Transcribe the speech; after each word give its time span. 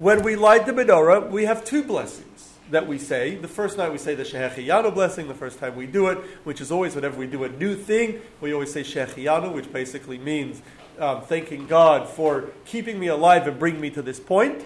When 0.00 0.22
we 0.22 0.36
light 0.36 0.64
the 0.64 0.70
menorah, 0.70 1.28
we 1.28 1.46
have 1.46 1.64
two 1.64 1.82
blessings 1.82 2.50
that 2.70 2.86
we 2.86 2.98
say. 2.98 3.34
The 3.34 3.48
first 3.48 3.76
night 3.76 3.90
we 3.90 3.98
say 3.98 4.14
the 4.14 4.22
Shehechiyanu 4.22 4.94
blessing, 4.94 5.26
the 5.26 5.34
first 5.34 5.58
time 5.58 5.74
we 5.74 5.88
do 5.88 6.06
it, 6.06 6.18
which 6.44 6.60
is 6.60 6.70
always 6.70 6.94
whenever 6.94 7.18
we 7.18 7.26
do 7.26 7.42
a 7.42 7.48
new 7.48 7.74
thing, 7.74 8.20
we 8.40 8.54
always 8.54 8.72
say 8.72 8.82
Shehechiyanu, 8.82 9.52
which 9.52 9.72
basically 9.72 10.16
means 10.16 10.62
um, 11.00 11.22
thanking 11.22 11.66
God 11.66 12.08
for 12.08 12.44
keeping 12.64 13.00
me 13.00 13.08
alive 13.08 13.48
and 13.48 13.58
bringing 13.58 13.80
me 13.80 13.90
to 13.90 14.00
this 14.00 14.20
point. 14.20 14.64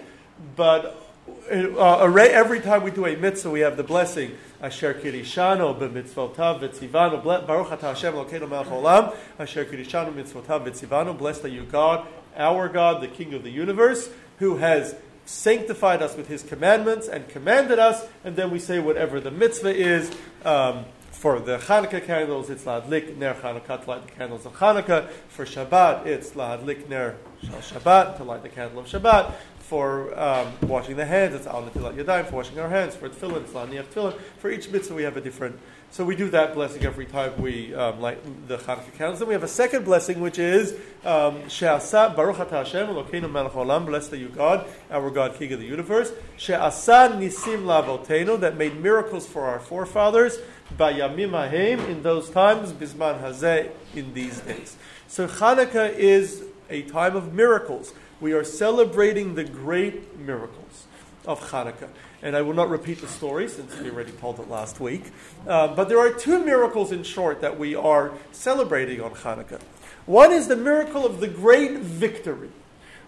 But 0.55 1.03
uh, 1.51 2.03
every 2.03 2.59
time 2.59 2.83
we 2.83 2.91
do 2.91 3.07
a 3.07 3.15
mitzvah, 3.15 3.49
we 3.49 3.61
have 3.61 3.75
the 3.75 3.83
blessing 3.83 4.37
Asher 4.61 4.93
kideshanu 4.93 5.79
b'mitzvotav 5.79 6.59
v'tzivanu 6.59 7.23
Baruch 7.23 7.69
atah 7.69 7.95
Hashem 7.95 8.13
Elokeinu 8.13 8.47
melech 8.47 8.67
olam 8.67 9.15
Asher 9.39 9.65
kideshanu 9.65 10.13
mitzvotav 10.13 10.67
v'tzivanu 10.67 11.17
Blessed 11.17 11.45
are 11.45 11.47
you, 11.47 11.63
God, 11.63 12.05
our 12.37 12.69
God, 12.69 13.01
the 13.01 13.07
King 13.07 13.33
of 13.33 13.41
the 13.41 13.49
universe, 13.49 14.11
who 14.37 14.57
has 14.57 14.95
sanctified 15.25 16.01
us 16.01 16.15
with 16.15 16.27
his 16.27 16.43
commandments 16.43 17.07
and 17.07 17.27
commanded 17.29 17.79
us, 17.79 18.05
and 18.23 18.35
then 18.35 18.51
we 18.51 18.59
say 18.59 18.79
whatever 18.79 19.19
the 19.19 19.31
mitzvah 19.31 19.75
is. 19.75 20.11
Um, 20.43 20.85
for 21.11 21.39
the 21.39 21.57
Hanukkah 21.57 22.05
candles, 22.05 22.49
it's 22.49 22.65
Lahadlik 22.65 23.15
Ner 23.15 23.33
Hanukkah 23.35 23.81
to 23.81 23.89
light 23.89 24.05
the 24.05 24.11
candles 24.11 24.45
of 24.45 24.53
Hanukkah. 24.55 25.09
For 25.29 25.45
Shabbat, 25.45 26.05
it's 26.05 26.31
Lahadlik 26.31 26.89
Ner 26.89 27.15
Shabbat 27.43 28.17
to 28.17 28.25
light 28.25 28.43
the 28.43 28.49
candle 28.49 28.79
of 28.79 28.87
Shabbat. 28.87 29.33
For 29.59 30.19
um, 30.19 30.51
washing 30.63 30.97
the 30.97 31.05
hands, 31.05 31.33
it's 31.33 31.47
Al 31.47 31.63
Natilat 31.63 31.95
Yadayim. 31.95 32.25
For 32.25 32.35
washing 32.35 32.59
our 32.59 32.67
hands, 32.67 32.95
for 32.95 33.07
Tefillin, 33.07 33.43
it's 33.43 33.53
Laniach 33.53 33.85
Tefillin. 33.85 34.19
For 34.39 34.51
each 34.51 34.69
mitzvah, 34.69 34.95
we 34.95 35.03
have 35.03 35.15
a 35.15 35.21
different 35.21 35.57
so 35.93 36.03
we 36.03 36.15
do 36.15 36.27
that 36.31 36.55
blessing 36.55 36.83
every 36.85 37.05
time 37.05 37.39
we 37.39 37.71
um, 37.75 38.01
light 38.01 38.17
the 38.47 38.57
Hanukkah 38.57 38.91
candles. 38.97 39.19
Then 39.19 39.27
we 39.27 39.35
have 39.35 39.43
a 39.43 39.47
second 39.47 39.85
blessing, 39.85 40.21
which 40.21 40.39
is 40.39 40.73
um, 41.05 41.47
She'asa 41.47 42.11
Baruch 42.15 42.39
Ata 42.39 42.55
Hashem 42.55 42.87
Elokeinu 42.87 43.31
Melech 43.31 43.51
Olam. 43.51 43.85
Blessed 43.85 44.11
are 44.13 44.15
you, 44.15 44.29
God, 44.29 44.65
our 44.89 45.11
God, 45.11 45.35
King 45.35 45.53
of 45.53 45.59
the 45.59 45.67
universe. 45.67 46.11
She'asa 46.35 47.11
Nisim 47.13 47.65
Lavotenu 47.65 48.39
that 48.39 48.57
made 48.57 48.81
miracles 48.81 49.27
for 49.27 49.45
our 49.45 49.59
forefathers. 49.59 50.39
Bayamim 50.75 51.35
Ahem 51.35 51.81
in 51.81 52.01
those 52.01 52.27
times. 52.31 52.73
Bisman 52.73 53.21
Hazeh 53.21 53.69
in 53.93 54.15
these 54.15 54.39
days. 54.39 54.75
So 55.07 55.27
Hanukkah 55.27 55.93
is 55.93 56.41
a 56.71 56.81
time 56.81 57.15
of 57.15 57.35
miracles. 57.35 57.93
We 58.19 58.33
are 58.33 58.43
celebrating 58.43 59.35
the 59.35 59.43
great 59.43 60.17
miracles 60.17 60.87
of 61.27 61.51
Hanukkah 61.51 61.89
and 62.23 62.37
I 62.37 62.41
will 62.41 62.53
not 62.53 62.69
repeat 62.69 63.01
the 63.01 63.07
story 63.07 63.49
since 63.49 63.77
we 63.77 63.91
already 63.91 64.13
told 64.13 64.39
it 64.39 64.49
last 64.49 64.79
week. 64.79 65.11
Uh, 65.45 65.67
but 65.75 65.89
there 65.89 65.99
are 65.99 66.09
two 66.09 66.43
miracles 66.43 66.91
in 66.93 67.03
short 67.03 67.41
that 67.41 67.59
we 67.59 67.75
are 67.75 68.13
celebrating 68.31 69.01
on 69.01 69.11
Hanukkah. 69.11 69.61
One 70.05 70.31
is 70.31 70.47
the 70.47 70.55
miracle 70.55 71.05
of 71.05 71.19
the 71.19 71.27
great 71.27 71.79
victory. 71.79 72.49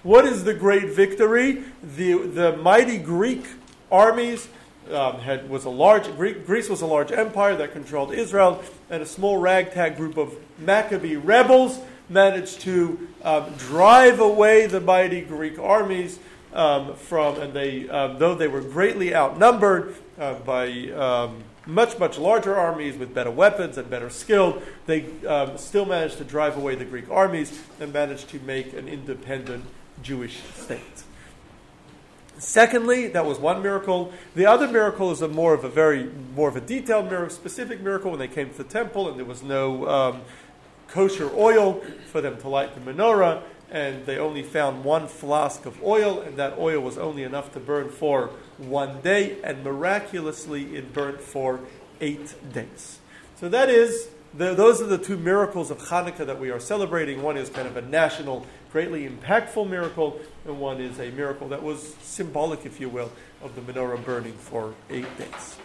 What 0.03 0.25
is 0.25 0.43
the 0.43 0.53
great 0.53 0.89
victory? 0.89 1.63
The, 1.81 2.27
the 2.27 2.57
mighty 2.57 2.97
Greek 2.97 3.45
armies 3.89 4.49
um, 4.91 5.19
had, 5.19 5.49
was 5.49 5.65
a 5.65 5.69
large 5.69 6.05
Greek, 6.15 6.45
Greece 6.45 6.69
was 6.69 6.81
a 6.81 6.85
large 6.85 7.11
empire 7.11 7.55
that 7.55 7.71
controlled 7.71 8.13
Israel, 8.13 8.63
and 8.89 9.01
a 9.01 9.05
small 9.05 9.37
ragtag 9.37 9.97
group 9.97 10.17
of 10.17 10.35
Maccabee 10.59 11.15
rebels 11.15 11.79
managed 12.09 12.61
to 12.61 13.07
um, 13.23 13.51
drive 13.57 14.19
away 14.19 14.67
the 14.67 14.79
mighty 14.79 15.21
Greek 15.21 15.57
armies 15.57 16.19
um, 16.55 16.95
from, 16.95 17.39
and 17.39 17.53
they, 17.53 17.87
um, 17.89 18.17
though 18.17 18.33
they 18.33 18.47
were 18.47 18.61
greatly 18.61 19.13
outnumbered 19.13 19.95
uh, 20.17 20.35
by 20.35 20.89
um, 20.91 21.43
much, 21.67 21.99
much 21.99 22.17
larger 22.17 22.55
armies 22.55 22.97
with 22.97 23.13
better 23.13 23.31
weapons 23.31 23.77
and 23.77 23.89
better 23.89 24.09
skill, 24.09 24.61
they 24.85 25.05
um, 25.27 25.57
still 25.57 25.85
managed 25.85 26.17
to 26.17 26.23
drive 26.23 26.57
away 26.57 26.75
the 26.75 26.85
Greek 26.85 27.09
armies 27.11 27.61
and 27.79 27.91
managed 27.91 28.29
to 28.29 28.39
make 28.39 28.73
an 28.73 28.87
independent 28.87 29.65
Jewish 30.01 30.41
state. 30.53 31.03
Secondly, 32.37 33.07
that 33.07 33.25
was 33.25 33.39
one 33.39 33.63
miracle. 33.63 34.11
The 34.35 34.45
other 34.45 34.67
miracle 34.67 35.11
is 35.11 35.21
a 35.21 35.27
more 35.27 35.53
of 35.53 35.63
a 35.63 35.69
very 35.69 36.09
more 36.35 36.49
of 36.49 36.57
a 36.57 36.61
detailed 36.61 37.05
miracle, 37.05 37.29
specific 37.29 37.79
miracle 37.79 38.11
when 38.11 38.19
they 38.19 38.27
came 38.27 38.49
to 38.49 38.57
the 38.57 38.65
temple 38.65 39.07
and 39.07 39.17
there 39.17 39.25
was 39.25 39.41
no 39.41 39.87
um, 39.87 40.21
kosher 40.89 41.31
oil 41.33 41.81
for 42.11 42.19
them 42.19 42.37
to 42.41 42.49
light 42.49 42.75
the 42.75 42.81
menorah 42.81 43.41
and 43.71 44.05
they 44.05 44.17
only 44.17 44.43
found 44.43 44.83
one 44.83 45.07
flask 45.07 45.65
of 45.65 45.81
oil, 45.83 46.21
and 46.21 46.37
that 46.37 46.57
oil 46.57 46.79
was 46.79 46.97
only 46.97 47.23
enough 47.23 47.51
to 47.53 47.59
burn 47.59 47.89
for 47.89 48.29
one 48.57 49.01
day, 49.01 49.37
and 49.43 49.63
miraculously 49.63 50.75
it 50.75 50.93
burnt 50.93 51.21
for 51.21 51.59
eight 52.01 52.35
days. 52.53 52.99
So 53.37 53.49
that 53.49 53.69
is, 53.69 54.09
the, 54.33 54.53
those 54.53 54.81
are 54.81 54.87
the 54.87 54.97
two 54.97 55.17
miracles 55.17 55.71
of 55.71 55.79
Hanukkah 55.79 56.25
that 56.25 56.39
we 56.39 56.51
are 56.51 56.59
celebrating. 56.59 57.21
One 57.21 57.37
is 57.37 57.49
kind 57.49 57.67
of 57.67 57.75
a 57.75 57.81
national, 57.81 58.45
greatly 58.71 59.09
impactful 59.09 59.69
miracle, 59.69 60.19
and 60.45 60.59
one 60.59 60.79
is 60.79 60.99
a 60.99 61.09
miracle 61.11 61.47
that 61.49 61.63
was 61.63 61.95
symbolic, 62.01 62.65
if 62.65 62.79
you 62.79 62.89
will, 62.89 63.11
of 63.41 63.55
the 63.55 63.61
menorah 63.61 64.03
burning 64.05 64.33
for 64.33 64.73
eight 64.89 65.17
days. 65.17 65.57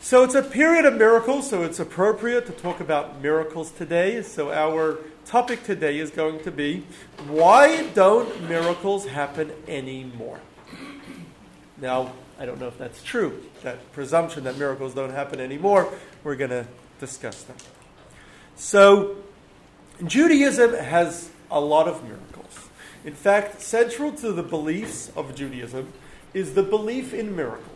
So 0.00 0.22
it's 0.22 0.36
a 0.36 0.42
period 0.42 0.84
of 0.84 0.94
miracles, 0.96 1.50
so 1.50 1.62
it's 1.62 1.80
appropriate 1.80 2.46
to 2.46 2.52
talk 2.52 2.78
about 2.78 3.20
miracles 3.20 3.72
today. 3.72 4.22
So 4.22 4.52
our 4.52 4.98
topic 5.26 5.64
today 5.64 5.98
is 5.98 6.10
going 6.10 6.38
to 6.44 6.52
be 6.52 6.84
why 7.26 7.88
don't 7.88 8.48
miracles 8.48 9.06
happen 9.06 9.52
anymore? 9.66 10.40
Now, 11.78 12.12
I 12.38 12.46
don't 12.46 12.60
know 12.60 12.68
if 12.68 12.78
that's 12.78 13.02
true, 13.02 13.42
that 13.62 13.92
presumption 13.92 14.44
that 14.44 14.56
miracles 14.56 14.94
don't 14.94 15.10
happen 15.10 15.40
anymore. 15.40 15.92
We're 16.22 16.36
going 16.36 16.50
to 16.50 16.66
discuss 17.00 17.42
that. 17.44 17.62
So, 18.54 19.16
Judaism 20.04 20.74
has 20.74 21.30
a 21.50 21.60
lot 21.60 21.88
of 21.88 22.04
miracles. 22.04 22.68
In 23.04 23.14
fact, 23.14 23.60
central 23.60 24.12
to 24.12 24.32
the 24.32 24.42
beliefs 24.42 25.10
of 25.16 25.34
Judaism 25.34 25.92
is 26.34 26.54
the 26.54 26.62
belief 26.62 27.12
in 27.12 27.34
miracles. 27.34 27.75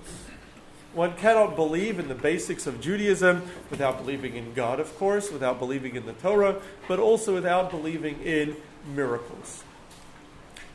One 0.92 1.14
cannot 1.16 1.54
believe 1.54 2.00
in 2.00 2.08
the 2.08 2.16
basics 2.16 2.66
of 2.66 2.80
Judaism 2.80 3.42
without 3.70 3.98
believing 3.98 4.34
in 4.34 4.54
God, 4.54 4.80
of 4.80 4.96
course, 4.98 5.30
without 5.30 5.60
believing 5.60 5.94
in 5.94 6.04
the 6.04 6.14
Torah, 6.14 6.60
but 6.88 6.98
also 6.98 7.34
without 7.34 7.70
believing 7.70 8.20
in 8.22 8.56
miracles. 8.92 9.62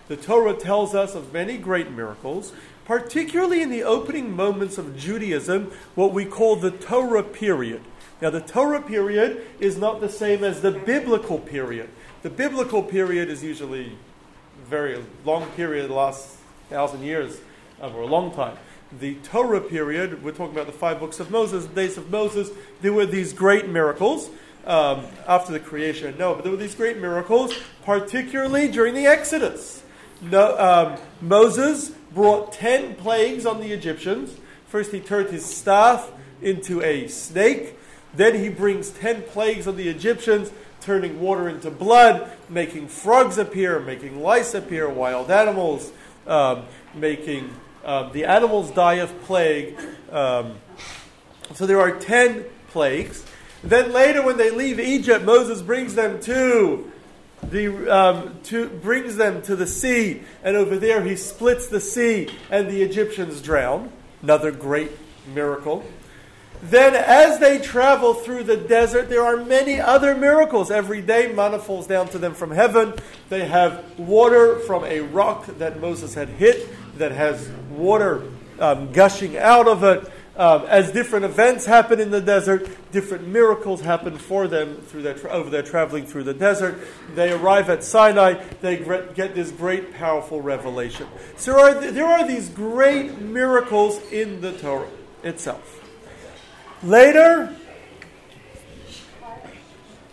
The 0.08 0.16
Torah 0.16 0.54
tells 0.54 0.96
us 0.96 1.16
of 1.16 1.34
many 1.34 1.58
great 1.58 1.92
miracles, 1.92 2.54
particularly 2.86 3.62
in 3.62 3.70
the 3.70 3.84
opening 3.84 4.34
moments 4.34 4.78
of 4.78 4.98
Judaism, 4.98 5.72
what 5.96 6.14
we 6.14 6.24
call 6.24 6.56
the 6.56 6.72
Torah 6.72 7.24
period. 7.24 7.82
Now, 8.22 8.30
the 8.30 8.40
Torah 8.40 8.82
period 8.82 9.46
is 9.60 9.78
not 9.78 10.00
the 10.00 10.08
same 10.08 10.46
as 10.46 10.62
the 10.62 10.72
biblical 10.72 11.40
period. 11.40 11.90
The 12.24 12.30
biblical 12.30 12.84
period 12.84 13.30
is 13.30 13.44
usually 13.44 13.98
a 14.64 14.70
very 14.70 15.04
long 15.26 15.48
period, 15.52 15.90
the 15.90 15.94
last 15.94 16.38
thousand 16.70 17.04
years, 17.04 17.42
or 17.82 18.02
a 18.02 18.06
long 18.06 18.34
time 18.34 18.58
the 19.00 19.16
Torah 19.16 19.62
period, 19.62 20.24
we're 20.24 20.32
talking 20.32 20.54
about 20.54 20.68
the 20.68 20.74
five 20.74 21.00
books 21.00 21.20
of 21.20 21.30
Moses, 21.32 21.66
the 21.66 21.74
days 21.74 21.98
of 21.98 22.10
Moses, 22.10 22.50
there 22.82 22.94
were 22.94 23.06
these 23.06 23.34
great 23.34 23.68
miracles 23.68 24.30
um, 24.66 25.06
after 25.28 25.52
the 25.52 25.60
creation 25.60 26.16
No, 26.18 26.34
but 26.34 26.44
there 26.44 26.52
were 26.52 26.58
these 26.58 26.76
great 26.76 26.98
miracles, 26.98 27.54
particularly 27.84 28.68
during 28.68 28.94
the 28.94 29.06
Exodus. 29.06 29.84
No, 30.22 30.58
um, 30.58 31.00
Moses 31.22 31.90
brought 32.14 32.54
ten 32.54 32.96
plagues 32.96 33.46
on 33.46 33.60
the 33.60 33.72
Egyptians. 33.72 34.38
First, 34.68 34.92
he 34.92 35.00
turned 35.00 35.30
his 35.30 35.46
staff 35.46 36.12
into 36.42 36.82
a 36.82 37.08
snake. 37.08 37.78
Then 38.14 38.36
he 38.36 38.50
brings 38.50 38.92
ten 38.92 39.24
plagues 39.24 39.68
on 39.68 39.76
the 39.76 39.90
Egyptians, 39.90 40.52
turning 40.80 41.20
water 41.20 41.50
into 41.50 41.70
blood, 41.70 42.32
making 42.50 42.88
frogs 42.88 43.38
appear, 43.38 43.80
making 43.80 44.22
lice 44.22 44.54
appear, 44.54 44.90
wild 44.90 45.30
animals, 45.30 45.92
um, 46.28 46.64
making 46.94 47.50
um, 47.86 48.12
the 48.12 48.26
animals 48.26 48.72
die 48.72 48.96
of 48.96 49.22
plague. 49.24 49.80
Um, 50.12 50.56
so 51.54 51.66
there 51.66 51.80
are 51.80 51.92
10 51.92 52.44
plagues. 52.70 53.24
Then 53.64 53.94
later, 53.94 54.24
when 54.24 54.38
they 54.38 54.50
leave 54.50 54.80
Egypt, 54.80 55.24
Moses 55.24 55.62
brings 55.62 55.96
them 55.96 56.20
to 56.22 56.92
the 57.44 57.94
um, 57.96 58.40
to, 58.44 58.70
brings 58.70 59.18
them 59.18 59.42
to 59.44 59.56
the 59.56 59.68
sea, 59.68 60.22
and 60.44 60.56
over 60.56 60.78
there 60.78 61.04
he 61.04 61.16
splits 61.16 61.68
the 61.68 61.80
sea, 61.80 62.30
and 62.50 62.70
the 62.70 62.82
Egyptians 62.82 63.42
drown. 63.42 63.92
Another 64.22 64.52
great 64.52 64.92
miracle. 65.34 65.86
Then, 66.64 66.96
as 66.96 67.40
they 67.40 67.60
travel 67.60 68.14
through 68.14 68.44
the 68.44 68.58
desert, 68.58 69.10
there 69.10 69.24
are 69.24 69.38
many 69.38 69.80
other 69.80 70.16
miracles. 70.16 70.72
Every 70.72 71.02
day, 71.02 71.32
manna 71.32 71.60
falls 71.60 71.86
down 71.86 72.08
to 72.10 72.18
them 72.18 72.34
from 72.34 72.50
heaven. 72.50 72.94
They 73.30 73.46
have 73.46 74.00
water 74.00 74.60
from 74.60 74.84
a 74.84 75.02
rock 75.02 75.46
that 75.58 75.80
Moses 75.80 76.16
had 76.16 76.30
hit 76.30 76.68
that 76.98 77.12
has 77.12 77.50
water 77.70 78.24
um, 78.60 78.92
gushing 78.92 79.38
out 79.38 79.68
of 79.68 79.84
it. 79.84 80.12
Um, 80.38 80.66
as 80.68 80.92
different 80.92 81.24
events 81.24 81.66
happen 81.66 82.02
in 82.02 82.12
the 82.12 82.20
desert, 82.20 82.68
different 82.92 83.26
miracles 83.26 83.80
happen 83.80 84.18
for 84.18 84.50
them 84.50 84.82
through 84.82 85.04
their 85.04 85.14
tra- 85.14 85.30
over 85.30 85.50
their 85.50 85.64
traveling 85.64 86.06
through 86.06 86.24
the 86.24 86.34
desert. 86.34 86.78
They 87.14 87.32
arrive 87.32 87.70
at 87.70 87.86
Sinai. 87.86 88.44
They 88.60 88.78
get 89.16 89.34
this 89.34 89.52
great, 89.52 89.94
powerful 89.94 90.42
revelation. 90.42 91.08
So 91.38 91.54
there 91.54 91.60
are, 91.60 91.92
there 91.92 92.06
are 92.06 92.28
these 92.28 92.50
great 92.50 93.22
miracles 93.22 94.02
in 94.12 94.42
the 94.42 94.52
Torah 94.52 94.90
itself. 95.24 95.82
Later, 96.84 97.56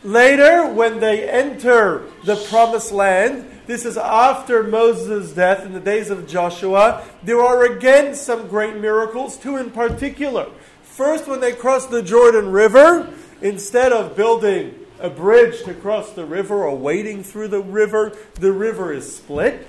later, 0.05 0.73
when 0.73 1.01
they 1.01 1.29
enter 1.29 2.07
the 2.25 2.37
promised 2.49 2.93
land, 2.93 3.52
this 3.67 3.85
is 3.85 3.97
after 3.97 4.63
Moses' 4.63 5.33
death 5.33 5.65
in 5.65 5.73
the 5.73 5.81
days 5.81 6.11
of 6.11 6.27
Joshua. 6.27 7.05
There 7.23 7.41
are 7.41 7.65
again 7.65 8.15
some 8.15 8.49
great 8.49 8.77
miracles, 8.77 9.37
two 9.37 9.57
in 9.57 9.71
particular. 9.71 10.49
First, 10.83 11.27
when 11.27 11.41
they 11.41 11.53
crossed 11.53 11.91
the 11.91 12.03
Jordan 12.03 12.53
River, 12.53 13.13
instead 13.41 13.93
of 13.93 14.17
building 14.17 14.75
a 15.01 15.11
bridge 15.11 15.65
to 15.65 15.75
cross 15.75 16.13
the 16.13 16.25
river 16.25 16.65
or 16.65 16.77
wading 16.77 17.25
through 17.25 17.49
the 17.49 17.61
river, 17.61 18.17
the 18.35 18.53
river 18.53 18.93
is 18.93 19.17
split. 19.17 19.67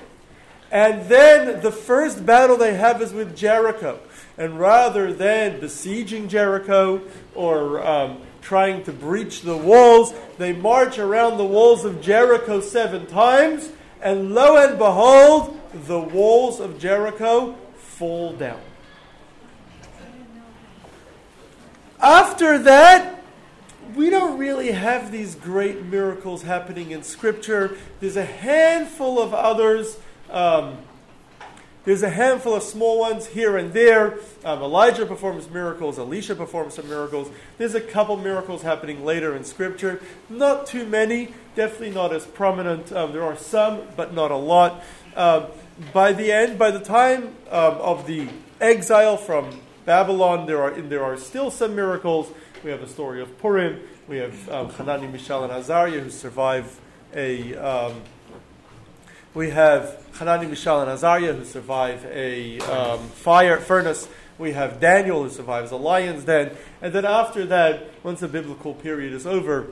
And 0.72 1.08
then 1.08 1.62
the 1.62 1.72
first 1.72 2.26
battle 2.26 2.58
they 2.58 2.74
have 2.74 3.02
is 3.02 3.14
with 3.14 3.36
Jericho. 3.36 4.00
And 4.38 4.60
rather 4.60 5.14
than 5.14 5.60
besieging 5.60 6.30
Jericho 6.30 7.02
or 7.36 7.86
um, 7.86 8.22
trying 8.42 8.84
to 8.86 8.92
breach 8.92 9.42
the 9.42 9.56
walls, 9.56 10.14
they 10.38 10.52
march 10.52 10.98
around 10.98 11.38
the 11.38 11.46
walls 11.46 11.86
of 11.86 12.02
Jericho 12.02 12.60
seven 12.60 13.06
times. 13.06 13.70
And 14.04 14.36
lo 14.36 14.58
and 14.58 14.78
behold, 14.78 15.58
the 15.88 16.00
walls 16.00 16.60
of 16.60 16.78
Jericho 16.78 17.56
fall 17.78 18.34
down. 18.34 18.60
After 22.02 22.58
that, 22.60 23.24
we 23.96 24.10
don't 24.10 24.38
really 24.38 24.74
have 24.74 25.10
these 25.10 25.36
great 25.36 25.86
miracles 25.86 26.42
happening 26.44 26.92
in 26.92 27.02
Scripture. 27.04 27.78
There's 28.02 28.18
a 28.18 28.26
handful 28.26 29.22
of 29.22 29.34
others. 29.34 29.98
Um, 30.30 30.80
there's 31.86 32.04
a 32.04 32.10
handful 32.10 32.56
of 32.56 32.64
small 32.64 33.00
ones 33.00 33.28
here 33.28 33.58
and 33.58 33.74
there. 33.74 34.20
Um, 34.46 34.62
Elijah 34.62 35.06
performs 35.06 35.50
miracles, 35.50 36.00
Elisha 36.00 36.36
performs 36.36 36.76
some 36.76 36.88
miracles. 36.88 37.30
There's 37.58 37.76
a 37.76 37.82
couple 37.82 38.16
miracles 38.18 38.62
happening 38.62 39.04
later 39.04 39.36
in 39.36 39.44
Scripture. 39.44 40.02
Not 40.30 40.66
too 40.66 40.86
many, 40.86 41.34
definitely 41.56 41.92
not 41.92 42.14
as 42.14 42.26
prominent. 42.26 42.92
Um, 42.94 43.12
there 43.12 43.24
are 43.24 43.36
some, 43.36 43.82
but 43.98 44.14
not 44.14 44.32
a 44.32 44.38
lot. 44.38 44.84
Um, 45.16 45.48
by 45.92 46.14
the 46.14 46.32
end, 46.32 46.58
by 46.58 46.72
the 46.72 46.80
time 46.80 47.36
um, 47.50 47.76
of 47.76 48.08
the 48.08 48.30
exile 48.62 49.18
from 49.18 49.62
Babylon, 49.86 50.46
there 50.46 50.62
are, 50.62 50.72
there 50.72 51.04
are 51.04 51.18
still 51.18 51.52
some 51.52 51.76
miracles. 51.76 52.32
We 52.64 52.72
have 52.72 52.80
the 52.80 52.88
story 52.88 53.22
of 53.22 53.38
Purim. 53.40 53.82
We 54.08 54.18
have 54.18 54.50
um, 54.50 54.70
Hanani, 54.70 55.08
Mishael, 55.08 55.44
and 55.44 55.52
Azariah 55.52 56.00
who 56.00 56.10
survive 56.10 56.80
a 57.14 57.56
um, 57.56 58.02
we 59.34 59.50
have 59.50 60.03
Hanani, 60.14 60.46
Mishael, 60.46 60.82
and 60.82 60.92
Azariah 60.92 61.34
who 61.34 61.44
survive 61.44 62.06
a 62.06 62.60
um, 62.60 63.00
fire 63.10 63.58
furnace. 63.58 64.08
We 64.38 64.52
have 64.54 64.80
Daniel 64.80 65.24
who 65.24 65.30
survives 65.30 65.72
a 65.72 65.76
lion's 65.76 66.24
den. 66.24 66.56
And 66.82 66.94
then 66.94 67.06
after 67.06 67.46
that, 67.48 67.90
once 68.04 68.20
the 68.20 68.28
biblical 68.28 68.74
period 68.74 69.14
is 69.14 69.26
over, 69.26 69.68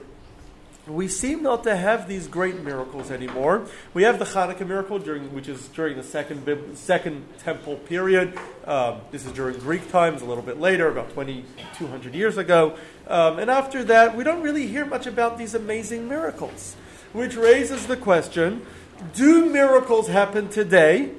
we 0.87 1.07
seem 1.07 1.43
not 1.43 1.63
to 1.65 1.75
have 1.75 2.07
these 2.07 2.27
great 2.27 2.63
miracles 2.63 3.11
anymore. 3.11 3.67
We 3.93 4.01
have 4.03 4.17
the 4.17 4.25
Hanukkah 4.25 4.67
miracle, 4.67 4.97
during, 4.97 5.31
which 5.33 5.47
is 5.47 5.67
during 5.69 5.95
the 5.95 6.03
second, 6.03 6.75
second 6.75 7.23
temple 7.39 7.75
period. 7.75 8.37
Um, 8.65 9.01
this 9.11 9.25
is 9.25 9.31
during 9.33 9.59
Greek 9.59 9.91
times, 9.91 10.23
a 10.23 10.25
little 10.25 10.43
bit 10.43 10.59
later, 10.59 10.87
about 10.87 11.09
2,200 11.09 12.15
years 12.15 12.37
ago. 12.37 12.77
Um, 13.07 13.37
and 13.37 13.51
after 13.51 13.83
that, 13.85 14.17
we 14.17 14.23
don't 14.23 14.41
really 14.41 14.65
hear 14.65 14.85
much 14.85 15.05
about 15.05 15.37
these 15.37 15.53
amazing 15.53 16.09
miracles, 16.09 16.75
which 17.13 17.35
raises 17.35 17.85
the 17.85 17.97
question 17.97 18.65
do 19.13 19.45
miracles 19.49 20.07
happen 20.07 20.49
today? 20.49 21.11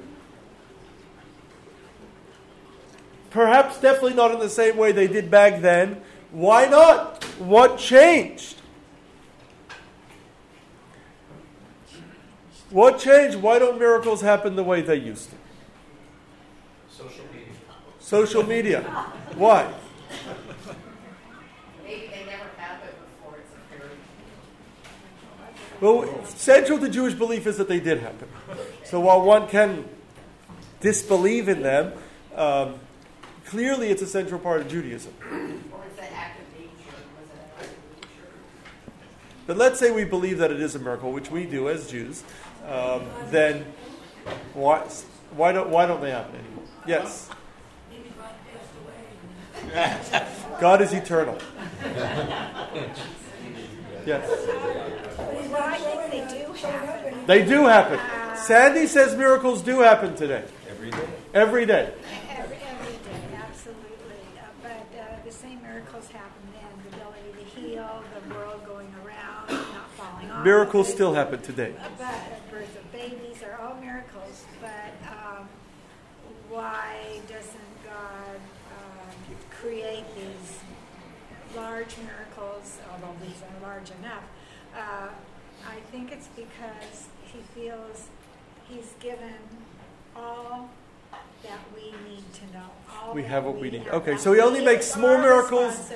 Perhaps 3.29 3.79
definitely 3.79 4.13
not 4.13 4.31
in 4.31 4.39
the 4.39 4.49
same 4.49 4.77
way 4.77 4.91
they 4.91 5.07
did 5.07 5.31
back 5.31 5.61
then. 5.61 6.01
Why 6.31 6.67
not? 6.67 7.23
What 7.39 7.79
changed? 7.79 8.61
What 12.69 12.99
changed? 12.99 13.37
Why 13.37 13.59
don't 13.59 13.79
miracles 13.79 14.21
happen 14.21 14.55
the 14.55 14.63
way 14.63 14.81
they 14.81 14.95
used 14.95 15.29
to? 15.29 15.35
Social 16.89 17.25
media. 17.31 17.53
Social 17.99 18.43
media. 18.43 18.81
Why? 19.35 19.71
Well, 25.83 26.23
central 26.23 26.79
to 26.79 26.87
Jewish 26.87 27.13
belief 27.13 27.45
is 27.45 27.57
that 27.57 27.67
they 27.67 27.81
did 27.81 27.99
happen. 27.99 28.29
So 28.85 29.01
while 29.01 29.21
one 29.21 29.49
can 29.49 29.83
disbelieve 30.79 31.49
in 31.49 31.61
them, 31.61 31.91
um, 32.35 32.75
clearly 33.47 33.89
it's 33.89 34.01
a 34.01 34.07
central 34.07 34.39
part 34.39 34.61
of 34.61 34.69
Judaism. 34.69 35.13
But 39.45 39.57
let's 39.57 39.77
say 39.77 39.91
we 39.91 40.05
believe 40.05 40.37
that 40.37 40.51
it 40.51 40.61
is 40.61 40.73
a 40.75 40.79
miracle, 40.79 41.11
which 41.11 41.29
we 41.29 41.45
do 41.45 41.67
as 41.67 41.91
Jews. 41.91 42.23
Um, 42.65 43.03
then 43.29 43.65
why, 44.53 44.87
why, 45.35 45.51
don't, 45.51 45.67
why 45.67 45.85
don't 45.85 45.99
they 45.99 46.11
happen 46.11 46.39
anymore? 46.39 46.63
Yes? 46.87 47.29
God 50.61 50.81
is 50.81 50.93
eternal. 50.93 51.37
Yes. 54.05 54.29
I 55.55 55.77
think 55.77 56.11
they 56.11 56.43
do 56.43 56.53
happen. 56.53 57.25
They 57.25 57.45
do 57.45 57.65
happen. 57.65 57.99
Sandy 58.37 58.87
says 58.87 59.15
miracles 59.15 59.61
do 59.61 59.79
happen 59.79 60.15
today. 60.15 60.43
Every 60.69 60.91
day. 60.91 61.07
Every 61.33 61.65
day. 61.65 61.93
Every, 62.29 62.57
every 62.57 62.93
day, 62.93 63.37
absolutely. 63.37 64.19
Uh, 64.37 64.45
but 64.61 64.71
uh, 64.99 65.25
the 65.25 65.31
same 65.31 65.61
miracles 65.61 66.09
happen 66.09 66.41
then. 66.53 66.91
The 66.91 66.97
ability 66.97 67.31
to 67.39 67.59
heal, 67.59 68.03
the 68.27 68.33
world 68.33 68.65
going 68.65 68.93
around, 69.05 69.49
not 69.49 69.89
falling 69.91 70.31
off. 70.31 70.43
Miracles 70.43 70.91
still 70.91 71.13
happen 71.13 71.41
today. 71.41 71.73
But 71.97 72.51
birth 72.51 72.77
of 72.77 72.91
babies 72.91 73.41
are 73.43 73.61
all 73.61 73.75
miracles. 73.79 74.43
But 74.59 74.93
um, 75.07 75.47
why 76.49 77.21
doesn't 77.29 77.83
God 77.85 78.35
um, 78.35 79.35
create 79.49 80.03
these 80.15 80.59
large 81.55 81.95
miracles, 81.97 82.77
although 82.91 83.15
these 83.25 83.41
are 83.41 83.67
large 83.67 83.89
enough? 83.99 84.23
Uh, 84.75 85.09
I 85.67 85.75
think 85.91 86.11
it's 86.11 86.27
because 86.35 87.07
he 87.31 87.39
feels 87.59 88.07
he's 88.69 88.93
given 88.99 89.33
all 90.15 90.69
that 91.43 91.59
we 91.75 91.91
need 92.09 92.23
to 92.33 92.53
know. 92.53 92.65
All 93.01 93.13
We 93.13 93.23
have 93.23 93.43
what 93.45 93.59
we 93.59 93.69
need. 93.71 93.83
have. 93.83 93.93
Okay, 93.95 94.17
so 94.17 94.33
he 94.33 94.39
only 94.39 94.63
makes 94.63 94.85
small 94.85 95.17
miracles. 95.17 95.91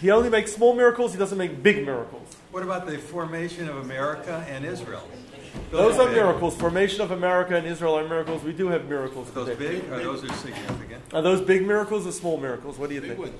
He 0.00 0.10
only 0.10 0.28
makes 0.28 0.52
small 0.52 0.74
miracles, 0.74 1.12
he 1.12 1.18
doesn't 1.18 1.38
make 1.38 1.62
big 1.62 1.86
miracles. 1.86 2.36
What 2.50 2.62
about 2.62 2.86
the 2.86 2.98
formation 2.98 3.68
of 3.68 3.76
America 3.78 4.44
and 4.48 4.64
Israel? 4.64 5.08
Those 5.70 5.98
are 5.98 6.06
big. 6.06 6.16
miracles. 6.16 6.54
Formation 6.56 7.00
of 7.00 7.10
America 7.12 7.56
and 7.56 7.66
Israel 7.66 7.98
are 7.98 8.06
miracles. 8.06 8.42
We 8.42 8.52
do 8.52 8.68
have 8.68 8.88
miracles 8.88 9.30
Those 9.30 9.48
today. 9.48 9.80
big 9.80 9.90
or 9.90 9.98
those 10.02 10.22
are 10.24 10.32
significant? 10.34 11.02
Are 11.14 11.22
those 11.22 11.40
big 11.40 11.66
miracles 11.66 12.06
or 12.06 12.12
small 12.12 12.36
miracles? 12.38 12.78
What 12.78 12.88
do 12.90 12.94
you 12.94 13.00
think? 13.00 13.18
ones. 13.18 13.32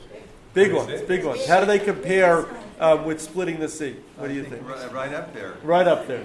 Big 0.57 0.73
ones, 0.73 1.03
big 1.03 1.23
ones. 1.23 1.47
How 1.47 1.61
do 1.61 1.67
they 1.67 1.79
compare 1.79 2.47
um, 2.81 3.05
with 3.05 3.21
splitting 3.21 3.61
the 3.61 3.69
sea? 3.69 3.95
What 4.17 4.29
do 4.29 4.35
you 4.35 4.41
I 4.41 4.47
think? 4.47 4.67
Right, 4.67 4.91
right 4.93 5.13
up 5.13 5.35
there. 5.35 5.53
Right 5.63 5.87
up 5.87 6.07
there. 6.07 6.25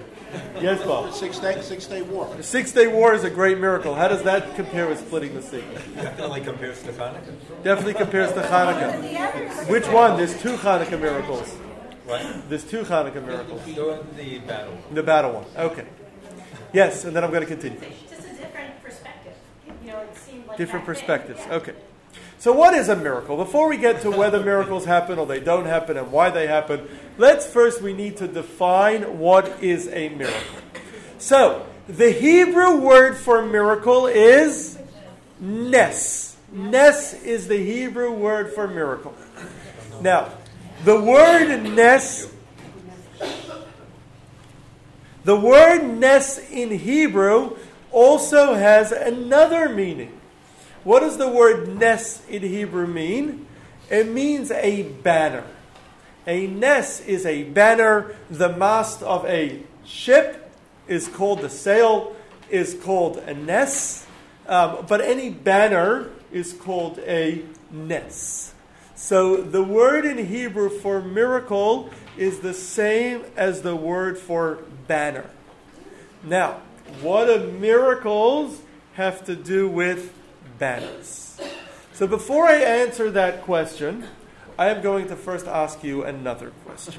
Yes, 0.58 0.82
Bob. 0.86 1.12
Six 1.12 1.38
day, 1.38 1.60
six 1.60 1.84
day 1.86 2.00
war. 2.00 2.34
The 2.34 2.42
Six 2.42 2.72
Day 2.72 2.86
War 2.86 3.12
is 3.12 3.24
a 3.24 3.30
great 3.30 3.58
miracle. 3.58 3.94
How 3.94 4.08
does 4.08 4.22
that 4.22 4.54
compare 4.56 4.88
with 4.88 5.00
splitting 5.00 5.34
the 5.34 5.42
sea? 5.42 5.62
Definitely 5.96 6.40
compares 6.40 6.82
to 6.84 6.92
Hanukkah. 6.92 7.62
Definitely 7.62 7.92
compares 7.92 8.32
to 8.32 8.40
Hanukkah. 8.40 9.68
Which 9.68 9.86
one? 9.88 10.16
There's 10.16 10.40
two 10.40 10.56
Hanukkah 10.56 10.98
miracles. 10.98 11.50
What? 12.06 12.48
There's 12.48 12.64
two 12.64 12.84
Hanukkah 12.84 13.22
miracles. 13.26 13.62
Doing 13.66 14.00
the 14.16 14.38
battle. 14.38 14.78
The 14.92 15.02
battle 15.02 15.32
one. 15.32 15.44
Okay. 15.58 15.84
Yes, 16.72 17.04
and 17.04 17.14
then 17.14 17.22
I'm 17.22 17.30
going 17.30 17.42
to 17.42 17.46
continue. 17.46 17.78
Just 18.08 18.24
a 18.24 18.32
different 18.32 18.82
perspective. 18.82 19.34
You 19.84 19.88
know, 19.92 20.00
it 20.00 20.16
seemed 20.16 20.46
like 20.46 20.56
Different 20.56 20.86
back 20.86 20.96
then, 20.96 21.26
perspectives. 21.28 21.40
yeah. 21.46 21.54
Okay. 21.56 21.74
So, 22.42 22.50
what 22.52 22.74
is 22.74 22.88
a 22.88 22.96
miracle? 22.96 23.36
Before 23.36 23.68
we 23.68 23.76
get 23.76 24.00
to 24.00 24.10
whether 24.10 24.42
miracles 24.42 24.84
happen 24.84 25.16
or 25.16 25.26
they 25.26 25.38
don't 25.38 25.66
happen 25.66 25.96
and 25.96 26.10
why 26.10 26.30
they 26.30 26.48
happen, 26.48 26.88
let's 27.16 27.46
first 27.46 27.80
we 27.80 27.92
need 27.92 28.16
to 28.16 28.26
define 28.26 29.20
what 29.20 29.62
is 29.62 29.86
a 29.86 30.08
miracle. 30.08 30.58
So, 31.18 31.64
the 31.86 32.10
Hebrew 32.10 32.78
word 32.78 33.16
for 33.16 33.46
miracle 33.46 34.08
is 34.08 34.76
nes. 35.38 36.36
Nes 36.50 37.14
is 37.22 37.46
the 37.46 37.58
Hebrew 37.58 38.10
word 38.10 38.52
for 38.52 38.66
miracle. 38.66 39.14
Now, 40.00 40.32
the 40.84 41.00
word 41.00 41.62
nes 41.62 42.28
the 45.22 45.36
word 45.36 45.84
nes 45.84 46.38
in 46.50 46.76
Hebrew 46.76 47.56
also 47.92 48.54
has 48.54 48.90
another 48.90 49.68
meaning. 49.68 50.18
What 50.84 51.00
does 51.00 51.16
the 51.16 51.28
word 51.28 51.78
nes 51.78 52.24
in 52.28 52.42
Hebrew 52.42 52.86
mean? 52.86 53.46
It 53.88 54.08
means 54.08 54.50
a 54.50 54.82
banner. 54.82 55.44
A 56.26 56.46
nes 56.46 57.00
is 57.00 57.24
a 57.24 57.44
banner. 57.44 58.16
The 58.30 58.48
mast 58.48 59.02
of 59.02 59.24
a 59.26 59.62
ship 59.84 60.50
is 60.88 61.06
called 61.06 61.40
the 61.40 61.50
sail, 61.50 62.16
is 62.50 62.74
called 62.74 63.18
a 63.18 63.34
nes. 63.34 64.06
Um, 64.48 64.84
but 64.88 65.00
any 65.00 65.30
banner 65.30 66.10
is 66.32 66.52
called 66.52 66.98
a 67.00 67.44
nes. 67.70 68.52
So 68.96 69.36
the 69.36 69.62
word 69.62 70.04
in 70.04 70.26
Hebrew 70.26 70.68
for 70.68 71.00
miracle 71.00 71.90
is 72.16 72.40
the 72.40 72.54
same 72.54 73.24
as 73.36 73.62
the 73.62 73.76
word 73.76 74.18
for 74.18 74.58
banner. 74.86 75.30
Now, 76.24 76.60
what 77.00 77.26
do 77.26 77.50
miracles 77.52 78.60
have 78.94 79.24
to 79.24 79.34
do 79.36 79.68
with 79.68 80.12
banners? 80.62 81.40
So 81.92 82.06
before 82.06 82.46
I 82.46 82.54
answer 82.54 83.10
that 83.10 83.42
question, 83.42 84.04
I 84.56 84.68
am 84.68 84.80
going 84.80 85.08
to 85.08 85.16
first 85.16 85.48
ask 85.48 85.82
you 85.82 86.04
another 86.04 86.52
question. 86.64 86.94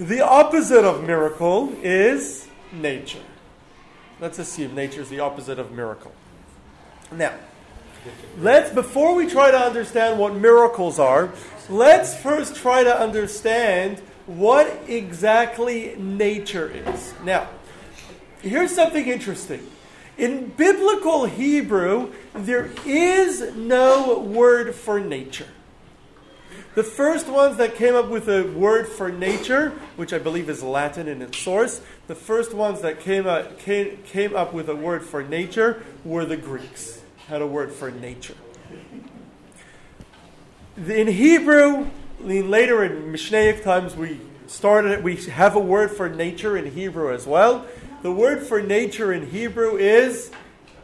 the 0.00 0.20
opposite 0.20 0.84
of 0.84 1.04
miracle 1.04 1.72
is 1.80 2.48
nature. 2.72 3.22
Let's 4.20 4.40
assume 4.40 4.74
nature 4.74 5.00
is 5.00 5.08
the 5.10 5.20
opposite 5.20 5.60
of 5.60 5.70
miracle. 5.70 6.10
Now, 7.12 7.34
let's 8.38 8.70
before 8.74 9.14
we 9.14 9.28
try 9.28 9.52
to 9.52 9.58
understand 9.58 10.18
what 10.18 10.34
miracles 10.34 10.98
are, 10.98 11.30
let's 11.68 12.20
first 12.20 12.56
try 12.56 12.82
to 12.82 13.00
understand 13.00 14.00
what 14.26 14.66
exactly 14.88 15.94
nature 15.98 16.68
is. 16.68 17.14
Now, 17.22 17.48
here's 18.42 18.74
something 18.74 19.06
interesting. 19.06 19.64
In 20.16 20.48
biblical 20.48 21.24
Hebrew, 21.24 22.12
there 22.34 22.70
is 22.86 23.54
no 23.56 24.20
word 24.20 24.74
for 24.74 25.00
nature. 25.00 25.48
The 26.74 26.84
first 26.84 27.28
ones 27.28 27.56
that 27.58 27.76
came 27.76 27.94
up 27.94 28.08
with 28.08 28.28
a 28.28 28.42
word 28.42 28.88
for 28.88 29.10
nature, 29.10 29.70
which 29.96 30.12
I 30.12 30.18
believe 30.18 30.48
is 30.48 30.62
Latin 30.62 31.06
in 31.06 31.22
its 31.22 31.38
source, 31.38 31.80
the 32.08 32.16
first 32.16 32.52
ones 32.52 32.80
that 32.80 33.00
came 33.00 33.26
up, 33.26 33.60
came, 33.60 33.98
came 34.04 34.34
up 34.34 34.52
with 34.52 34.68
a 34.68 34.74
word 34.74 35.04
for 35.04 35.22
nature 35.22 35.84
were 36.04 36.24
the 36.24 36.36
Greeks, 36.36 37.00
had 37.28 37.42
a 37.42 37.46
word 37.46 37.72
for 37.72 37.92
nature. 37.92 38.34
In 40.76 41.06
Hebrew, 41.06 41.90
later 42.20 42.82
in 42.82 43.12
Mishnaic 43.12 43.62
times, 43.62 43.94
we 43.94 44.20
started. 44.48 45.04
We 45.04 45.16
have 45.16 45.54
a 45.54 45.60
word 45.60 45.92
for 45.92 46.08
nature 46.08 46.56
in 46.56 46.72
Hebrew 46.72 47.12
as 47.12 47.26
well. 47.26 47.66
The 48.04 48.12
word 48.12 48.42
for 48.42 48.60
nature 48.60 49.14
in 49.14 49.30
Hebrew 49.30 49.78
is 49.78 50.30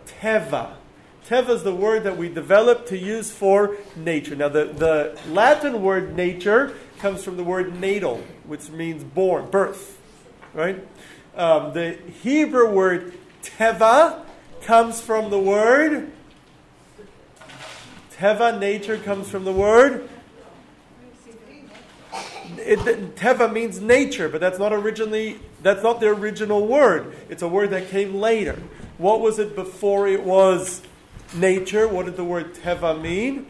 teva. 0.06 0.76
Teva 1.28 1.50
is 1.50 1.62
the 1.62 1.74
word 1.74 2.04
that 2.04 2.16
we 2.16 2.30
developed 2.30 2.88
to 2.88 2.96
use 2.96 3.30
for 3.30 3.76
nature. 3.94 4.34
Now, 4.34 4.48
the, 4.48 4.64
the 4.64 5.20
Latin 5.28 5.82
word 5.82 6.16
nature 6.16 6.74
comes 6.98 7.22
from 7.22 7.36
the 7.36 7.44
word 7.44 7.78
natal, 7.78 8.22
which 8.46 8.70
means 8.70 9.04
born, 9.04 9.50
birth, 9.50 10.00
right? 10.54 10.82
Um, 11.36 11.74
the 11.74 11.98
Hebrew 12.22 12.70
word 12.70 13.12
teva 13.42 14.24
comes 14.62 15.02
from 15.02 15.28
the 15.28 15.38
word 15.38 16.10
teva. 18.14 18.58
Nature 18.58 18.96
comes 18.96 19.28
from 19.28 19.44
the 19.44 19.52
word 19.52 20.08
it, 22.56 23.14
teva 23.16 23.52
means 23.52 23.78
nature, 23.78 24.30
but 24.30 24.40
that's 24.40 24.58
not 24.58 24.72
originally 24.72 25.38
that's 25.62 25.82
not 25.82 26.00
the 26.00 26.08
original 26.08 26.66
word. 26.66 27.14
It's 27.28 27.42
a 27.42 27.48
word 27.48 27.70
that 27.70 27.88
came 27.88 28.14
later. 28.14 28.58
What 28.98 29.20
was 29.20 29.38
it 29.38 29.54
before 29.54 30.08
it 30.08 30.22
was 30.22 30.82
nature? 31.34 31.86
What 31.88 32.06
did 32.06 32.16
the 32.16 32.24
word 32.24 32.54
teva 32.54 33.00
mean? 33.00 33.46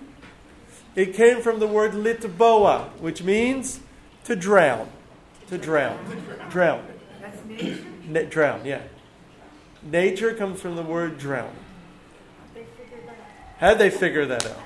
It 0.97 1.15
came 1.15 1.41
from 1.41 1.61
the 1.61 1.67
word 1.67 1.93
litboa, 1.93 2.91
which 3.01 3.23
means 3.23 3.81
to 4.25 4.35
drown. 4.35 4.91
To 5.49 5.59
drown. 5.59 5.99
Drown. 6.51 6.85
That's 7.21 7.45
nature? 7.45 7.85
Na- 8.09 8.23
drown, 8.23 8.65
yeah. 8.65 8.83
Nature 9.83 10.35
comes 10.35 10.61
from 10.61 10.77
the 10.77 10.83
word 10.83 11.19
drown. 11.19 11.51
They 12.55 12.65
figured 12.65 13.07
that 13.07 13.13
out. 13.13 13.17
How'd 13.59 13.79
they 13.79 13.91
figure 13.91 14.27
that 14.27 14.47
out? 14.47 14.59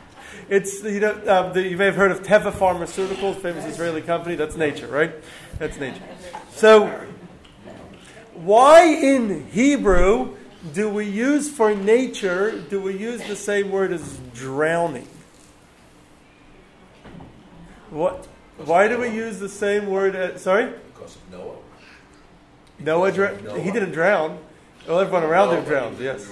It's 0.49 0.83
you 0.83 1.01
know 1.01 1.13
um, 1.27 1.53
the, 1.53 1.63
you 1.63 1.77
may 1.77 1.87
have 1.87 1.97
heard 1.97 2.11
of 2.11 2.23
Teva 2.23 2.53
Pharmaceuticals, 2.53 3.37
famous 3.37 3.65
Israeli 3.65 4.03
company. 4.03 4.35
That's 4.35 4.57
nature, 4.57 4.87
right? 4.89 5.15
That's 5.59 5.79
nature. 5.79 6.03
So, 6.51 7.07
why 8.35 8.85
in 8.85 9.47
Hebrew 9.51 10.37
do 10.73 10.89
we 10.89 11.07
use 11.07 11.51
for 11.51 11.75
nature? 11.75 12.59
Do 12.59 12.81
we 12.81 12.97
use 12.97 13.23
the 13.27 13.37
same 13.37 13.71
word 13.71 13.93
as 13.93 14.19
drowning? 14.35 15.09
What? 17.91 18.27
Why 18.65 18.89
do 18.89 18.99
we 18.99 19.09
use 19.09 19.39
the 19.39 19.49
same 19.49 19.87
word? 19.87 20.15
As, 20.15 20.43
sorry, 20.43 20.73
Because 20.93 21.17
of 21.17 21.31
Noah. 21.31 21.57
Noah. 22.79 23.13
Dr- 23.13 23.63
he 23.63 23.71
didn't 23.71 23.93
drown. 23.93 24.39
Well, 24.89 25.01
everyone 25.01 25.23
around 25.23 25.55
him 25.57 25.65
drowned. 25.65 25.99
Yes. 25.99 26.31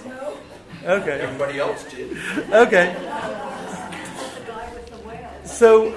Okay. 0.85 1.21
Everybody 1.21 1.59
else 1.59 1.85
did. 1.85 2.17
Okay. 2.51 2.93
The 2.95 3.01
guy 4.47 4.73
with 4.75 4.87
the 4.91 4.97
whale. 5.09 5.31
So, 5.45 5.95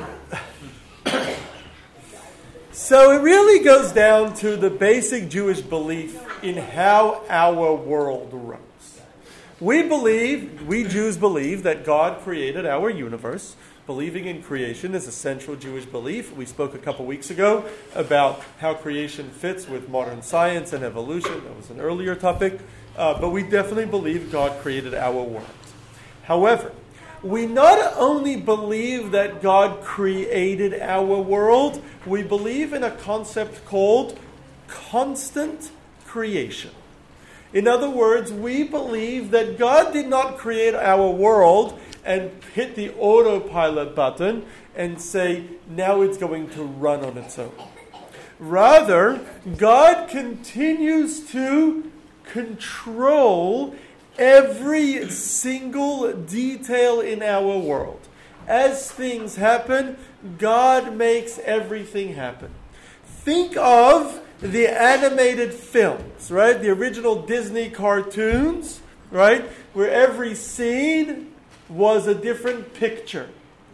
so 2.86 3.12
it 3.14 3.24
really 3.24 3.64
goes 3.64 3.92
down 3.92 4.36
to 4.36 4.56
the 4.56 4.70
basic 4.70 5.28
Jewish 5.28 5.60
belief 5.60 6.22
in 6.44 6.56
how 6.56 7.24
our 7.28 7.74
world 7.74 8.30
runs. 8.32 9.02
We 9.60 9.82
believe, 9.82 10.68
we 10.68 10.84
Jews 10.84 11.18
believe, 11.18 11.64
that 11.64 11.84
God 11.84 12.22
created 12.22 12.68
our 12.68 12.92
universe. 12.92 13.56
Believing 13.88 14.26
in 14.26 14.44
creation 14.44 14.94
is 14.94 15.08
a 15.08 15.12
central 15.12 15.56
Jewish 15.56 15.86
belief. 15.86 16.36
We 16.36 16.46
spoke 16.46 16.76
a 16.76 16.78
couple 16.78 17.08
weeks 17.08 17.32
ago 17.32 17.66
about 17.96 18.44
how 18.60 18.76
creation 18.76 19.32
fits 19.32 19.68
with 19.68 19.90
modern 19.90 20.22
science 20.22 20.72
and 20.72 20.84
evolution. 20.84 21.44
That 21.44 21.58
was 21.58 21.72
an 21.72 21.82
earlier 21.82 22.14
topic. 22.14 22.60
Uh, 22.96 23.20
but 23.20 23.30
we 23.30 23.42
definitely 23.42 23.88
believe 23.88 24.32
God 24.32 24.62
created 24.62 24.94
our 24.94 25.24
world. 25.24 25.48
However, 26.26 26.72
we 27.26 27.48
not 27.48 27.94
only 27.98 28.36
believe 28.36 29.10
that 29.12 29.42
God 29.42 29.82
created 29.82 30.80
our 30.80 31.20
world, 31.20 31.82
we 32.06 32.22
believe 32.22 32.72
in 32.72 32.84
a 32.84 32.92
concept 32.92 33.66
called 33.66 34.20
constant 34.68 35.72
creation. 36.06 36.70
In 37.52 37.68
other 37.68 37.90
words, 37.90 38.32
we 38.32 38.64
believe 38.64 39.32
that 39.32 39.58
God 39.58 39.92
did 39.92 40.08
not 40.08 40.38
create 40.38 40.76
our 40.76 41.10
world 41.10 41.80
and 42.04 42.30
hit 42.54 42.76
the 42.76 42.94
autopilot 43.00 43.96
button 43.96 44.46
and 44.76 45.02
say, 45.02 45.46
now 45.68 46.02
it's 46.02 46.20
going 46.20 46.50
to 46.52 46.64
run 46.64 47.04
on 47.04 47.18
its 47.18 47.40
own. 47.40 47.52
Rather, 48.38 49.26
God 49.58 50.10
continues 50.10 51.22
to 51.32 51.92
control 52.26 53.74
every 54.18 55.10
single 55.10 56.14
detail 56.14 57.02
in 57.02 57.22
our 57.24 57.58
world. 57.58 58.00
As 58.48 58.92
things 58.92 59.36
happen, 59.36 59.98
God 60.38 60.96
makes 60.96 61.40
everything 61.40 62.14
happen. 62.14 62.52
Think 63.06 63.58
of 63.58 64.22
the 64.40 64.68
animated 64.68 65.54
films, 65.54 66.30
right? 66.30 66.62
The 66.62 66.70
original 66.70 67.24
Disney 67.24 67.70
cartoons, 67.70 68.82
right? 69.10 69.44
Where 69.74 69.90
every 69.90 70.36
scene 70.36 71.34
was 71.68 72.06
a 72.06 72.14
different 72.14 72.74
picture, 72.74 73.30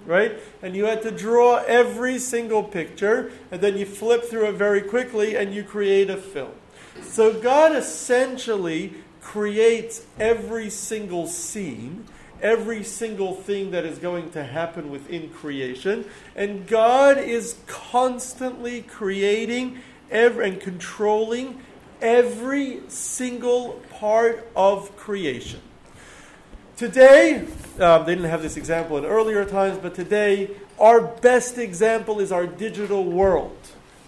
right? 0.06 0.34
And 0.62 0.76
you 0.76 0.86
had 0.86 1.02
to 1.02 1.12
draw 1.12 1.58
every 1.68 2.20
single 2.20 2.64
picture, 2.64 3.32
and 3.52 3.60
then 3.60 3.78
you 3.78 3.86
flip 3.86 4.24
through 4.24 4.48
it 4.48 4.54
very 4.54 4.82
quickly 4.82 5.36
and 5.36 5.54
you 5.54 5.64
create 5.64 6.10
a 6.10 6.18
film. 6.18 6.54
So 7.02 7.34
God 7.34 7.76
essentially 7.76 8.94
creates 9.22 10.06
every 10.20 10.70
single 10.70 11.28
scene, 11.28 12.06
every 12.42 12.84
single 12.84 13.36
thing 13.36 13.72
that 13.72 13.86
is 13.86 13.98
going 13.98 14.32
to 14.32 14.44
happen 14.44 14.90
within 14.90 15.30
creation, 15.30 16.06
and 16.36 16.68
God 16.68 17.18
is 17.18 17.56
constantly 17.68 18.82
creating 18.82 19.80
every, 20.10 20.50
and 20.50 20.60
controlling 20.60 21.62
every 22.01 22.82
single 22.88 23.82
part 23.92 24.50
of 24.56 24.96
creation. 24.98 25.62
Today, 26.75 27.46
um, 27.80 28.06
they 28.06 28.16
didn't 28.16 28.30
have 28.30 28.42
this 28.42 28.58
example 28.58 28.98
in 28.98 29.06
earlier 29.06 29.46
times, 29.46 29.78
but 29.78 29.94
today, 29.94 30.50
our 30.80 31.00
best 31.00 31.60
example 31.60 32.20
is 32.20 32.32
our 32.32 32.48
digital 32.48 33.04
world. 33.04 33.56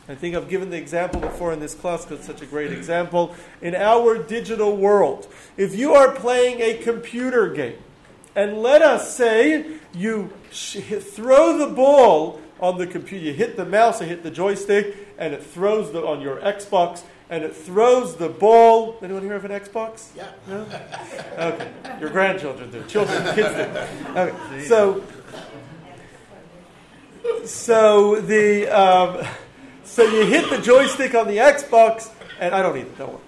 I 0.07 0.15
think 0.15 0.35
I've 0.35 0.49
given 0.49 0.69
the 0.69 0.77
example 0.77 1.21
before 1.21 1.53
in 1.53 1.61
this 1.61 1.73
class 1.73 2.03
because 2.03 2.19
it's 2.19 2.27
such 2.27 2.41
a 2.41 2.45
great 2.45 2.73
example. 2.73 3.35
In 3.61 3.73
our 3.73 4.17
digital 4.17 4.75
world, 4.75 5.31
if 5.55 5.75
you 5.75 5.93
are 5.93 6.11
playing 6.11 6.59
a 6.59 6.77
computer 6.83 7.49
game, 7.49 7.77
and 8.35 8.61
let 8.61 8.81
us 8.81 9.15
say 9.15 9.77
you 9.93 10.33
sh- 10.51 10.79
throw 10.99 11.57
the 11.57 11.67
ball 11.67 12.41
on 12.59 12.77
the 12.77 12.87
computer, 12.87 13.25
you 13.25 13.33
hit 13.33 13.55
the 13.55 13.65
mouse, 13.65 14.01
you 14.01 14.07
hit 14.07 14.23
the 14.23 14.31
joystick, 14.31 14.95
and 15.17 15.33
it 15.33 15.41
throws 15.41 15.91
the, 15.93 16.05
on 16.05 16.19
your 16.19 16.37
Xbox, 16.37 17.03
and 17.29 17.43
it 17.43 17.55
throws 17.55 18.17
the 18.17 18.27
ball. 18.27 18.97
Anyone 19.01 19.23
here 19.23 19.33
have 19.33 19.45
an 19.45 19.51
Xbox? 19.51 20.09
Yeah. 20.15 20.31
No? 20.47 20.65
Okay. 21.37 21.71
Your 22.01 22.09
grandchildren 22.09 22.71
do. 22.71 22.83
Children, 22.85 23.35
kids 23.35 23.55
do. 23.55 24.19
Okay. 24.19 24.65
So, 24.65 25.03
so 27.45 28.19
the 28.19 28.67
um, 28.67 29.25
so 29.83 30.03
you 30.03 30.25
hit 30.25 30.49
the 30.49 30.59
joystick 30.59 31.15
on 31.15 31.27
the 31.27 31.37
Xbox, 31.37 32.11
and 32.39 32.53
I 32.53 32.61
don't 32.61 32.75
need 32.75 32.87
it. 32.87 32.97
Don't 32.97 33.13
worry. 33.13 33.21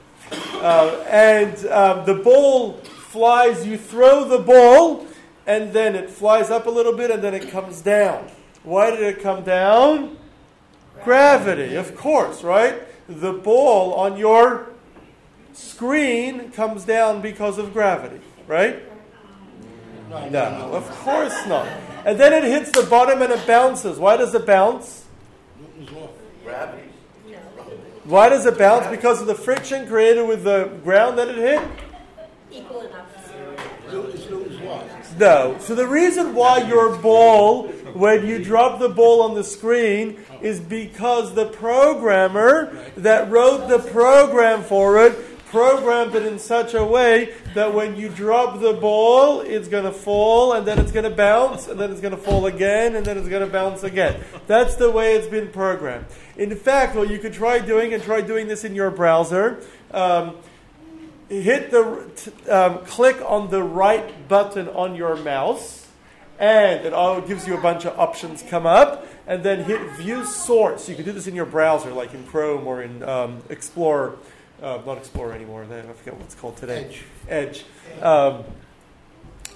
Uh, 0.61 1.03
and 1.09 1.65
um, 1.67 2.05
the 2.05 2.15
ball 2.15 2.73
flies. 2.73 3.65
You 3.65 3.77
throw 3.77 4.27
the 4.27 4.39
ball, 4.39 5.05
and 5.45 5.73
then 5.73 5.95
it 5.95 6.09
flies 6.09 6.49
up 6.49 6.65
a 6.65 6.71
little 6.71 6.95
bit, 6.95 7.11
and 7.11 7.23
then 7.23 7.33
it 7.33 7.49
comes 7.49 7.81
down. 7.81 8.29
Why 8.63 8.91
did 8.91 9.01
it 9.01 9.21
come 9.21 9.43
down? 9.43 10.17
Gravity, 11.03 11.75
of 11.75 11.95
course, 11.95 12.43
right? 12.43 12.81
the 13.07 13.33
ball 13.33 13.93
on 13.93 14.17
your 14.17 14.69
screen 15.53 16.51
comes 16.51 16.85
down 16.85 17.21
because 17.21 17.57
of 17.57 17.73
gravity, 17.73 18.19
right? 18.47 18.83
No, 20.09 20.69
of 20.73 20.89
course 20.99 21.35
not. 21.47 21.67
And 22.05 22.19
then 22.19 22.33
it 22.33 22.43
hits 22.43 22.71
the 22.71 22.87
bottom 22.89 23.21
and 23.21 23.31
it 23.31 23.45
bounces. 23.47 23.97
Why 23.97 24.17
does 24.17 24.33
it 24.35 24.45
bounce? 24.45 25.04
Gravity. 26.55 26.89
Why 28.05 28.29
does 28.29 28.45
it 28.45 28.57
bounce? 28.57 28.87
Because 28.87 29.19
of 29.19 29.27
the 29.27 29.35
friction 29.35 29.87
created 29.87 30.25
with 30.25 30.43
the 30.43 30.71
ground 30.83 31.17
that 31.17 31.27
it 31.27 31.35
hit? 31.35 31.61
Equal 32.51 32.81
enough. 32.81 33.07
It's 33.87 34.29
Newton's 34.29 34.61
law. 34.61 34.83
No. 35.19 35.57
So 35.59 35.75
the 35.75 35.87
reason 35.87 36.33
why 36.33 36.59
your 36.59 36.95
ball, 36.97 37.67
when 37.93 38.25
you 38.25 38.41
drop 38.41 38.79
the 38.79 38.89
ball 38.89 39.21
on 39.21 39.35
the 39.35 39.43
screen, 39.43 40.23
is 40.41 40.59
because 40.61 41.33
the 41.35 41.47
programmer 41.47 42.77
that 42.95 43.29
wrote 43.29 43.67
the 43.67 43.79
program 43.79 44.63
for 44.63 45.05
it 45.05 45.34
programmed 45.55 46.13
it 46.15 46.25
in 46.25 46.37
such 46.37 46.73
a 46.73 46.83
way 46.83 47.33
that 47.53 47.73
when 47.73 47.95
you 47.95 48.09
drop 48.09 48.59
the 48.59 48.73
ball, 48.73 49.39
it's 49.39 49.69
going 49.69 49.85
to 49.85 49.91
fall, 49.93 50.51
and 50.51 50.67
then 50.67 50.77
it's 50.77 50.91
going 50.91 51.09
to 51.09 51.15
bounce, 51.15 51.69
and 51.69 51.79
then 51.79 51.91
it's 51.91 52.01
going 52.01 52.11
to 52.11 52.21
fall 52.21 52.45
again, 52.45 52.93
and 52.93 53.05
then 53.05 53.17
it's 53.17 53.29
going 53.29 53.41
to 53.41 53.49
bounce 53.49 53.81
again. 53.81 54.21
That's 54.47 54.75
the 54.75 54.91
way 54.91 55.15
it's 55.15 55.29
been 55.29 55.47
programmed. 55.47 56.07
In 56.35 56.53
fact, 56.57 56.97
what 56.97 57.09
you 57.09 57.19
could 57.19 57.31
try 57.31 57.59
doing, 57.59 57.93
and 57.93 58.03
try 58.03 58.19
doing 58.19 58.49
this 58.49 58.65
in 58.65 58.75
your 58.75 58.91
browser, 58.91 59.63
um, 59.91 60.35
hit 61.29 61.71
the 61.71 62.05
t- 62.17 62.49
um, 62.49 62.79
click 62.79 63.15
on 63.25 63.49
the 63.49 63.63
right 63.63 64.27
button 64.27 64.67
on 64.67 64.93
your 64.93 65.15
mouse 65.15 65.87
and 66.37 66.85
it 66.85 66.91
all 66.91 67.21
gives 67.21 67.47
you 67.47 67.57
a 67.57 67.61
bunch 67.61 67.85
of 67.85 67.97
options 67.97 68.43
come 68.43 68.65
up 68.65 69.07
and 69.25 69.41
then 69.41 69.63
hit 69.63 69.79
view 69.93 70.25
source 70.25 70.89
you 70.89 70.95
can 70.95 71.05
do 71.05 71.13
this 71.13 71.27
in 71.27 71.33
your 71.33 71.45
browser 71.45 71.91
like 71.91 72.13
in 72.13 72.23
chrome 72.25 72.67
or 72.67 72.83
in 72.83 73.01
um, 73.03 73.41
explorer 73.49 74.17
uh, 74.61 74.81
not 74.85 74.97
explorer 74.97 75.33
anymore 75.33 75.63
i 75.63 75.93
forget 75.93 76.13
what 76.13 76.23
it's 76.23 76.35
called 76.35 76.57
today 76.57 76.85
Edge. 77.29 77.63
edge 77.99 78.03
um, 78.03 78.43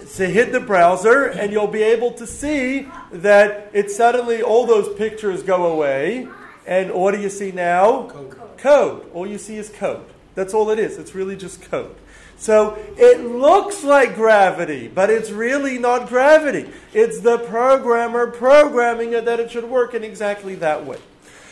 so 0.05 0.27
hit 0.27 0.51
the 0.51 0.59
browser 0.59 1.25
and 1.25 1.51
you'll 1.51 1.67
be 1.67 1.83
able 1.83 2.11
to 2.11 2.25
see 2.25 2.87
that 3.11 3.69
it 3.73 3.91
suddenly 3.91 4.41
all 4.41 4.65
those 4.65 4.97
pictures 4.97 5.43
go 5.43 5.65
away 5.65 6.27
and 6.65 6.91
what 6.93 7.13
do 7.13 7.21
you 7.21 7.29
see 7.29 7.51
now 7.51 8.03
Code. 8.03 8.37
code. 8.57 9.11
All 9.13 9.27
you 9.27 9.37
see 9.37 9.57
is 9.57 9.69
code. 9.69 10.05
That's 10.35 10.53
all 10.53 10.69
it 10.69 10.79
is. 10.79 10.97
It's 10.97 11.15
really 11.15 11.35
just 11.35 11.61
code. 11.63 11.95
So 12.37 12.77
it 12.97 13.19
looks 13.25 13.83
like 13.83 14.15
gravity, 14.15 14.87
but 14.87 15.09
it's 15.09 15.29
really 15.29 15.77
not 15.77 16.07
gravity. 16.07 16.69
It's 16.93 17.19
the 17.19 17.39
programmer 17.39 18.27
programming 18.27 19.11
it 19.11 19.25
that 19.25 19.41
it 19.41 19.51
should 19.51 19.65
work 19.65 19.93
in 19.93 20.05
exactly 20.05 20.55
that 20.55 20.85
way. 20.85 20.97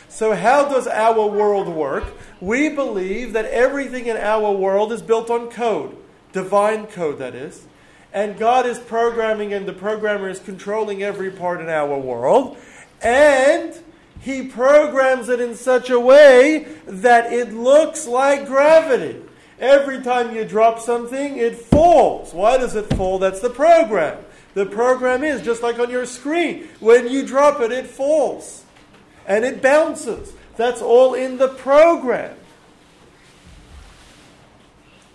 So, 0.08 0.34
how 0.34 0.68
does 0.68 0.86
our 0.86 1.26
world 1.26 1.68
work? 1.68 2.04
We 2.40 2.70
believe 2.70 3.34
that 3.34 3.44
everything 3.44 4.06
in 4.06 4.16
our 4.16 4.50
world 4.52 4.90
is 4.90 5.02
built 5.02 5.30
on 5.30 5.50
code, 5.50 5.96
divine 6.32 6.86
code, 6.86 7.18
that 7.18 7.34
is. 7.34 7.66
And 8.12 8.38
God 8.38 8.64
is 8.64 8.78
programming, 8.78 9.52
and 9.52 9.68
the 9.68 9.74
programmer 9.74 10.30
is 10.30 10.40
controlling 10.40 11.02
every 11.02 11.30
part 11.30 11.60
in 11.60 11.68
our 11.68 11.98
world. 11.98 12.56
And 13.02 13.78
he 14.20 14.46
programs 14.46 15.28
it 15.28 15.40
in 15.40 15.54
such 15.54 15.90
a 15.90 16.00
way 16.00 16.66
that 16.86 17.32
it 17.32 17.52
looks 17.52 18.06
like 18.06 18.46
gravity. 18.46 19.20
Every 19.60 20.00
time 20.02 20.34
you 20.34 20.44
drop 20.44 20.78
something, 20.78 21.36
it 21.36 21.56
falls. 21.56 22.32
Why 22.32 22.56
does 22.56 22.76
it 22.76 22.94
fall? 22.94 23.18
That's 23.18 23.40
the 23.40 23.50
program. 23.50 24.24
The 24.54 24.66
program 24.66 25.22
is 25.22 25.42
just 25.42 25.62
like 25.62 25.78
on 25.78 25.90
your 25.90 26.06
screen. 26.06 26.68
When 26.80 27.08
you 27.08 27.26
drop 27.26 27.60
it, 27.60 27.72
it 27.72 27.86
falls 27.86 28.64
and 29.28 29.44
it 29.44 29.62
bounces. 29.62 30.32
That's 30.56 30.82
all 30.82 31.14
in 31.14 31.36
the 31.36 31.48
program. 31.48 32.36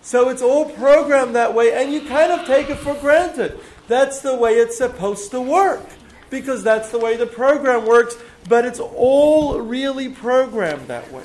So 0.00 0.28
it's 0.28 0.40
all 0.40 0.70
programmed 0.70 1.34
that 1.34 1.54
way, 1.54 1.72
and 1.74 1.92
you 1.92 2.02
kind 2.02 2.32
of 2.32 2.46
take 2.46 2.70
it 2.70 2.76
for 2.76 2.94
granted. 2.94 3.58
That's 3.88 4.20
the 4.20 4.34
way 4.34 4.52
it's 4.52 4.78
supposed 4.78 5.30
to 5.32 5.40
work 5.40 5.86
because 6.30 6.62
that's 6.62 6.90
the 6.90 6.98
way 6.98 7.16
the 7.16 7.26
program 7.26 7.86
works, 7.86 8.16
but 8.48 8.64
it's 8.64 8.80
all 8.80 9.60
really 9.60 10.08
programmed 10.08 10.88
that 10.88 11.10
way. 11.12 11.24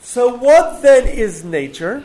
So, 0.00 0.34
what 0.34 0.82
then 0.82 1.06
is 1.06 1.44
nature? 1.44 2.04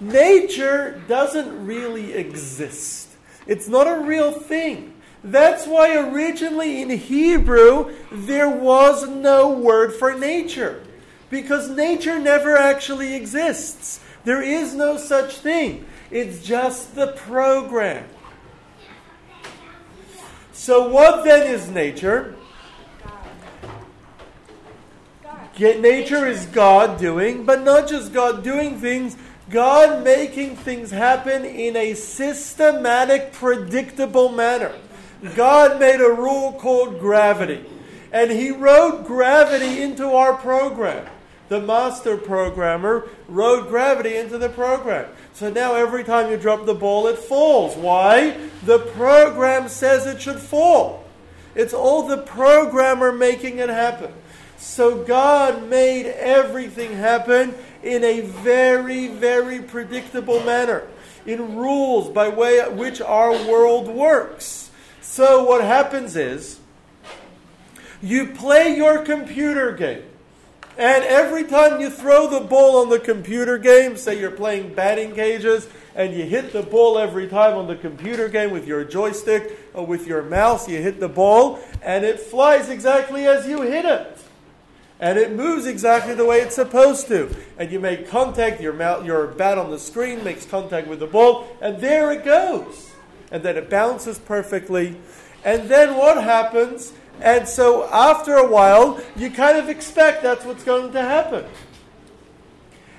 Nature 0.00 1.02
doesn't 1.08 1.66
really 1.66 2.14
exist, 2.14 3.10
it's 3.46 3.68
not 3.68 3.86
a 3.86 4.00
real 4.00 4.32
thing. 4.32 4.93
That's 5.24 5.66
why 5.66 5.96
originally 5.96 6.82
in 6.82 6.90
Hebrew 6.90 7.94
there 8.12 8.50
was 8.50 9.08
no 9.08 9.48
word 9.48 9.94
for 9.94 10.14
nature. 10.14 10.84
Because 11.30 11.70
nature 11.70 12.18
never 12.18 12.56
actually 12.56 13.14
exists. 13.14 14.00
There 14.24 14.42
is 14.42 14.74
no 14.74 14.98
such 14.98 15.38
thing. 15.38 15.86
It's 16.10 16.44
just 16.44 16.94
the 16.94 17.08
program. 17.08 18.06
So, 20.52 20.88
what 20.88 21.24
then 21.24 21.46
is 21.46 21.68
nature? 21.70 22.36
Yet 25.56 25.80
nature 25.80 26.26
is 26.26 26.46
God 26.46 26.98
doing, 26.98 27.44
but 27.44 27.62
not 27.62 27.88
just 27.88 28.12
God 28.12 28.42
doing 28.42 28.78
things, 28.78 29.16
God 29.48 30.02
making 30.04 30.56
things 30.56 30.90
happen 30.90 31.44
in 31.44 31.76
a 31.76 31.94
systematic, 31.94 33.32
predictable 33.32 34.30
manner. 34.30 34.72
God 35.34 35.80
made 35.80 36.00
a 36.00 36.12
rule 36.12 36.52
called 36.52 37.00
gravity, 37.00 37.64
and 38.12 38.30
He 38.30 38.50
wrote 38.50 39.06
gravity 39.06 39.80
into 39.80 40.08
our 40.08 40.34
program. 40.34 41.06
The 41.48 41.60
master 41.60 42.16
programmer 42.16 43.08
wrote 43.28 43.68
gravity 43.68 44.16
into 44.16 44.38
the 44.38 44.48
program. 44.48 45.08
So 45.34 45.50
now 45.50 45.74
every 45.74 46.04
time 46.04 46.30
you 46.30 46.36
drop 46.36 46.64
the 46.66 46.74
ball, 46.74 47.06
it 47.06 47.18
falls. 47.18 47.76
Why? 47.76 48.36
The 48.64 48.78
program 48.78 49.68
says 49.68 50.06
it 50.06 50.22
should 50.22 50.38
fall. 50.38 51.04
It's 51.54 51.74
all 51.74 52.06
the 52.06 52.18
programmer 52.18 53.12
making 53.12 53.58
it 53.58 53.68
happen. 53.68 54.12
So 54.56 55.04
God 55.04 55.68
made 55.68 56.06
everything 56.06 56.92
happen 56.92 57.54
in 57.82 58.02
a 58.02 58.22
very, 58.22 59.08
very 59.08 59.60
predictable 59.60 60.40
manner, 60.40 60.88
in 61.26 61.56
rules 61.56 62.08
by 62.08 62.28
way 62.30 62.60
which 62.70 63.00
our 63.00 63.32
world 63.46 63.88
works. 63.88 64.70
So 65.04 65.44
what 65.44 65.62
happens 65.62 66.16
is 66.16 66.58
you 68.02 68.26
play 68.26 68.74
your 68.76 69.04
computer 69.04 69.70
game. 69.72 70.02
And 70.76 71.04
every 71.04 71.44
time 71.44 71.80
you 71.80 71.88
throw 71.88 72.28
the 72.28 72.40
ball 72.40 72.82
on 72.82 72.88
the 72.88 72.98
computer 72.98 73.58
game, 73.58 73.96
say 73.96 74.18
you're 74.18 74.32
playing 74.32 74.74
batting 74.74 75.14
cages, 75.14 75.68
and 75.94 76.12
you 76.14 76.24
hit 76.24 76.52
the 76.52 76.64
ball 76.64 76.98
every 76.98 77.28
time 77.28 77.56
on 77.56 77.68
the 77.68 77.76
computer 77.76 78.28
game 78.28 78.50
with 78.50 78.66
your 78.66 78.82
joystick 78.82 79.56
or 79.72 79.86
with 79.86 80.08
your 80.08 80.22
mouse, 80.22 80.68
you 80.68 80.82
hit 80.82 80.98
the 80.98 81.08
ball, 81.08 81.60
and 81.80 82.04
it 82.04 82.18
flies 82.18 82.68
exactly 82.68 83.26
as 83.26 83.46
you 83.46 83.62
hit 83.62 83.84
it. 83.84 84.18
And 84.98 85.16
it 85.16 85.32
moves 85.32 85.66
exactly 85.66 86.14
the 86.14 86.24
way 86.24 86.40
it's 86.40 86.56
supposed 86.56 87.06
to. 87.08 87.32
And 87.56 87.70
you 87.70 87.78
make 87.78 88.08
contact, 88.08 88.60
your, 88.60 88.74
your 89.04 89.28
bat 89.28 89.58
on 89.58 89.70
the 89.70 89.78
screen 89.78 90.24
makes 90.24 90.44
contact 90.44 90.88
with 90.88 90.98
the 90.98 91.06
ball, 91.06 91.46
and 91.60 91.78
there 91.78 92.10
it 92.10 92.24
goes. 92.24 92.93
And 93.34 93.42
then 93.42 93.56
it 93.56 93.68
bounces 93.68 94.20
perfectly. 94.20 94.94
And 95.44 95.68
then 95.68 95.96
what 95.96 96.22
happens? 96.22 96.92
And 97.20 97.48
so 97.48 97.88
after 97.90 98.34
a 98.34 98.46
while, 98.46 99.00
you 99.16 99.28
kind 99.28 99.58
of 99.58 99.68
expect 99.68 100.22
that's 100.22 100.44
what's 100.44 100.62
going 100.62 100.92
to 100.92 101.02
happen. 101.02 101.44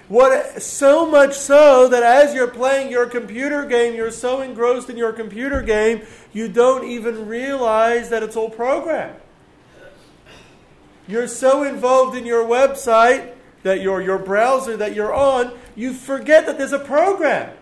What 0.09 0.61
so 0.61 1.09
much 1.09 1.35
so 1.35 1.87
that 1.87 2.03
as 2.03 2.35
you're 2.35 2.49
playing 2.49 2.91
your 2.91 3.05
computer 3.05 3.65
game, 3.65 3.95
you're 3.95 4.11
so 4.11 4.41
engrossed 4.41 4.89
in 4.89 4.97
your 4.97 5.13
computer 5.13 5.61
game, 5.61 6.01
you 6.33 6.49
don't 6.49 6.83
even 6.83 7.29
realize 7.29 8.09
that 8.09 8.21
it's 8.21 8.35
all 8.35 8.49
programmed. 8.49 9.17
You're 11.07 11.29
so 11.29 11.63
involved 11.63 12.17
in 12.17 12.25
your 12.25 12.43
website 12.43 13.31
that 13.63 13.79
your 13.79 14.01
your 14.01 14.17
browser 14.17 14.75
that 14.75 14.95
you're 14.95 15.13
on, 15.13 15.53
you 15.77 15.93
forget 15.93 16.45
that 16.45 16.57
there's 16.57 16.73
a 16.73 16.79
program. 16.79 17.55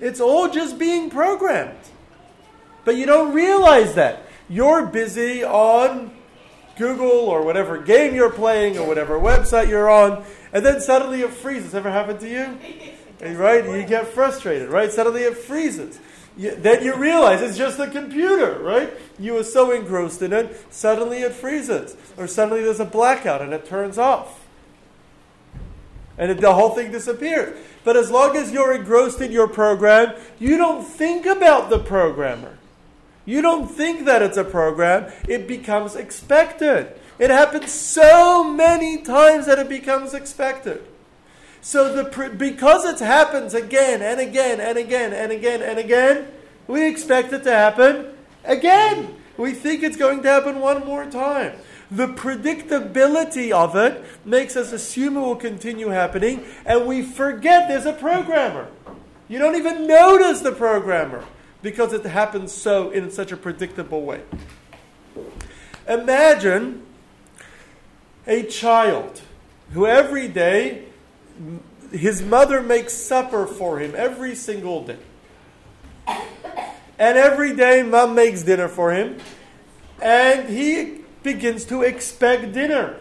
It's 0.00 0.20
all 0.20 0.48
just 0.48 0.80
being 0.80 1.10
programmed. 1.10 1.78
But 2.88 2.96
you 2.96 3.04
don't 3.04 3.34
realize 3.34 3.96
that. 3.96 4.22
You're 4.48 4.86
busy 4.86 5.44
on 5.44 6.10
Google 6.78 7.10
or 7.10 7.42
whatever 7.42 7.76
game 7.76 8.14
you're 8.14 8.32
playing 8.32 8.78
or 8.78 8.86
whatever 8.86 9.20
website 9.20 9.68
you're 9.68 9.90
on, 9.90 10.24
and 10.54 10.64
then 10.64 10.80
suddenly 10.80 11.20
it 11.20 11.28
freezes. 11.28 11.74
Ever 11.74 11.90
happened 11.90 12.20
to 12.20 12.30
you? 12.30 12.58
Right? 13.36 13.62
You 13.62 13.84
get 13.84 14.06
frustrated, 14.06 14.70
right? 14.70 14.90
Suddenly 14.90 15.24
it 15.24 15.36
freezes. 15.36 16.00
You, 16.38 16.54
then 16.54 16.82
you 16.82 16.94
realize 16.94 17.42
it's 17.42 17.58
just 17.58 17.76
the 17.76 17.88
computer, 17.88 18.58
right? 18.60 18.90
You 19.18 19.34
were 19.34 19.44
so 19.44 19.70
engrossed 19.70 20.22
in 20.22 20.32
it, 20.32 20.56
suddenly 20.72 21.18
it 21.18 21.32
freezes. 21.32 21.94
Or 22.16 22.26
suddenly 22.26 22.62
there's 22.62 22.80
a 22.80 22.86
blackout 22.86 23.42
and 23.42 23.52
it 23.52 23.66
turns 23.66 23.98
off. 23.98 24.46
And 26.16 26.30
it, 26.30 26.40
the 26.40 26.54
whole 26.54 26.70
thing 26.70 26.90
disappears. 26.90 27.58
But 27.84 27.96
as 27.96 28.10
long 28.10 28.36
as 28.36 28.50
you're 28.52 28.72
engrossed 28.72 29.20
in 29.20 29.32
your 29.32 29.48
program, 29.48 30.14
you 30.38 30.56
don't 30.56 30.84
think 30.84 31.26
about 31.26 31.70
the 31.70 31.80
programmer. 31.80 32.57
You 33.28 33.42
don't 33.42 33.70
think 33.70 34.06
that 34.06 34.22
it's 34.22 34.38
a 34.38 34.42
program, 34.42 35.12
it 35.28 35.46
becomes 35.46 35.94
expected. 35.94 36.90
It 37.18 37.28
happens 37.28 37.70
so 37.70 38.42
many 38.42 39.02
times 39.02 39.44
that 39.44 39.58
it 39.58 39.68
becomes 39.68 40.14
expected. 40.14 40.82
So 41.60 41.92
the 41.92 42.30
because 42.30 42.86
it 42.86 43.04
happens 43.04 43.52
again 43.52 44.00
and 44.00 44.18
again 44.18 44.60
and 44.60 44.78
again 44.78 45.12
and 45.12 45.30
again 45.30 45.60
and 45.60 45.78
again, 45.78 46.28
we 46.68 46.88
expect 46.88 47.34
it 47.34 47.44
to 47.44 47.52
happen 47.52 48.14
again. 48.44 49.14
We 49.36 49.52
think 49.52 49.82
it's 49.82 49.98
going 49.98 50.22
to 50.22 50.28
happen 50.30 50.60
one 50.60 50.86
more 50.86 51.04
time. 51.04 51.52
The 51.90 52.06
predictability 52.06 53.52
of 53.52 53.76
it 53.76 54.02
makes 54.24 54.56
us 54.56 54.72
assume 54.72 55.18
it 55.18 55.20
will 55.20 55.36
continue 55.36 55.88
happening, 55.88 56.46
and 56.64 56.86
we 56.86 57.02
forget 57.02 57.68
there's 57.68 57.84
a 57.84 57.92
programmer. 57.92 58.68
You 59.28 59.38
don't 59.38 59.56
even 59.56 59.86
notice 59.86 60.40
the 60.40 60.52
programmer 60.52 61.22
because 61.62 61.92
it 61.92 62.04
happens 62.04 62.52
so 62.52 62.90
in 62.90 63.10
such 63.10 63.32
a 63.32 63.36
predictable 63.36 64.02
way. 64.02 64.22
Imagine 65.88 66.82
a 68.26 68.42
child 68.44 69.22
who 69.72 69.86
every 69.86 70.28
day 70.28 70.84
his 71.90 72.22
mother 72.22 72.62
makes 72.62 72.92
supper 72.92 73.46
for 73.46 73.78
him 73.78 73.94
every 73.96 74.34
single 74.34 74.84
day. 74.84 74.98
And 76.06 77.16
every 77.16 77.54
day 77.54 77.82
mom 77.82 78.14
makes 78.14 78.42
dinner 78.42 78.68
for 78.68 78.92
him 78.92 79.18
and 80.00 80.48
he 80.48 81.00
begins 81.22 81.64
to 81.66 81.82
expect 81.82 82.52
dinner. 82.52 82.96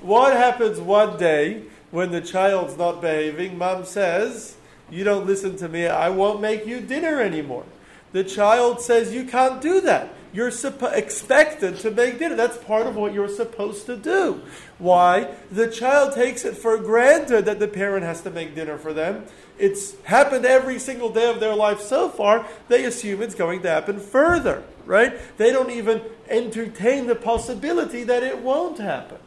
What 0.00 0.34
happens 0.34 0.80
one 0.80 1.18
day 1.18 1.64
when 1.90 2.10
the 2.10 2.20
child's 2.20 2.76
not 2.76 3.00
behaving? 3.00 3.58
Mom 3.58 3.84
says, 3.84 4.56
You 4.90 5.04
don't 5.04 5.26
listen 5.26 5.56
to 5.58 5.68
me, 5.68 5.86
I 5.86 6.08
won't 6.10 6.40
make 6.40 6.66
you 6.66 6.80
dinner 6.80 7.20
anymore. 7.20 7.64
The 8.12 8.24
child 8.24 8.80
says, 8.80 9.14
You 9.14 9.24
can't 9.24 9.60
do 9.60 9.80
that. 9.82 10.14
You're 10.32 10.50
suppo- 10.50 10.92
expected 10.92 11.78
to 11.80 11.90
make 11.90 12.18
dinner. 12.18 12.36
That's 12.36 12.56
part 12.56 12.86
of 12.86 12.94
what 12.94 13.12
you're 13.12 13.28
supposed 13.28 13.86
to 13.86 13.96
do. 13.96 14.42
Why? 14.78 15.34
The 15.50 15.68
child 15.68 16.14
takes 16.14 16.44
it 16.44 16.56
for 16.56 16.76
granted 16.78 17.46
that 17.46 17.58
the 17.58 17.66
parent 17.66 18.04
has 18.04 18.20
to 18.22 18.30
make 18.30 18.54
dinner 18.54 18.78
for 18.78 18.92
them. 18.92 19.24
It's 19.58 20.00
happened 20.02 20.46
every 20.46 20.78
single 20.78 21.12
day 21.12 21.28
of 21.28 21.40
their 21.40 21.54
life 21.54 21.80
so 21.80 22.08
far, 22.08 22.46
they 22.68 22.84
assume 22.84 23.22
it's 23.22 23.34
going 23.34 23.62
to 23.62 23.68
happen 23.68 23.98
further, 23.98 24.62
right? 24.86 25.18
They 25.36 25.50
don't 25.50 25.70
even 25.70 26.00
entertain 26.28 27.08
the 27.08 27.16
possibility 27.16 28.04
that 28.04 28.22
it 28.22 28.38
won't 28.38 28.78
happen. 28.78 29.18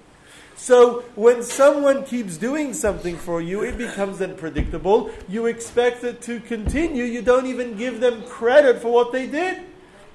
So 0.56 1.02
when 1.16 1.44
someone 1.44 2.06
keeps 2.06 2.38
doing 2.38 2.74
something 2.74 3.18
for 3.18 3.42
you, 3.42 3.64
it 3.64 3.78
becomes 3.78 4.22
unpredictable. 4.22 5.12
You 5.28 5.48
expect 5.48 6.04
it 6.04 6.22
to 6.24 6.40
continue. 6.40 7.04
You 7.04 7.22
don't 7.22 7.48
even 7.48 7.76
give 7.76 8.00
them 8.00 8.24
credit 8.24 8.82
for 8.82 8.92
what 8.92 9.12
they 9.12 9.28
did. 9.28 9.62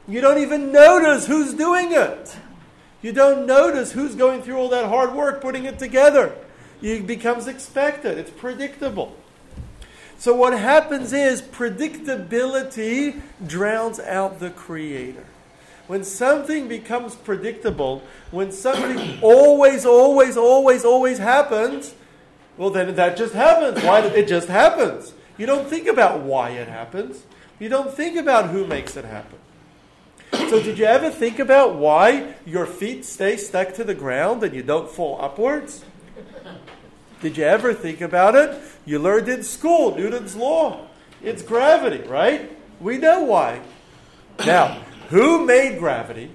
You 0.07 0.21
don't 0.21 0.39
even 0.39 0.73
notice 0.73 1.27
who's 1.27 1.55
doing 1.55 1.93
it. 1.93 2.37
You 3.03 3.13
don't 3.13 3.47
notice 3.47 3.93
who's 3.93 4.15
going 4.15 4.43
through 4.43 4.57
all 4.57 4.69
that 4.71 4.89
hard 4.89 5.15
work 5.15 5.41
putting 5.41 5.65
it 5.65 5.79
together. 5.79 6.35
It 6.81 7.07
becomes 7.07 7.47
expected. 7.47 8.19
It's 8.19 8.31
predictable. 8.31 9.17
So 10.19 10.35
what 10.35 10.59
happens 10.59 11.13
is 11.13 11.43
predictability 11.43 13.21
drowns 13.47 14.01
out 14.01 14.41
the 14.41 14.51
creator. 14.51 15.27
When 15.89 16.05
something 16.05 16.69
becomes 16.69 17.17
predictable, 17.17 18.03
when 18.31 18.53
something 18.53 19.19
always, 19.23 19.85
always, 19.85 20.37
always, 20.37 20.85
always 20.85 21.19
happens, 21.19 21.95
well, 22.57 22.71
then 22.71 22.95
that 22.95 23.17
just 23.17 23.35
happens. 23.35 23.83
Why? 23.83 24.01
It 24.01 24.29
just 24.29 24.49
happens. 24.49 25.15
You 25.39 25.47
don't 25.47 25.67
think 25.67 25.87
about 25.87 26.21
why 26.21 26.51
it 26.51 26.69
happens. 26.69 27.25
You 27.59 27.69
don't 27.69 27.93
think 27.93 28.17
about 28.17 28.51
who 28.51 28.67
makes 28.67 28.97
it 28.97 29.05
happen. 29.05 29.39
So, 30.33 30.63
did 30.63 30.79
you 30.79 30.85
ever 30.85 31.11
think 31.11 31.39
about 31.39 31.77
why 31.77 32.35
your 32.45 32.67
feet 32.67 33.05
stay 33.05 33.37
stuck 33.37 33.75
to 33.75 33.85
the 33.85 33.95
ground 33.95 34.43
and 34.43 34.55
you 34.55 34.63
don't 34.63 34.91
fall 34.91 35.19
upwards? 35.21 35.85
Did 37.23 37.37
you 37.37 37.45
ever 37.45 37.73
think 37.73 38.01
about 38.01 38.35
it? 38.35 38.61
You 38.85 38.99
learned 38.99 39.29
in 39.29 39.43
school 39.43 39.97
Newton's 39.97 40.37
law. 40.37 40.87
It's 41.23 41.43
gravity, 41.43 42.07
right? 42.07 42.57
We 42.81 42.99
know 42.99 43.25
why. 43.25 43.61
Now, 44.47 44.83
who 45.09 45.45
made 45.45 45.79
gravity? 45.79 46.31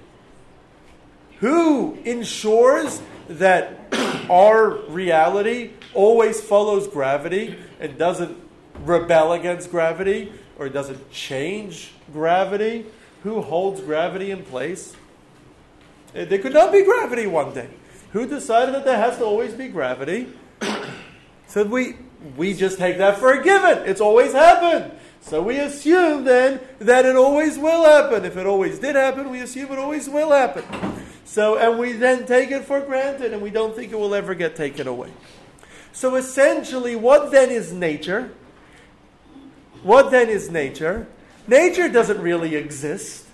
Who 1.40 1.94
ensures 2.04 3.02
that 3.28 3.78
our 4.30 4.70
reality 4.88 5.70
always 5.92 6.40
follows 6.40 6.88
gravity 6.88 7.56
and 7.80 7.98
doesn't 7.98 8.36
rebel 8.80 9.32
against 9.32 9.70
gravity 9.70 10.32
or 10.58 10.68
doesn't 10.68 11.10
change 11.10 11.92
gravity? 12.12 12.86
Who 13.22 13.42
holds 13.42 13.80
gravity 13.80 14.30
in 14.30 14.42
place? 14.44 14.94
Eh, 16.14 16.24
there 16.24 16.38
could 16.38 16.52
not 16.52 16.72
be 16.72 16.84
gravity 16.84 17.26
one 17.26 17.54
day. 17.54 17.68
Who 18.12 18.26
decided 18.26 18.74
that 18.74 18.84
there 18.84 18.98
has 18.98 19.18
to 19.18 19.24
always 19.24 19.54
be 19.54 19.68
gravity? 19.68 20.28
So 21.46 21.62
we 21.62 21.94
we 22.36 22.52
just 22.52 22.78
take 22.78 22.98
that 22.98 23.18
for 23.18 23.32
a 23.32 23.40
given. 23.40 23.86
It's 23.86 24.00
always 24.00 24.32
happened. 24.32 24.90
So 25.24 25.42
we 25.42 25.56
assume 25.56 26.24
then 26.24 26.60
that 26.80 27.06
it 27.06 27.16
always 27.16 27.58
will 27.58 27.84
happen. 27.84 28.26
If 28.26 28.36
it 28.36 28.44
always 28.44 28.78
did 28.78 28.94
happen, 28.94 29.30
we 29.30 29.40
assume 29.40 29.72
it 29.72 29.78
always 29.78 30.06
will 30.06 30.32
happen. 30.32 30.64
So 31.24 31.56
and 31.56 31.78
we 31.78 31.92
then 31.92 32.26
take 32.26 32.50
it 32.50 32.66
for 32.66 32.82
granted 32.82 33.32
and 33.32 33.40
we 33.40 33.48
don't 33.48 33.74
think 33.74 33.90
it 33.90 33.98
will 33.98 34.14
ever 34.14 34.34
get 34.34 34.54
taken 34.54 34.86
away. 34.86 35.10
So 35.92 36.16
essentially 36.16 36.94
what 36.94 37.32
then 37.32 37.50
is 37.50 37.72
nature? 37.72 38.32
What 39.82 40.10
then 40.10 40.28
is 40.28 40.50
nature? 40.50 41.06
Nature 41.48 41.88
doesn't 41.88 42.20
really 42.20 42.54
exist. 42.54 43.26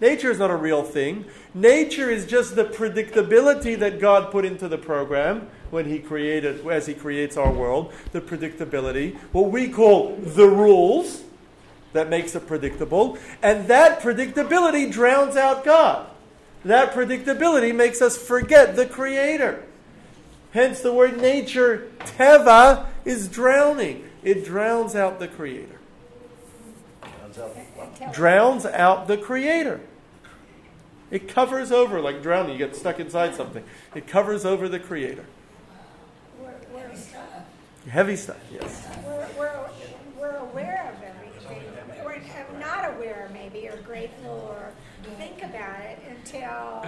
Nature 0.00 0.32
is 0.32 0.40
not 0.40 0.50
a 0.50 0.56
real 0.56 0.82
thing. 0.82 1.26
Nature 1.54 2.10
is 2.10 2.26
just 2.26 2.56
the 2.56 2.64
predictability 2.64 3.78
that 3.78 4.00
God 4.00 4.32
put 4.32 4.44
into 4.44 4.66
the 4.68 4.78
program 4.78 5.48
when 5.70 5.86
He 5.86 6.00
created, 6.00 6.66
as 6.66 6.86
He 6.86 6.94
creates 6.94 7.36
our 7.36 7.50
world, 7.50 7.92
the 8.12 8.20
predictability, 8.20 9.16
what 9.32 9.50
we 9.50 9.68
call 9.68 10.16
the 10.16 10.46
rules 10.46 11.22
that 11.96 12.08
makes 12.08 12.34
it 12.34 12.46
predictable. 12.46 13.18
And 13.42 13.66
that 13.68 14.00
predictability 14.00 14.90
drowns 14.90 15.36
out 15.36 15.64
God. 15.64 16.08
That 16.64 16.92
predictability 16.92 17.74
makes 17.74 18.00
us 18.00 18.16
forget 18.16 18.76
the 18.76 18.86
Creator. 18.86 19.64
Hence, 20.52 20.80
the 20.80 20.92
word 20.92 21.20
nature, 21.20 21.90
teva, 21.98 22.86
is 23.04 23.28
drowning. 23.28 24.08
It 24.22 24.44
drowns 24.44 24.94
out 24.94 25.18
the 25.18 25.28
Creator 25.28 25.76
drowns 28.12 28.66
out 28.66 29.08
the 29.08 29.16
creator. 29.16 29.80
It 31.10 31.28
covers 31.28 31.70
over, 31.70 32.00
like 32.00 32.22
drowning, 32.22 32.52
you 32.52 32.58
get 32.58 32.74
stuck 32.74 32.98
inside 32.98 33.34
something. 33.34 33.62
It 33.94 34.06
covers 34.06 34.44
over 34.44 34.68
the 34.68 34.80
creator. 34.80 35.24
We're, 36.40 36.52
we're, 36.72 36.90
Heavy 37.88 38.16
stuff, 38.16 38.40
yes. 38.52 38.88
we're, 39.04 39.28
we're, 39.38 39.70
we're 40.18 40.36
aware 40.36 40.92
of 40.92 41.02
everything. 41.02 41.05
We're 42.66 42.82
not 42.82 42.96
aware, 42.96 43.30
maybe, 43.32 43.68
or 43.68 43.76
grateful, 43.76 44.30
or 44.50 44.72
think 45.18 45.42
about 45.42 45.80
it 45.82 45.98
until 46.08 46.84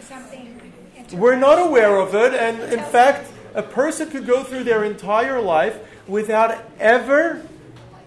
something. 0.00 0.72
We're 1.12 1.36
not 1.36 1.58
aware 1.58 1.98
of 2.00 2.14
it, 2.14 2.32
and 2.32 2.72
in 2.72 2.82
fact, 2.82 3.30
a 3.54 3.62
person 3.62 4.08
could 4.08 4.26
go 4.26 4.42
through 4.42 4.64
their 4.64 4.84
entire 4.84 5.40
life 5.40 5.78
without 6.08 6.64
ever 6.80 7.42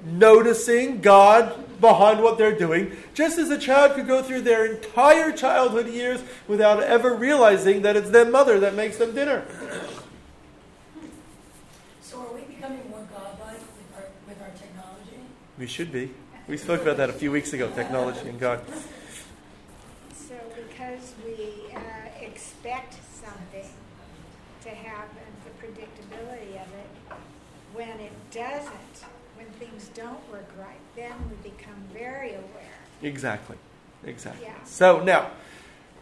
noticing 0.04 1.02
God 1.02 1.80
behind 1.80 2.24
what 2.24 2.40
they're 2.40 2.58
doing, 2.58 2.98
just 3.14 3.38
as 3.38 3.52
a 3.52 3.58
child 3.58 3.94
could 3.94 4.08
go 4.08 4.24
through 4.24 4.42
their 4.42 4.66
entire 4.66 5.32
childhood 5.32 5.88
years 5.88 6.24
without 6.48 6.82
ever 6.82 7.14
realizing 7.14 7.84
that 7.84 7.96
it's 7.96 8.10
their 8.10 8.26
mother 8.26 8.60
that 8.60 8.74
makes 8.74 8.98
them 8.98 9.14
dinner. 9.14 9.46
So 12.02 12.20
are 12.20 12.34
we 12.34 12.42
becoming 12.42 12.90
more 12.90 13.08
godlike 13.14 13.60
with 13.60 13.96
our, 13.96 14.06
with 14.28 14.42
our 14.42 14.50
technology? 14.58 15.20
We 15.58 15.68
should 15.68 15.92
be. 15.92 16.12
We 16.50 16.58
spoke 16.58 16.82
about 16.82 16.98
that 16.98 17.12
a 17.12 17.14
few 17.14 17.32
weeks 17.32 17.54
ago 17.54 17.70
technology 17.76 18.28
and 18.28 18.40
God. 18.40 18.60
So, 20.16 20.34
because 20.56 21.14
we 21.24 21.72
uh, 21.76 21.80
expect 22.20 22.96
something 23.14 23.70
to 24.64 24.70
happen, 24.70 25.22
the 25.46 25.68
predictability 25.68 26.60
of 26.60 26.68
it, 26.74 27.16
when 27.72 28.00
it 28.00 28.12
doesn't, 28.32 29.06
when 29.36 29.46
things 29.60 29.92
don't 29.94 30.28
work 30.32 30.50
right, 30.58 30.80
then 30.96 31.14
we 31.30 31.52
become 31.52 31.84
very 31.94 32.32
aware. 32.32 32.80
Exactly. 33.04 33.58
Exactly. 34.04 34.48
Yeah. 34.48 34.64
So 34.64 35.04
now, 35.04 35.30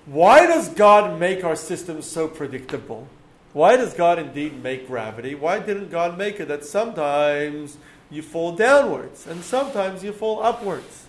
why 0.06 0.46
does 0.46 0.70
God 0.70 1.20
make 1.20 1.44
our 1.44 1.58
system 1.58 2.02
so 2.02 2.30
predictable? 2.30 3.10
Why 3.52 3.76
does 3.76 3.94
God 3.94 4.18
indeed 4.18 4.64
make 4.64 4.88
gravity? 4.88 5.36
Why 5.36 5.60
didn't 5.60 5.92
God 5.92 6.18
make 6.18 6.40
it 6.40 6.48
that 6.48 6.64
sometimes 6.64 7.76
you 8.10 8.22
fall 8.22 8.56
downwards 8.56 9.28
and 9.28 9.44
sometimes 9.44 10.04
you 10.04 10.12
fall 10.12 10.42
upwards? 10.42 11.08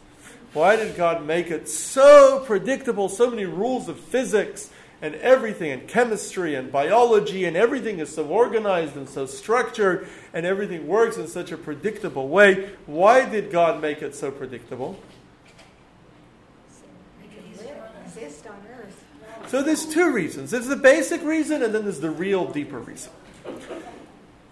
Why 0.52 0.76
did 0.76 0.96
God 0.96 1.24
make 1.24 1.50
it 1.50 1.68
so 1.68 2.42
predictable? 2.46 3.08
So 3.08 3.30
many 3.30 3.44
rules 3.44 3.88
of 3.88 4.00
physics 4.00 4.70
and 5.00 5.14
everything, 5.16 5.70
and 5.70 5.86
chemistry 5.86 6.56
and 6.56 6.72
biology, 6.72 7.44
and 7.44 7.56
everything 7.56 8.00
is 8.00 8.12
so 8.12 8.26
organized 8.26 8.96
and 8.96 9.08
so 9.08 9.26
structured, 9.26 10.08
and 10.34 10.44
everything 10.44 10.88
works 10.88 11.16
in 11.16 11.28
such 11.28 11.52
a 11.52 11.56
predictable 11.56 12.28
way. 12.28 12.70
Why 12.86 13.28
did 13.28 13.52
God 13.52 13.80
make 13.80 14.02
it 14.02 14.16
so 14.16 14.32
predictable? 14.32 14.98
So 19.46 19.62
there's 19.62 19.86
two 19.86 20.12
reasons. 20.12 20.50
There's 20.50 20.66
the 20.66 20.76
basic 20.76 21.22
reason, 21.22 21.62
and 21.62 21.72
then 21.72 21.84
there's 21.84 22.00
the 22.00 22.10
real 22.10 22.50
deeper 22.50 22.80
reason. 22.80 23.12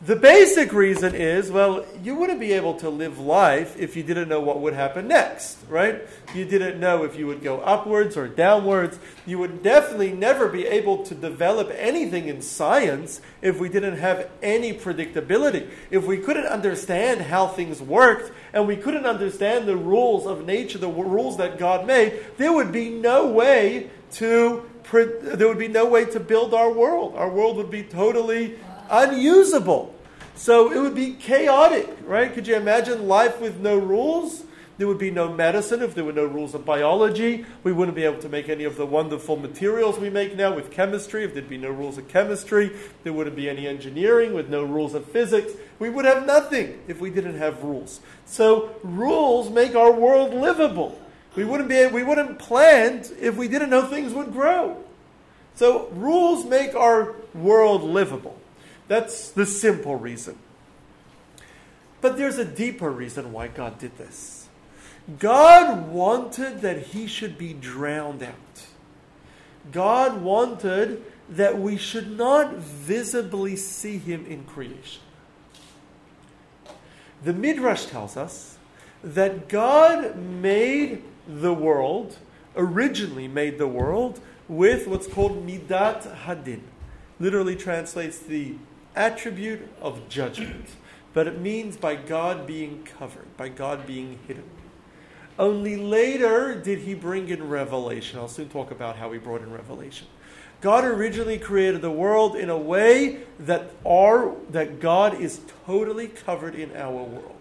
The 0.04 0.14
basic 0.14 0.74
reason 0.74 1.14
is 1.14 1.50
well, 1.50 1.86
you 2.02 2.16
wouldn't 2.16 2.38
be 2.38 2.52
able 2.52 2.74
to 2.80 2.90
live 2.90 3.18
life 3.18 3.78
if 3.78 3.96
you 3.96 4.02
didn't 4.02 4.28
know 4.28 4.40
what 4.40 4.60
would 4.60 4.74
happen 4.74 5.08
next, 5.08 5.56
right? 5.70 6.02
You 6.34 6.44
didn't 6.44 6.78
know 6.78 7.04
if 7.04 7.16
you 7.16 7.26
would 7.28 7.42
go 7.42 7.60
upwards 7.60 8.14
or 8.14 8.28
downwards. 8.28 8.98
You 9.24 9.38
would 9.38 9.62
definitely 9.62 10.12
never 10.12 10.48
be 10.48 10.66
able 10.66 11.02
to 11.06 11.14
develop 11.14 11.72
anything 11.74 12.28
in 12.28 12.42
science 12.42 13.22
if 13.40 13.58
we 13.58 13.70
didn't 13.70 13.96
have 13.96 14.28
any 14.42 14.74
predictability. 14.74 15.70
If 15.90 16.04
we 16.04 16.18
couldn't 16.18 16.46
understand 16.46 17.22
how 17.22 17.46
things 17.46 17.80
worked 17.80 18.32
and 18.52 18.66
we 18.68 18.76
couldn't 18.76 19.06
understand 19.06 19.66
the 19.66 19.78
rules 19.78 20.26
of 20.26 20.44
nature, 20.44 20.76
the 20.76 20.88
rules 20.88 21.38
that 21.38 21.58
God 21.58 21.86
made, 21.86 22.22
there 22.36 22.52
would 22.52 22.70
be 22.70 22.90
no 22.90 23.28
way 23.28 23.88
to 24.12 24.68
there 24.92 25.48
would 25.48 25.58
be 25.58 25.66
no 25.66 25.86
way 25.86 26.04
to 26.04 26.20
build 26.20 26.54
our 26.54 26.70
world. 26.70 27.16
Our 27.16 27.28
world 27.28 27.56
would 27.56 27.70
be 27.70 27.82
totally 27.82 28.56
unusable. 28.90 29.94
So 30.34 30.72
it 30.72 30.78
would 30.78 30.94
be 30.94 31.14
chaotic, 31.14 31.88
right? 32.04 32.32
Could 32.32 32.46
you 32.46 32.56
imagine 32.56 33.08
life 33.08 33.40
with 33.40 33.58
no 33.58 33.78
rules? 33.78 34.44
There 34.78 34.86
would 34.86 34.98
be 34.98 35.10
no 35.10 35.32
medicine 35.32 35.80
if 35.80 35.94
there 35.94 36.04
were 36.04 36.12
no 36.12 36.26
rules 36.26 36.54
of 36.54 36.66
biology. 36.66 37.46
We 37.62 37.72
wouldn't 37.72 37.96
be 37.96 38.04
able 38.04 38.20
to 38.20 38.28
make 38.28 38.50
any 38.50 38.64
of 38.64 38.76
the 38.76 38.84
wonderful 38.84 39.36
materials 39.36 39.98
we 39.98 40.10
make 40.10 40.36
now 40.36 40.54
with 40.54 40.70
chemistry 40.70 41.24
if 41.24 41.32
there'd 41.32 41.48
be 41.48 41.56
no 41.56 41.70
rules 41.70 41.96
of 41.96 42.08
chemistry. 42.08 42.72
There 43.02 43.14
wouldn't 43.14 43.36
be 43.36 43.48
any 43.48 43.66
engineering 43.66 44.34
with 44.34 44.50
no 44.50 44.62
rules 44.62 44.92
of 44.92 45.06
physics. 45.06 45.52
We 45.78 45.88
would 45.88 46.04
have 46.04 46.26
nothing 46.26 46.78
if 46.88 47.00
we 47.00 47.08
didn't 47.08 47.38
have 47.38 47.62
rules. 47.64 48.00
So 48.26 48.76
rules 48.82 49.48
make 49.48 49.74
our 49.74 49.92
world 49.92 50.34
livable. 50.34 51.00
We 51.36 51.44
wouldn't 51.44 51.70
be 51.70 51.86
we 51.86 52.02
wouldn't 52.02 52.38
plant 52.38 53.12
if 53.18 53.36
we 53.36 53.48
didn't 53.48 53.70
know 53.70 53.86
things 53.86 54.12
would 54.12 54.32
grow. 54.32 54.76
So 55.54 55.88
rules 55.92 56.44
make 56.44 56.74
our 56.74 57.14
world 57.34 57.82
livable. 57.82 58.38
That's 58.88 59.30
the 59.30 59.46
simple 59.46 59.96
reason. 59.96 60.38
But 62.00 62.16
there's 62.16 62.38
a 62.38 62.44
deeper 62.44 62.90
reason 62.90 63.32
why 63.32 63.48
God 63.48 63.78
did 63.78 63.98
this. 63.98 64.48
God 65.18 65.88
wanted 65.88 66.60
that 66.62 66.88
he 66.88 67.06
should 67.06 67.38
be 67.38 67.52
drowned 67.52 68.22
out. 68.22 68.66
God 69.72 70.22
wanted 70.22 71.02
that 71.28 71.58
we 71.58 71.76
should 71.76 72.16
not 72.16 72.54
visibly 72.56 73.56
see 73.56 73.98
him 73.98 74.26
in 74.26 74.44
creation. 74.44 75.02
The 77.24 77.32
Midrash 77.32 77.86
tells 77.86 78.16
us 78.16 78.58
that 79.02 79.48
God 79.48 80.16
made 80.16 81.02
the 81.26 81.52
world, 81.52 82.18
originally 82.54 83.26
made 83.26 83.58
the 83.58 83.66
world, 83.66 84.20
with 84.48 84.86
what's 84.86 85.06
called 85.06 85.46
Midat 85.46 86.22
Hadin. 86.24 86.60
Literally 87.18 87.56
translates 87.56 88.18
the 88.18 88.54
attribute 88.96 89.68
of 89.80 90.08
judgment, 90.08 90.70
but 91.12 91.26
it 91.26 91.40
means 91.40 91.76
by 91.76 91.94
God 91.94 92.46
being 92.46 92.82
covered, 92.98 93.36
by 93.36 93.48
God 93.48 93.86
being 93.86 94.18
hidden. 94.26 94.44
Only 95.38 95.76
later 95.76 96.54
did 96.54 96.80
he 96.80 96.94
bring 96.94 97.28
in 97.28 97.48
revelation. 97.48 98.18
I'll 98.18 98.28
soon 98.28 98.48
talk 98.48 98.70
about 98.70 98.96
how 98.96 99.12
he 99.12 99.18
brought 99.18 99.42
in 99.42 99.52
revelation. 99.52 100.06
God 100.62 100.84
originally 100.84 101.38
created 101.38 101.82
the 101.82 101.90
world 101.90 102.34
in 102.34 102.48
a 102.48 102.56
way 102.56 103.20
that 103.38 103.70
our 103.86 104.34
that 104.50 104.80
God 104.80 105.20
is 105.20 105.40
totally 105.66 106.08
covered 106.08 106.54
in 106.54 106.74
our 106.74 107.02
world. 107.02 107.36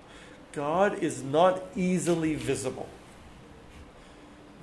God 0.51 0.99
is 1.01 1.23
not 1.23 1.63
easily 1.75 2.35
visible. 2.35 2.89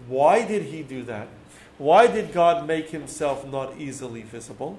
Why 0.07 0.45
did 0.45 0.65
he 0.65 0.83
do 0.83 1.03
that? 1.05 1.29
Why 1.79 2.07
did 2.07 2.33
God 2.33 2.67
make 2.67 2.91
himself 2.91 3.47
not 3.47 3.79
easily 3.79 4.23
visible? 4.23 4.79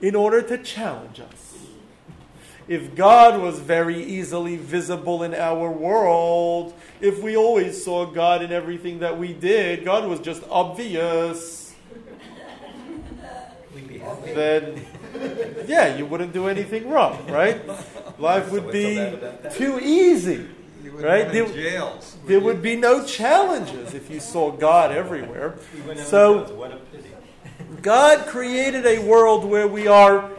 In 0.00 0.14
order 0.14 0.42
to 0.42 0.58
challenge 0.58 1.20
us. 1.20 1.44
If 2.66 2.94
God 2.94 3.40
was 3.40 3.58
very 3.58 4.02
easily 4.02 4.56
visible 4.56 5.22
in 5.22 5.34
our 5.34 5.70
world, 5.70 6.72
if 7.00 7.22
we 7.22 7.36
always 7.36 7.84
saw 7.84 8.06
God 8.06 8.42
in 8.42 8.52
everything 8.52 9.00
that 9.00 9.18
we 9.18 9.34
did, 9.34 9.84
God 9.84 10.08
was 10.08 10.20
just 10.20 10.42
obvious, 10.48 11.74
then 14.34 14.86
yeah, 15.66 15.96
you 15.96 16.06
wouldn't 16.06 16.32
do 16.32 16.48
anything 16.48 16.88
wrong, 16.88 17.26
right? 17.26 17.60
Life 18.18 18.50
would 18.50 18.70
be 18.72 19.12
too 19.52 19.78
easy. 19.80 20.46
Right? 20.84 21.32
There, 21.32 21.46
jails. 21.48 22.16
there 22.26 22.38
would 22.38 22.62
be 22.62 22.76
no 22.76 23.04
challenges 23.04 23.94
if 23.94 24.10
you 24.10 24.20
saw 24.20 24.52
God 24.52 24.92
everywhere. 24.92 25.56
So 25.96 26.70
God 27.84 28.26
created 28.26 28.86
a 28.86 28.98
world 28.98 29.44
where 29.44 29.68
we 29.68 29.86
are 29.86 30.30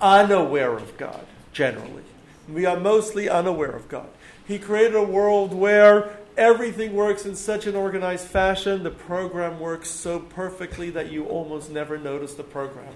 unaware 0.00 0.72
of 0.72 0.96
God, 0.96 1.26
generally. 1.52 2.02
We 2.48 2.64
are 2.64 2.80
mostly 2.80 3.28
unaware 3.28 3.72
of 3.72 3.90
God. 3.90 4.08
He 4.48 4.58
created 4.58 4.94
a 4.94 5.02
world 5.02 5.52
where 5.52 6.16
everything 6.38 6.94
works 6.94 7.26
in 7.26 7.36
such 7.36 7.66
an 7.66 7.76
organized 7.76 8.26
fashion, 8.26 8.84
the 8.84 8.90
program 8.90 9.60
works 9.60 9.90
so 9.90 10.18
perfectly 10.18 10.88
that 10.90 11.12
you 11.12 11.26
almost 11.26 11.70
never 11.70 11.98
notice 11.98 12.32
the 12.32 12.42
program. 12.42 12.94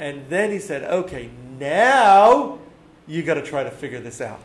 And 0.00 0.28
then 0.28 0.50
he 0.50 0.58
said, 0.58 0.82
okay, 0.82 1.30
now 1.60 2.58
you 3.06 3.22
got 3.22 3.34
to 3.34 3.42
try 3.42 3.62
to 3.62 3.70
figure 3.70 4.00
this 4.00 4.20
out. 4.20 4.40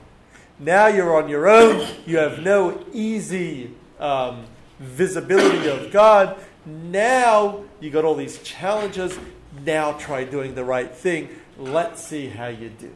Now 0.59 0.85
you're 0.85 1.15
on 1.15 1.29
your 1.29 1.49
own. 1.49 1.87
You 2.05 2.17
have 2.17 2.43
no 2.43 2.85
easy 2.93 3.71
um, 3.99 4.45
visibility 4.79 5.67
of 5.67 5.91
God. 5.91 6.37
Now 6.63 7.63
you 7.83 7.89
got 7.89 8.05
all 8.05 8.15
these 8.15 8.41
challenges. 8.43 9.19
Now 9.65 9.91
try 9.91 10.23
doing 10.23 10.55
the 10.55 10.63
right 10.63 10.89
thing. 10.89 11.27
Let's 11.57 12.01
see 12.01 12.27
how 12.27 12.47
you 12.47 12.69
do. 12.69 12.91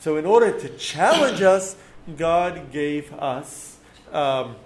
So, 0.00 0.16
in 0.16 0.24
order 0.24 0.58
to 0.58 0.68
challenge 0.78 1.42
us, 1.42 1.76
God 2.16 2.72
gave 2.72 3.12
us 3.12 3.76
um, 4.12 4.56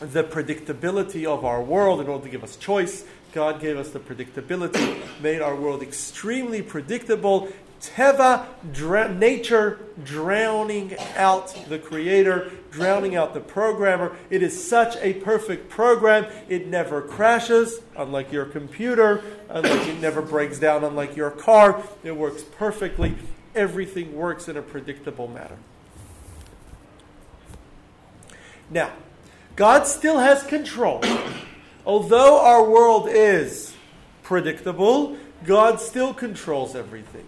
the 0.00 0.24
predictability 0.24 1.24
of 1.24 1.44
our 1.44 1.62
world 1.62 2.00
in 2.00 2.08
order 2.08 2.24
to 2.24 2.30
give 2.30 2.42
us 2.42 2.56
choice. 2.56 3.04
God 3.32 3.60
gave 3.60 3.76
us 3.76 3.90
the 3.90 4.00
predictability, 4.00 5.00
made 5.22 5.40
our 5.40 5.54
world 5.54 5.82
extremely 5.82 6.60
predictable, 6.60 7.48
Teva, 7.80 8.46
dr- 8.72 9.16
nature 9.16 9.78
drowning 10.04 10.94
out 11.16 11.56
the 11.68 11.78
creator, 11.78 12.50
drowning 12.70 13.16
out 13.16 13.32
the 13.32 13.40
programmer. 13.40 14.14
It 14.28 14.42
is 14.42 14.68
such 14.68 14.96
a 14.96 15.14
perfect 15.14 15.70
program. 15.70 16.26
It 16.48 16.66
never 16.66 17.00
crashes, 17.00 17.80
unlike 17.96 18.32
your 18.32 18.44
computer, 18.44 19.22
unlike 19.48 19.88
it 19.88 20.00
never 20.00 20.20
breaks 20.20 20.58
down, 20.58 20.84
unlike 20.84 21.16
your 21.16 21.30
car. 21.30 21.82
It 22.04 22.16
works 22.16 22.42
perfectly. 22.42 23.16
Everything 23.54 24.14
works 24.14 24.46
in 24.48 24.58
a 24.58 24.62
predictable 24.62 25.28
manner. 25.28 25.56
Now, 28.68 28.92
God 29.56 29.86
still 29.86 30.18
has 30.18 30.42
control. 30.42 31.02
Although 31.86 32.40
our 32.40 32.62
world 32.62 33.08
is 33.08 33.74
predictable, 34.22 35.16
God 35.44 35.80
still 35.80 36.12
controls 36.12 36.76
everything. 36.76 37.26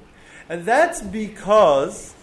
And 0.48 0.64
that's 0.64 1.00
because, 1.00 2.14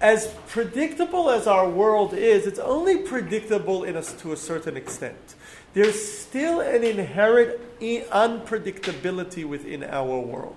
as 0.00 0.34
predictable 0.48 1.30
as 1.30 1.46
our 1.46 1.68
world 1.68 2.14
is, 2.14 2.46
it's 2.46 2.58
only 2.58 2.98
predictable 2.98 3.84
in 3.84 3.94
to 3.94 4.32
a 4.32 4.36
certain 4.36 4.76
extent. 4.76 5.34
There's 5.74 6.06
still 6.06 6.60
an 6.60 6.84
inherent 6.84 7.58
unpredictability 7.80 9.44
within 9.44 9.82
our 9.84 10.20
world. 10.20 10.56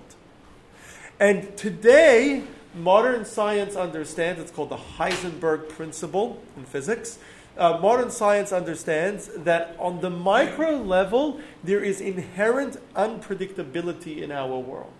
And 1.18 1.56
today, 1.56 2.44
modern 2.74 3.24
science 3.24 3.74
understands, 3.74 4.40
it's 4.40 4.50
called 4.50 4.68
the 4.68 4.76
Heisenberg 4.76 5.70
principle 5.70 6.42
in 6.56 6.64
physics. 6.66 7.18
Uh, 7.56 7.78
modern 7.80 8.10
science 8.10 8.52
understands 8.52 9.28
that 9.28 9.74
on 9.78 10.02
the 10.02 10.10
micro 10.10 10.76
level, 10.76 11.40
there 11.64 11.82
is 11.82 12.02
inherent 12.02 12.76
unpredictability 12.94 14.20
in 14.20 14.30
our 14.30 14.58
world 14.58 14.92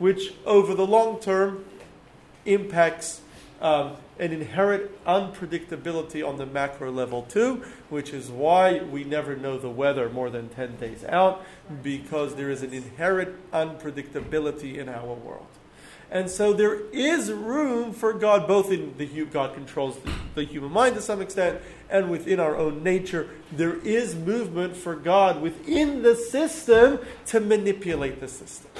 which 0.00 0.32
over 0.44 0.74
the 0.74 0.86
long 0.86 1.20
term 1.20 1.64
impacts 2.46 3.20
um, 3.60 3.92
an 4.18 4.32
inherent 4.32 4.90
unpredictability 5.04 6.26
on 6.26 6.38
the 6.38 6.46
macro 6.46 6.90
level 6.90 7.22
too, 7.22 7.62
which 7.90 8.12
is 8.12 8.30
why 8.30 8.80
we 8.80 9.04
never 9.04 9.36
know 9.36 9.58
the 9.58 9.70
weather 9.70 10.08
more 10.08 10.30
than 10.30 10.48
10 10.48 10.76
days 10.76 11.04
out, 11.04 11.44
because 11.82 12.34
there 12.34 12.50
is 12.50 12.62
an 12.62 12.72
inherent 12.72 13.36
unpredictability 13.52 14.76
in 14.76 14.88
our 14.88 15.14
world. 15.14 15.46
And 16.10 16.28
so 16.28 16.52
there 16.52 16.80
is 16.90 17.30
room 17.30 17.92
for 17.92 18.12
God, 18.12 18.48
both 18.48 18.72
in 18.72 18.96
the 18.96 19.06
God 19.26 19.54
controls 19.54 19.96
the, 19.98 20.12
the 20.34 20.44
human 20.44 20.72
mind 20.72 20.96
to 20.96 21.02
some 21.02 21.20
extent, 21.20 21.60
and 21.88 22.10
within 22.10 22.40
our 22.40 22.56
own 22.56 22.82
nature. 22.82 23.28
There 23.52 23.76
is 23.76 24.16
movement 24.16 24.76
for 24.76 24.96
God 24.96 25.40
within 25.40 26.02
the 26.02 26.16
system 26.16 26.98
to 27.26 27.38
manipulate 27.38 28.18
the 28.18 28.28
system. 28.28 28.70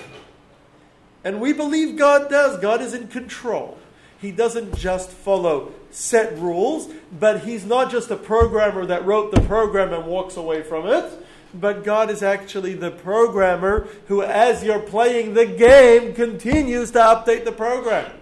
And 1.24 1.40
we 1.40 1.52
believe 1.52 1.96
God 1.96 2.30
does. 2.30 2.58
God 2.58 2.80
is 2.80 2.94
in 2.94 3.08
control. 3.08 3.78
He 4.20 4.30
doesn't 4.30 4.76
just 4.76 5.10
follow 5.10 5.72
set 5.90 6.38
rules, 6.38 6.88
but 7.18 7.40
He's 7.40 7.64
not 7.64 7.90
just 7.90 8.10
a 8.10 8.16
programmer 8.16 8.86
that 8.86 9.04
wrote 9.04 9.32
the 9.34 9.40
program 9.42 9.92
and 9.92 10.06
walks 10.06 10.36
away 10.36 10.62
from 10.62 10.86
it. 10.86 11.10
but 11.52 11.82
God 11.84 12.10
is 12.10 12.22
actually 12.22 12.74
the 12.74 12.90
programmer 12.90 13.88
who, 14.06 14.22
as 14.22 14.62
you're 14.62 14.78
playing 14.80 15.34
the 15.34 15.46
game, 15.46 16.14
continues 16.14 16.92
to 16.92 16.98
update 16.98 17.44
the 17.44 17.52
program 17.52 18.12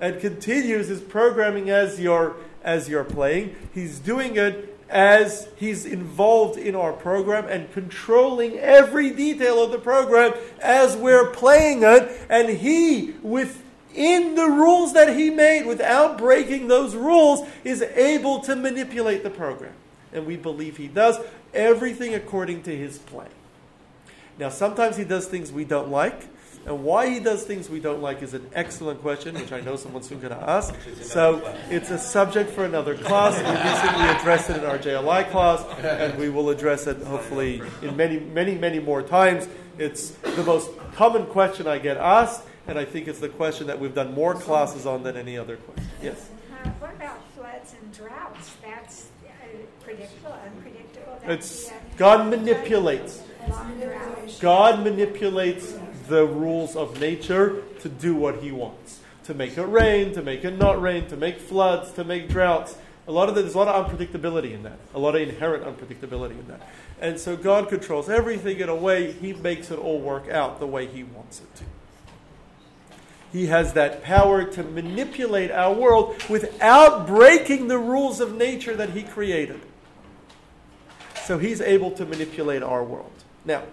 and 0.00 0.20
continues 0.20 0.88
his 0.88 1.00
programming 1.00 1.70
as 1.70 2.00
you're 2.00 2.36
as 2.62 2.88
you're 2.88 3.04
playing. 3.04 3.54
He's 3.72 3.98
doing 3.98 4.36
it 4.36 4.75
as 4.88 5.48
he's 5.56 5.84
involved 5.84 6.58
in 6.58 6.76
our 6.76 6.92
program 6.92 7.46
and 7.46 7.72
controlling 7.72 8.58
every 8.58 9.10
detail 9.10 9.62
of 9.62 9.72
the 9.72 9.78
program 9.78 10.32
as 10.60 10.96
we're 10.96 11.30
playing 11.30 11.82
it, 11.82 12.20
and 12.28 12.48
he 12.48 13.14
within 13.22 14.34
the 14.34 14.46
rules 14.46 14.92
that 14.92 15.16
he 15.16 15.30
made, 15.30 15.66
without 15.66 16.18
breaking 16.18 16.68
those 16.68 16.94
rules, 16.94 17.48
is 17.64 17.82
able 17.82 18.40
to 18.40 18.54
manipulate 18.54 19.22
the 19.22 19.30
program. 19.30 19.74
And 20.12 20.26
we 20.26 20.36
believe 20.36 20.76
he 20.76 20.88
does 20.88 21.18
everything 21.52 22.14
according 22.14 22.62
to 22.64 22.76
his 22.76 22.98
plan. 22.98 23.28
Now, 24.38 24.50
sometimes 24.50 24.96
he 24.96 25.04
does 25.04 25.26
things 25.26 25.50
we 25.50 25.64
don't 25.64 25.90
like. 25.90 26.28
And 26.66 26.82
why 26.82 27.08
he 27.08 27.20
does 27.20 27.44
things 27.44 27.70
we 27.70 27.78
don't 27.78 28.02
like 28.02 28.22
is 28.22 28.34
an 28.34 28.50
excellent 28.52 29.00
question, 29.00 29.36
which 29.36 29.52
I 29.52 29.60
know 29.60 29.76
someone's 29.76 30.08
soon 30.08 30.18
going 30.18 30.34
to 30.34 30.50
ask. 30.50 30.74
So 31.00 31.54
it's 31.70 31.90
a 31.90 31.98
subject 31.98 32.50
for 32.50 32.64
another 32.64 32.96
class. 32.96 33.36
We 33.36 33.70
recently 33.70 34.08
addressed 34.08 34.50
it 34.50 34.56
in 34.56 34.64
our 34.64 34.76
JLI 34.76 35.30
class, 35.30 35.64
and 35.78 36.18
we 36.18 36.28
will 36.28 36.50
address 36.50 36.88
it 36.88 36.96
hopefully 37.04 37.62
in 37.82 37.96
many, 37.96 38.18
many, 38.18 38.56
many 38.56 38.80
more 38.80 39.00
times. 39.00 39.46
It's 39.78 40.10
the 40.10 40.42
most 40.42 40.70
common 40.94 41.26
question 41.26 41.68
I 41.68 41.78
get 41.78 41.98
asked, 41.98 42.42
and 42.66 42.76
I 42.76 42.84
think 42.84 43.06
it's 43.06 43.20
the 43.20 43.28
question 43.28 43.68
that 43.68 43.78
we've 43.78 43.94
done 43.94 44.12
more 44.12 44.34
classes 44.34 44.86
on 44.86 45.04
than 45.04 45.16
any 45.16 45.38
other 45.38 45.56
question. 45.58 45.88
Yes. 46.02 46.30
Uh, 46.50 46.68
what 46.80 46.94
about 46.94 47.20
floods 47.36 47.74
and 47.80 47.92
droughts? 47.94 48.56
That's 48.64 49.06
uh, 49.24 49.56
predictable, 49.84 50.36
unpredictable. 50.44 51.20
That's 51.24 51.44
It's 51.44 51.68
the, 51.68 51.74
uh, 51.76 51.78
God 51.96 52.28
manipulates. 52.28 53.22
God 54.40 54.82
manipulates 54.82 55.74
the 56.08 56.26
rules 56.26 56.76
of 56.76 57.00
nature 57.00 57.62
to 57.80 57.88
do 57.88 58.14
what 58.14 58.42
he 58.42 58.52
wants. 58.52 59.00
To 59.24 59.34
make 59.34 59.58
it 59.58 59.64
rain, 59.64 60.12
to 60.14 60.22
make 60.22 60.44
it 60.44 60.58
not 60.58 60.80
rain, 60.80 61.06
to 61.08 61.16
make 61.16 61.40
floods, 61.40 61.92
to 61.92 62.04
make 62.04 62.28
droughts. 62.28 62.76
A 63.08 63.12
lot 63.12 63.28
of 63.28 63.34
the, 63.34 63.42
there's 63.42 63.54
a 63.54 63.58
lot 63.58 63.68
of 63.68 63.86
unpredictability 63.86 64.52
in 64.52 64.62
that. 64.62 64.78
A 64.94 64.98
lot 64.98 65.14
of 65.14 65.22
inherent 65.22 65.64
unpredictability 65.64 66.38
in 66.38 66.46
that. 66.48 66.60
And 67.00 67.18
so 67.18 67.36
God 67.36 67.68
controls 67.68 68.08
everything 68.08 68.58
in 68.58 68.68
a 68.68 68.74
way 68.74 69.12
he 69.12 69.32
makes 69.32 69.70
it 69.70 69.78
all 69.78 70.00
work 70.00 70.28
out 70.28 70.60
the 70.60 70.66
way 70.66 70.86
he 70.86 71.04
wants 71.04 71.40
it 71.40 71.54
to. 71.56 71.64
He 73.32 73.46
has 73.46 73.74
that 73.74 74.02
power 74.02 74.44
to 74.44 74.62
manipulate 74.62 75.50
our 75.50 75.72
world 75.72 76.16
without 76.28 77.06
breaking 77.06 77.68
the 77.68 77.78
rules 77.78 78.20
of 78.20 78.34
nature 78.34 78.74
that 78.76 78.90
he 78.90 79.02
created. 79.02 79.60
So 81.24 81.38
he's 81.38 81.60
able 81.60 81.90
to 81.92 82.06
manipulate 82.06 82.62
our 82.62 82.82
world. 82.82 83.12
Now, 83.44 83.64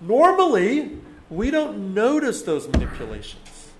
normally, 0.00 0.98
we 1.32 1.50
don't 1.50 1.94
notice 1.94 2.42
those 2.42 2.68
manipulations. 2.68 3.70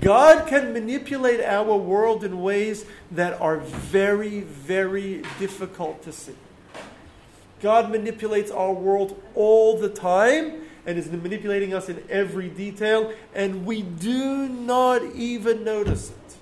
God 0.00 0.48
can 0.48 0.72
manipulate 0.72 1.40
our 1.40 1.76
world 1.76 2.24
in 2.24 2.40
ways 2.40 2.86
that 3.10 3.38
are 3.40 3.58
very, 3.58 4.40
very 4.40 5.22
difficult 5.38 6.02
to 6.04 6.12
see. 6.12 6.34
God 7.60 7.90
manipulates 7.90 8.50
our 8.50 8.72
world 8.72 9.22
all 9.34 9.76
the 9.76 9.90
time 9.90 10.62
and 10.86 10.98
is 10.98 11.10
manipulating 11.10 11.74
us 11.74 11.88
in 11.88 12.02
every 12.08 12.48
detail, 12.48 13.12
and 13.34 13.66
we 13.66 13.82
do 13.82 14.48
not 14.48 15.04
even 15.14 15.62
notice 15.62 16.10
it. 16.10 16.36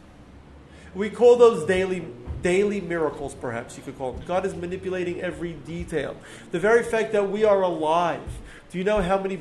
We 0.95 1.11
call 1.11 1.37
those 1.37 1.67
daily 1.67 2.07
daily 2.41 2.81
miracles, 2.81 3.35
perhaps 3.35 3.77
you 3.77 3.83
could 3.83 3.99
call 3.99 4.13
them. 4.13 4.25
God 4.27 4.47
is 4.47 4.55
manipulating 4.55 5.21
every 5.21 5.53
detail. 5.53 6.17
The 6.53 6.59
very 6.59 6.83
fact 6.83 7.13
that 7.13 7.31
we 7.31 7.45
are 7.45 7.61
alive. 7.61 8.23
Do 8.71 8.79
you 8.79 8.85
know 8.85 9.03
how 9.03 9.21
many 9.21 9.41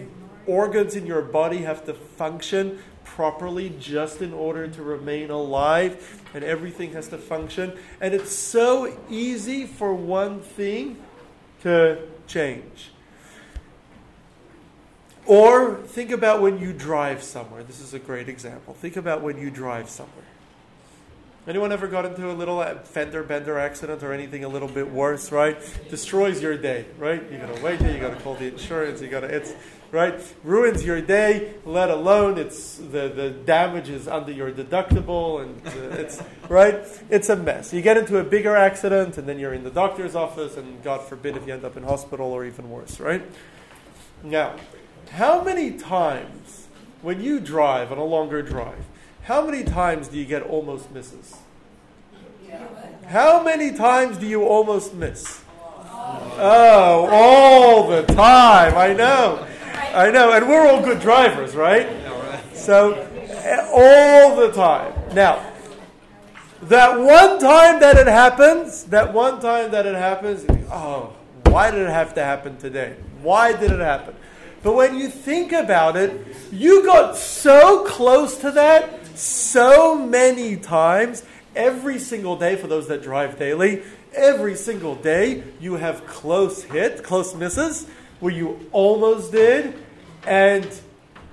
organs 0.50 0.96
in 0.96 1.06
your 1.06 1.22
body 1.22 1.60
have 1.60 1.86
to 1.86 1.94
function 1.94 2.80
properly 3.04 3.74
just 3.80 4.22
in 4.22 4.34
order 4.34 4.68
to 4.68 4.84
remain 4.84 5.30
alive? 5.30 6.22
And 6.34 6.44
everything 6.44 6.94
has 6.94 7.08
to 7.10 7.18
function. 7.18 7.78
And 8.02 8.14
it's 8.14 8.32
so 8.32 8.98
easy 9.10 9.66
for 9.66 9.94
one 9.94 10.42
thing 10.42 10.98
to 11.62 12.00
change. 12.28 12.92
Or 15.26 15.76
think 15.76 16.10
about 16.10 16.42
when 16.42 16.60
you 16.60 16.74
drive 16.74 17.22
somewhere. 17.22 17.64
This 17.64 17.80
is 17.82 17.94
a 17.94 18.00
great 18.00 18.28
example. 18.28 18.74
Think 18.74 18.98
about 18.98 19.22
when 19.22 19.38
you 19.38 19.52
drive 19.52 19.90
somewhere. 19.90 20.26
Anyone 21.48 21.72
ever 21.72 21.88
got 21.88 22.06
into 22.06 22.30
a 22.30 22.34
little 22.34 22.60
uh, 22.60 22.76
fender 22.76 23.24
bender 23.24 23.58
accident 23.58 24.04
or 24.04 24.14
anything 24.14 24.44
a 24.44 24.48
little 24.48 24.68
bit 24.68 24.92
worse, 24.92 25.32
right? 25.32 25.58
Destroys 25.90 26.42
your 26.42 26.58
day, 26.58 26.86
right? 26.98 27.24
You 27.32 27.38
gotta 27.38 27.62
wait 27.64 27.82
you 27.82 28.00
gotta 28.00 28.18
call 28.18 28.36
the 28.36 28.48
insurance, 28.48 29.02
you 29.02 29.08
gotta 29.08 29.28
it's 29.28 29.54
right? 29.92 30.22
Ruins 30.44 30.84
your 30.84 31.02
day, 31.02 31.56
let 31.66 31.90
alone 31.90 32.38
it's 32.38 32.78
the, 32.78 33.10
the 33.10 33.32
damage 33.46 33.90
is 33.90 34.08
under 34.08 34.32
your 34.32 34.52
deductible 34.52 35.42
and 35.42 35.68
uh, 35.68 36.02
it's 36.02 36.22
right? 36.50 36.80
It's 37.10 37.30
a 37.30 37.36
mess. 37.36 37.74
You 37.74 37.82
get 37.82 37.98
into 37.98 38.18
a 38.18 38.24
bigger 38.24 38.56
accident 38.56 39.18
and 39.18 39.28
then 39.28 39.40
you're 39.40 39.54
in 39.54 39.64
the 39.64 39.72
doctor's 39.72 40.16
office 40.16 40.58
and 40.58 40.84
God 40.84 41.02
forbid 41.08 41.38
if 41.38 41.48
you 41.48 41.54
end 41.54 41.66
up 41.66 41.78
in 41.78 41.84
hospital 41.84 42.28
or 42.28 42.46
even 42.46 42.70
worse, 42.70 43.00
right? 43.00 43.24
Now, 44.24 44.56
how 45.12 45.44
many 45.44 45.72
times 45.72 46.68
when 47.02 47.22
you 47.22 47.40
drive 47.40 47.92
on 47.92 47.98
a 47.98 48.04
longer 48.04 48.42
drive, 48.42 48.86
how 49.24 49.46
many 49.46 49.64
times 49.64 50.08
do 50.08 50.18
you 50.18 50.26
get 50.26 50.44
almost 50.44 50.92
misses? 50.92 51.36
How 53.08 53.44
many 53.44 53.72
times 53.72 54.18
do 54.18 54.28
you 54.28 54.44
almost 54.44 54.94
miss? 54.94 55.42
Oh, 56.42 57.08
all 57.12 57.90
the 57.90 58.04
time. 58.14 58.76
I 58.76 58.94
know. 58.94 59.46
I 59.94 60.12
know. 60.12 60.32
And 60.32 60.48
we're 60.48 60.68
all 60.68 60.82
good 60.84 61.00
drivers, 61.00 61.56
right? 61.56 61.88
So, 62.54 62.94
eh, 62.94 63.68
all 63.72 64.36
the 64.36 64.52
time. 64.52 64.94
Now, 65.14 65.46
that 66.64 67.00
one 67.00 67.40
time 67.40 67.80
that 67.80 67.98
it 67.98 68.08
happens, 68.08 68.84
that 68.86 69.14
one 69.14 69.40
time 69.40 69.72
that 69.72 69.86
it 69.86 69.96
happens, 69.96 70.46
oh, 70.72 71.14
why 71.46 71.72
did 71.72 71.82
it 71.82 71.90
have 71.90 72.14
to 72.16 72.24
happen 72.24 72.58
today? 72.58 72.96
Why 73.22 73.54
did 73.54 73.72
it 73.72 73.80
happen? 73.80 74.16
But 74.62 74.74
when 74.76 74.98
you 74.98 75.10
think 75.10 75.54
about 75.54 75.96
it, 75.96 76.36
you 76.52 76.86
got 76.86 77.16
so 77.16 77.86
close 77.86 78.38
to 78.40 78.52
that 78.52 79.18
so 79.18 79.96
many 79.96 80.58
times 80.58 81.24
every 81.56 81.98
single 81.98 82.36
day 82.36 82.56
for 82.56 82.68
those 82.68 82.88
that 82.90 83.02
drive 83.02 83.40
daily. 83.40 83.84
Every 84.14 84.56
single 84.56 84.96
day 84.96 85.44
you 85.60 85.76
have 85.76 86.06
close 86.06 86.64
hit, 86.64 87.04
close 87.04 87.34
misses 87.34 87.86
where 88.20 88.34
you 88.34 88.70
almost 88.72 89.32
did 89.32 89.76
and 90.26 90.68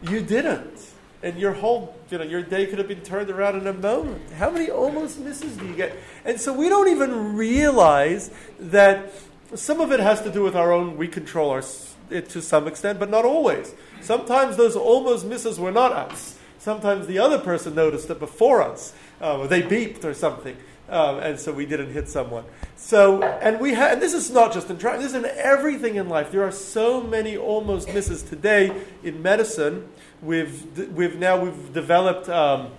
you 0.03 0.21
didn't. 0.21 0.81
And 1.23 1.39
your 1.39 1.53
whole, 1.53 1.97
you 2.11 2.19
know, 2.19 2.25
your 2.25 2.43
day 2.43 2.67
could 2.67 2.79
have 2.79 2.89
been 2.89 3.01
turned 3.01 3.31
around 3.31 3.57
in 3.57 3.67
a 3.67 3.73
moment. 3.73 4.31
How 4.33 4.51
many 4.51 4.71
almost 4.71 5.19
misses 5.19 5.57
do 5.57 5.67
you 5.67 5.75
get? 5.75 5.97
And 6.25 6.41
so 6.41 6.53
we 6.53 6.69
don't 6.69 6.89
even 6.89 7.37
realize 7.37 8.31
that 8.61 9.13
some 9.55 9.81
of 9.81 9.93
it 9.93 10.01
has 10.01 10.23
to 10.23 10.31
do 10.31 10.43
with 10.43 10.55
our 10.55 10.73
own, 10.73 10.97
we 10.97 11.09
control 11.09 11.51
our, 11.51 11.63
it 12.11 12.29
to 12.31 12.43
some 12.43 12.69
extent, 12.69 12.99
but 12.99 13.11
not 13.11 13.25
always. 13.25 13.75
Sometimes 14.01 14.57
those 14.57 14.77
almost 14.77 15.27
misses 15.27 15.59
were 15.59 15.73
not 15.73 15.93
us. 15.93 16.39
Sometimes 16.59 17.07
the 17.07 17.19
other 17.19 17.39
person 17.39 17.75
noticed 17.75 18.11
it 18.11 18.19
before 18.19 18.63
us. 18.63 18.93
Uh, 19.21 19.47
they 19.47 19.63
beeped 19.63 20.05
or 20.05 20.15
something. 20.15 20.57
Um, 20.89 21.19
and 21.19 21.39
so 21.39 21.53
we 21.53 21.67
didn't 21.67 21.93
hit 21.93 22.09
someone. 22.09 22.45
So, 22.77 23.23
and 23.23 23.59
we 23.59 23.75
have, 23.75 23.95
and 23.95 24.03
this 24.03 24.15
is 24.15 24.31
not 24.31 24.53
just 24.53 24.71
in 24.71 24.77
driving, 24.77 25.03
this 25.03 25.15
is 25.15 25.17
in 25.17 25.25
everything 25.25 25.97
in 25.97 26.09
life. 26.09 26.31
There 26.31 26.45
are 26.45 26.53
so 26.53 27.03
many 27.03 27.37
almost 27.37 27.93
misses 27.93 28.23
today 28.23 28.71
in 29.03 29.21
medicine. 29.21 29.89
We've, 30.23 30.65
we've 30.95 31.19
now, 31.19 31.43
we've 31.43 31.73
developed, 31.73 32.29
um, 32.29 32.71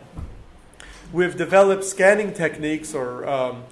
we've 1.12 1.36
developed 1.36 1.84
scanning 1.84 2.34
techniques 2.34 2.94
or, 2.94 3.28
um, 3.28 3.64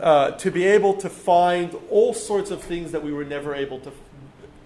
uh, 0.00 0.32
to 0.32 0.50
be 0.50 0.64
able 0.64 0.94
to 0.94 1.10
find 1.10 1.74
all 1.90 2.14
sorts 2.14 2.50
of 2.50 2.62
things 2.62 2.92
that 2.92 3.02
we 3.02 3.12
were 3.12 3.24
never 3.24 3.54
able 3.54 3.80
to, 3.80 3.92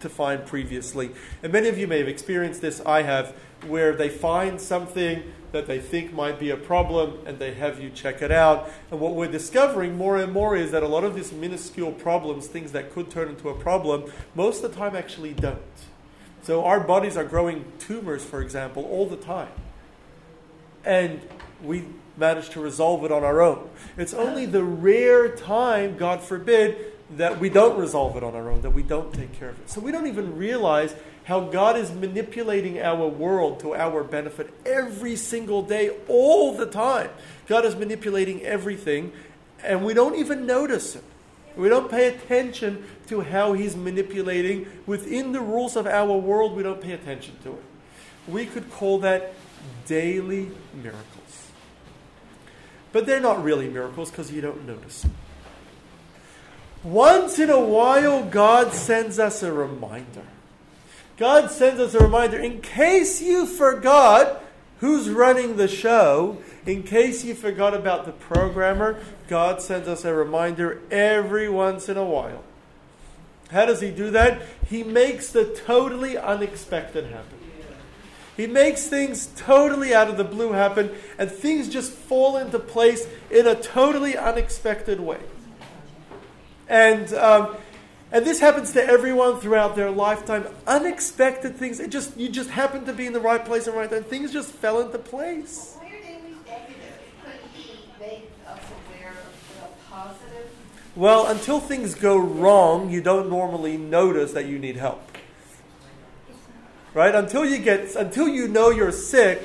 to 0.01 0.09
find 0.09 0.45
previously. 0.47 1.11
And 1.43 1.53
many 1.53 1.69
of 1.69 1.79
you 1.79 1.87
may 1.87 1.99
have 1.99 2.09
experienced 2.09 2.61
this, 2.61 2.81
I 2.85 3.03
have, 3.03 3.35
where 3.67 3.95
they 3.95 4.09
find 4.09 4.61
something 4.61 5.23
that 5.53 5.67
they 5.67 5.81
think 5.81 6.13
might 6.13 6.39
be 6.39 6.51
a 6.51 6.57
problem 6.57 7.19
and 7.27 7.39
they 7.39 7.55
have 7.55 7.81
you 7.81 7.91
check 7.91 8.23
it 8.23 8.31
out. 8.31 8.71
And 8.91 9.01
what 9.01 9.15
we're 9.15 9.31
discovering 9.31 9.97
more 9.97 10.17
and 10.19 10.33
more 10.33 10.57
is 10.57 10.71
that 10.73 10.83
a 10.83 10.89
lot 10.89 11.05
of 11.05 11.15
these 11.15 11.33
minuscule 11.33 11.93
problems, 11.93 12.47
things 12.47 12.73
that 12.73 12.93
could 12.93 13.11
turn 13.11 13.29
into 13.29 13.49
a 13.49 13.55
problem, 13.55 14.11
most 14.35 14.63
of 14.63 14.73
the 14.73 14.77
time 14.77 14.95
actually 14.95 15.33
don't. 15.33 15.59
So 16.43 16.65
our 16.65 16.81
bodies 16.81 17.17
are 17.17 17.25
growing 17.25 17.65
tumors, 17.79 18.25
for 18.25 18.41
example, 18.41 18.85
all 18.85 19.07
the 19.07 19.17
time. 19.17 19.53
And 20.85 21.21
we 21.63 21.85
manage 22.17 22.51
to 22.51 22.61
resolve 22.61 23.05
it 23.05 23.13
on 23.13 23.25
our 23.25 23.41
own. 23.41 23.69
It's 23.97 24.15
only 24.15 24.47
the 24.47 24.65
rare 24.65 25.35
time, 25.35 25.97
God 25.97 26.21
forbid, 26.21 26.93
that 27.17 27.41
we 27.41 27.49
don't 27.49 27.79
resolve 27.79 28.17
it 28.17 28.23
on 28.23 28.35
our 28.35 28.51
own, 28.51 28.61
that 28.63 28.71
we 28.71 28.83
don't 28.83 29.13
take 29.13 29.33
care 29.39 29.49
of 29.51 29.59
it. 29.59 29.71
So 29.71 29.81
we 29.81 29.93
don't 29.93 30.07
even 30.07 30.37
realize 30.37 30.95
how 31.25 31.41
God 31.41 31.77
is 31.77 31.91
manipulating 31.91 32.81
our 32.81 33.07
world 33.07 33.61
to 33.61 33.75
our 33.75 34.05
benefit 34.05 34.53
every 34.67 35.17
single 35.17 35.63
day, 35.63 35.91
all 36.07 36.55
the 36.55 36.67
time. 36.67 37.11
God 37.47 37.65
is 37.65 37.77
manipulating 37.77 38.43
everything, 38.43 39.13
and 39.63 39.85
we 39.85 39.95
don't 39.95 40.17
even 40.17 40.47
notice 40.47 40.97
it. 40.97 41.05
We 41.57 41.69
don't 41.69 41.91
pay 41.91 42.09
attention 42.09 42.85
to 43.09 43.23
how 43.23 43.55
he's 43.55 43.75
manipulating 43.75 44.67
within 44.87 45.33
the 45.33 45.41
rules 45.41 45.77
of 45.77 45.87
our 45.87 46.17
world. 46.17 46.55
We 46.57 46.63
don't 46.63 46.81
pay 46.81 46.93
attention 46.93 47.37
to 47.43 47.51
it. 47.51 47.63
We 48.29 48.47
could 48.47 48.71
call 48.71 48.99
that 49.01 49.33
daily 49.87 50.51
miracles. 50.75 51.49
But 52.93 53.07
they're 53.07 53.21
not 53.21 53.43
really 53.43 53.69
miracles 53.69 54.11
because 54.11 54.31
you 54.31 54.41
don't 54.41 54.67
notice 54.67 55.03
them. 55.03 55.15
Once 56.85 57.39
in 57.39 57.51
a 57.51 57.61
while, 57.61 58.25
God 58.25 58.73
sends 58.73 59.19
us 59.19 59.43
a 59.43 59.53
reminder. 59.53 60.23
God 61.17 61.51
sends 61.51 61.81
us 61.81 61.95
a 61.95 61.99
reminder 61.99 62.39
in 62.39 62.61
case 62.61 63.21
you 63.21 63.47
forgot 63.47 64.45
who's 64.79 65.11
running 65.11 65.57
the 65.57 65.67
show, 65.67 66.39
in 66.65 66.85
case 66.85 67.25
you 67.25 67.35
forgot 67.35 67.75
about 67.75 68.07
the 68.07 68.13
programmer, 68.13 69.01
God 69.27 69.61
sends 69.61 69.89
us 69.89 70.05
a 70.05 70.15
reminder 70.15 70.81
every 70.91 71.49
once 71.49 71.89
in 71.89 71.97
a 71.97 72.05
while. 72.05 72.45
How 73.51 73.67
does 73.67 73.81
He 73.81 73.91
do 73.91 74.11
that? 74.11 74.43
He 74.67 74.85
makes 74.85 75.33
the 75.33 75.47
totally 75.67 76.17
unexpected 76.17 77.07
happen. 77.07 77.39
He 78.37 78.47
makes 78.47 78.87
things 78.87 79.31
totally 79.35 79.93
out 79.93 80.09
of 80.09 80.17
the 80.17 80.23
blue 80.23 80.53
happen, 80.53 80.95
and 81.19 81.29
things 81.29 81.69
just 81.69 81.91
fall 81.91 82.37
into 82.37 82.61
place 82.61 83.09
in 83.33 83.49
a 83.49 83.57
totally 83.57 84.17
unexpected 84.17 85.01
way. 85.01 85.19
And 86.69 87.13
um, 87.15 87.57
and 88.11 88.25
this 88.25 88.41
happens 88.41 88.73
to 88.73 88.85
everyone 88.85 89.39
throughout 89.39 89.77
their 89.77 89.91
lifetime. 89.91 90.47
Unexpected 90.67 91.57
things. 91.57 91.79
It 91.79 91.91
just 91.91 92.17
you 92.17 92.29
just 92.29 92.49
happen 92.51 92.87
to 92.87 92.93
be 92.93 93.07
in 93.07 93.13
the 93.13 93.21
right 93.21 93.45
place 93.45 93.67
and 93.67 93.77
right 93.77 93.91
time. 93.91 94.05
Things 94.05 94.33
just 94.33 94.51
fell 94.51 94.81
into 94.81 94.99
place. 94.99 95.77
Well, 95.79 95.91
your 95.91 96.01
daily 96.01 96.37
negative 96.47 96.99
could 97.23 97.55
be 97.55 97.81
make 98.01 98.31
us 98.47 98.61
aware 98.89 99.11
of 99.11 99.61
the 99.61 99.91
positive. 99.91 100.51
Well, 100.97 101.27
until 101.27 101.61
things 101.61 101.95
go 101.95 102.17
wrong, 102.17 102.91
you 102.91 103.03
don't 103.03 103.29
normally 103.29 103.77
notice 103.77 104.33
that 104.33 104.47
you 104.47 104.59
need 104.59 104.77
help. 104.77 105.03
Right? 106.95 107.15
Until 107.15 107.45
you 107.45 107.59
get 107.59 107.95
until 107.95 108.27
you 108.27 108.49
know 108.49 108.71
you're 108.71 108.91
sick, 108.93 109.43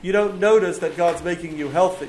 you 0.00 0.12
don't 0.12 0.40
notice 0.40 0.78
that 0.78 0.96
God's 0.96 1.22
making 1.22 1.58
you 1.58 1.68
healthy. 1.68 2.08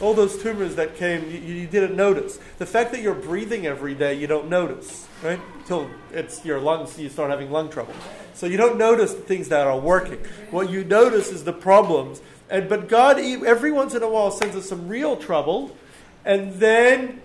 All 0.00 0.14
those 0.14 0.42
tumors 0.42 0.76
that 0.76 0.96
came, 0.96 1.30
you, 1.30 1.38
you 1.38 1.66
didn't 1.66 1.94
notice. 1.94 2.38
The 2.58 2.66
fact 2.66 2.92
that 2.92 3.02
you're 3.02 3.14
breathing 3.14 3.66
every 3.66 3.94
day, 3.94 4.14
you 4.14 4.26
don't 4.26 4.48
notice, 4.48 5.06
right? 5.22 5.38
Until 5.58 5.90
it's 6.10 6.42
your 6.44 6.58
lungs, 6.58 6.98
you 6.98 7.10
start 7.10 7.30
having 7.30 7.50
lung 7.50 7.68
trouble. 7.68 7.94
So 8.32 8.46
you 8.46 8.56
don't 8.56 8.78
notice 8.78 9.12
the 9.12 9.20
things 9.20 9.48
that 9.48 9.66
are 9.66 9.78
working. 9.78 10.18
What 10.50 10.70
you 10.70 10.84
notice 10.84 11.30
is 11.30 11.44
the 11.44 11.52
problems. 11.52 12.22
And 12.48 12.68
but 12.68 12.88
God, 12.88 13.18
every 13.18 13.70
once 13.70 13.94
in 13.94 14.02
a 14.02 14.08
while, 14.08 14.30
sends 14.30 14.56
us 14.56 14.68
some 14.68 14.88
real 14.88 15.16
trouble, 15.16 15.76
and 16.24 16.54
then 16.54 17.20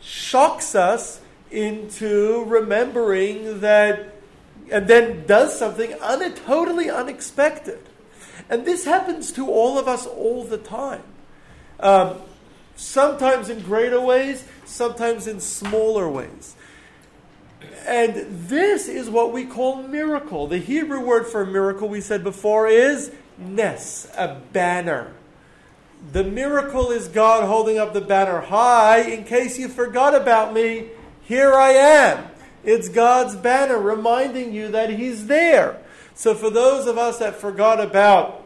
shocks 0.00 0.74
us 0.74 1.20
into 1.50 2.44
remembering 2.44 3.60
that, 3.60 4.14
and 4.70 4.88
then 4.88 5.26
does 5.26 5.56
something 5.58 5.94
un- 6.00 6.34
totally 6.34 6.88
unexpected. 6.88 7.80
And 8.48 8.64
this 8.64 8.84
happens 8.86 9.32
to 9.32 9.50
all 9.50 9.78
of 9.78 9.86
us 9.86 10.06
all 10.06 10.44
the 10.44 10.58
time. 10.58 11.02
Um, 11.80 12.18
sometimes 12.76 13.48
in 13.48 13.60
greater 13.60 14.00
ways, 14.00 14.44
sometimes 14.64 15.26
in 15.26 15.40
smaller 15.40 16.08
ways. 16.08 16.56
And 17.86 18.14
this 18.48 18.88
is 18.88 19.08
what 19.08 19.32
we 19.32 19.44
call 19.44 19.82
miracle. 19.82 20.46
The 20.46 20.58
Hebrew 20.58 21.00
word 21.00 21.26
for 21.26 21.46
miracle, 21.46 21.88
we 21.88 22.00
said 22.00 22.24
before, 22.24 22.66
is 22.66 23.12
nes, 23.38 24.08
a 24.16 24.40
banner. 24.52 25.12
The 26.12 26.24
miracle 26.24 26.90
is 26.90 27.08
God 27.08 27.44
holding 27.44 27.78
up 27.78 27.92
the 27.92 28.00
banner 28.00 28.40
high. 28.40 29.00
In 29.00 29.24
case 29.24 29.58
you 29.58 29.68
forgot 29.68 30.14
about 30.14 30.52
me, 30.52 30.88
here 31.22 31.54
I 31.54 31.70
am. 31.70 32.26
It's 32.64 32.88
God's 32.88 33.36
banner 33.36 33.78
reminding 33.78 34.52
you 34.52 34.68
that 34.68 34.90
He's 34.90 35.26
there. 35.26 35.78
So, 36.14 36.34
for 36.34 36.50
those 36.50 36.86
of 36.86 36.98
us 36.98 37.18
that 37.18 37.36
forgot 37.36 37.80
about 37.80 38.45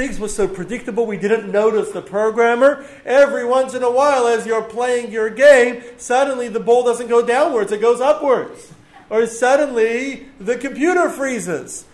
things 0.00 0.18
were 0.18 0.28
so 0.28 0.48
predictable 0.48 1.04
we 1.04 1.18
didn't 1.18 1.52
notice 1.52 1.90
the 1.90 2.00
programmer. 2.00 2.86
Every 3.04 3.44
once 3.44 3.74
in 3.74 3.82
a 3.82 3.90
while, 3.90 4.26
as 4.26 4.46
you're 4.46 4.62
playing 4.62 5.12
your 5.12 5.28
game, 5.28 5.82
suddenly 5.98 6.48
the 6.48 6.58
ball 6.58 6.82
doesn't 6.84 7.08
go 7.08 7.20
downwards, 7.20 7.70
it 7.70 7.82
goes 7.82 8.00
upwards. 8.00 8.72
Or 9.10 9.26
suddenly 9.26 10.28
the 10.38 10.56
computer 10.56 11.10
freezes. 11.10 11.84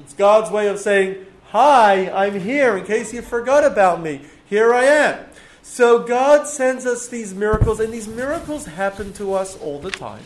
It's 0.00 0.14
God's 0.14 0.50
way 0.50 0.66
of 0.66 0.78
saying, 0.78 1.26
Hi, 1.50 2.10
I'm 2.10 2.40
here 2.40 2.78
in 2.78 2.86
case 2.86 3.12
you 3.12 3.20
forgot 3.20 3.64
about 3.64 4.00
me. 4.00 4.22
Here 4.46 4.72
I 4.72 4.84
am. 4.84 5.26
So 5.60 6.04
God 6.04 6.48
sends 6.48 6.86
us 6.86 7.06
these 7.08 7.34
miracles, 7.34 7.80
and 7.80 7.92
these 7.92 8.08
miracles 8.08 8.64
happen 8.64 9.12
to 9.14 9.34
us 9.34 9.58
all 9.60 9.78
the 9.78 9.90
time. 9.90 10.22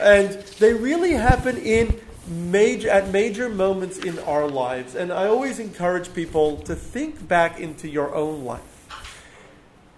And 0.00 0.30
they 0.60 0.74
really 0.74 1.14
happen 1.14 1.56
in 1.56 2.00
major, 2.26 2.88
at 2.88 3.10
major 3.10 3.48
moments 3.48 3.98
in 3.98 4.18
our 4.20 4.48
lives. 4.48 4.94
And 4.94 5.12
I 5.12 5.26
always 5.26 5.58
encourage 5.58 6.14
people 6.14 6.58
to 6.62 6.74
think 6.74 7.26
back 7.26 7.60
into 7.60 7.88
your 7.88 8.14
own 8.14 8.44
life. 8.44 8.62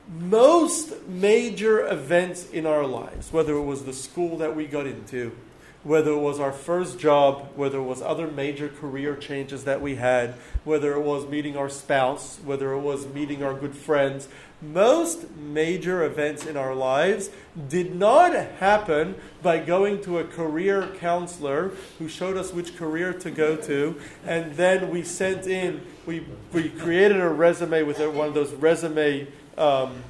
Most 0.09 1.07
major 1.09 1.87
events 1.87 2.49
in 2.51 2.67
our 2.67 2.87
lives, 2.87 3.33
whether 3.33 3.55
it 3.55 3.65
was 3.65 3.85
the 3.85 3.93
school 3.93 4.39
that 4.39 4.55
we 4.55 4.67
got 4.67 4.87
into, 4.87 5.37
whether 5.83 6.11
it 6.11 6.19
was 6.19 6.41
our 6.41 6.53
first 6.53 6.99
job, 6.99 7.49
whether 7.55 7.79
it 7.79 7.85
was 7.85 8.03
other 8.03 8.27
major 8.27 8.69
career 8.69 9.15
changes 9.15 9.65
that 9.65 9.81
we 9.81 9.95
had, 9.95 10.35
whether 10.65 10.93
it 10.95 11.01
was 11.01 11.29
meeting 11.29 11.57
our 11.57 11.69
spouse, 11.69 12.39
whether 12.45 12.73
it 12.73 12.81
was 12.81 13.07
meeting 13.07 13.43
our 13.43 13.55
good 13.55 13.75
friends, 13.75 14.29
most 14.63 15.31
major 15.37 16.03
events 16.05 16.47
in 16.47 16.57
our 16.57 16.75
lives 16.75 17.31
did 17.69 17.95
not 17.95 18.33
happen 18.33 19.15
by 19.43 19.59
going 19.59 20.01
to 20.03 20.19
a 20.19 20.25
career 20.25 20.89
counselor 20.99 21.73
who 21.99 22.09
showed 22.09 22.37
us 22.37 22.53
which 22.53 22.77
career 22.77 23.13
to 23.13 23.31
go 23.31 23.57
to, 23.57 24.01
and 24.25 24.55
then 24.55 24.91
we 24.91 25.03
sent 25.03 25.47
in, 25.47 25.83
we, 26.07 26.27
we 26.53 26.69
created 26.71 27.21
a 27.21 27.29
resume 27.29 27.83
with 27.83 27.99
one 27.99 28.29
of 28.29 28.35
those 28.35 28.53
resume 28.55 29.27
um, 29.59 30.03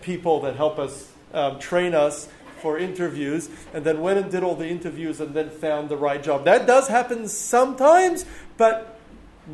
people 0.00 0.40
that 0.40 0.56
help 0.56 0.78
us 0.78 1.10
um, 1.32 1.58
train 1.58 1.94
us 1.94 2.28
for 2.60 2.78
interviews 2.78 3.50
and 3.74 3.84
then 3.84 4.00
went 4.00 4.18
and 4.18 4.30
did 4.30 4.44
all 4.44 4.54
the 4.54 4.68
interviews 4.68 5.20
and 5.20 5.34
then 5.34 5.50
found 5.50 5.88
the 5.88 5.96
right 5.96 6.22
job. 6.22 6.44
That 6.44 6.66
does 6.66 6.86
happen 6.86 7.26
sometimes, 7.26 8.24
but 8.56 9.00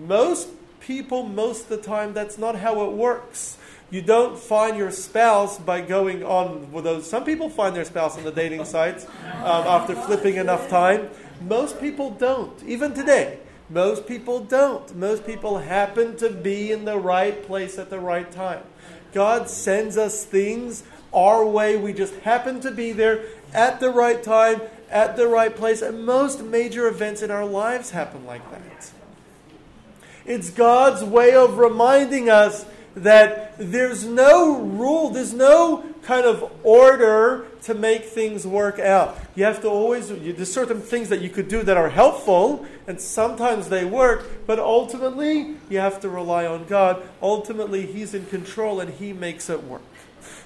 most 0.07 0.49
people, 0.81 1.23
most 1.23 1.65
of 1.65 1.69
the 1.69 1.77
time, 1.79 2.13
that's 2.13 2.37
not 2.37 2.57
how 2.57 2.85
it 2.85 2.93
works. 2.93 3.58
You 3.91 4.03
don't 4.03 4.39
find 4.39 4.77
your 4.77 4.91
spouse 4.91 5.59
by 5.59 5.81
going 5.81 6.23
on 6.23 6.73
with 6.73 6.85
those. 6.85 7.09
Some 7.09 7.25
people 7.25 7.49
find 7.49 7.75
their 7.75 7.87
spouse 7.87 8.19
on 8.19 8.25
the 8.25 8.33
dating 8.33 8.67
sites 8.67 9.07
um, 9.07 9.67
after 9.67 9.95
flipping 9.95 10.37
enough 10.37 10.69
time. 10.69 11.09
Most 11.41 11.81
people 11.81 12.11
don't, 12.11 12.63
even 12.65 12.93
today. 12.93 13.39
Most 13.71 14.07
people 14.07 14.41
don't. 14.41 14.95
Most 14.95 15.27
people 15.27 15.59
happen 15.59 16.17
to 16.17 16.31
be 16.31 16.73
in 16.73 16.85
the 16.85 16.99
right 16.99 17.43
place 17.47 17.79
at 17.79 17.89
the 17.89 18.01
right 18.01 18.31
time. 18.31 18.63
God 19.13 19.49
sends 19.49 19.97
us 19.97 20.25
things 20.25 20.85
our 21.13 21.47
way. 21.47 21.77
We 21.77 21.93
just 21.93 22.15
happen 22.17 22.61
to 22.61 22.71
be 22.71 22.93
there 22.93 23.25
at 23.55 23.81
the 23.81 23.91
right 23.91 24.23
time, 24.23 24.61
at 24.91 25.17
the 25.17 25.29
right 25.29 25.55
place. 25.55 25.81
And 25.81 26.05
most 26.05 26.43
major 26.43 26.89
events 26.89 27.23
in 27.23 27.31
our 27.31 27.47
lives 27.47 27.91
happen 27.91 28.27
like 28.27 28.49
that. 28.51 28.91
It's 30.27 30.51
God's 30.51 31.03
way 31.03 31.35
of 31.35 31.57
reminding 31.57 32.29
us 32.29 32.67
that 33.03 33.55
there's 33.59 34.05
no 34.05 34.61
rule, 34.61 35.11
there's 35.11 35.35
no 35.35 35.85
kind 36.03 36.25
of 36.25 36.51
order 36.65 37.47
to 37.63 37.75
make 37.75 38.05
things 38.05 38.47
work 38.47 38.79
out. 38.79 39.19
You 39.35 39.45
have 39.45 39.61
to 39.63 39.69
always, 39.69 40.09
there's 40.09 40.53
certain 40.53 40.81
things 40.81 41.09
that 41.11 41.21
you 41.21 41.29
could 41.29 41.49
do 41.49 41.63
that 41.63 41.77
are 41.77 41.91
helpful, 41.91 42.67
and 42.87 43.01
sometimes 43.01 43.69
they 43.69 43.85
work, 43.85 44.47
but 44.47 44.59
ultimately, 44.59 45.57
you 45.69 45.79
have 45.79 46.01
to 46.01 46.09
rely 46.09 46.47
on 46.47 46.65
God. 46.65 47.03
Ultimately, 47.21 47.87
He's 47.87 48.15
in 48.15 48.27
control 48.27 48.81
and 48.81 48.95
He 48.95 49.13
makes 49.13 49.51
it 49.51 49.65
work. 49.65 49.83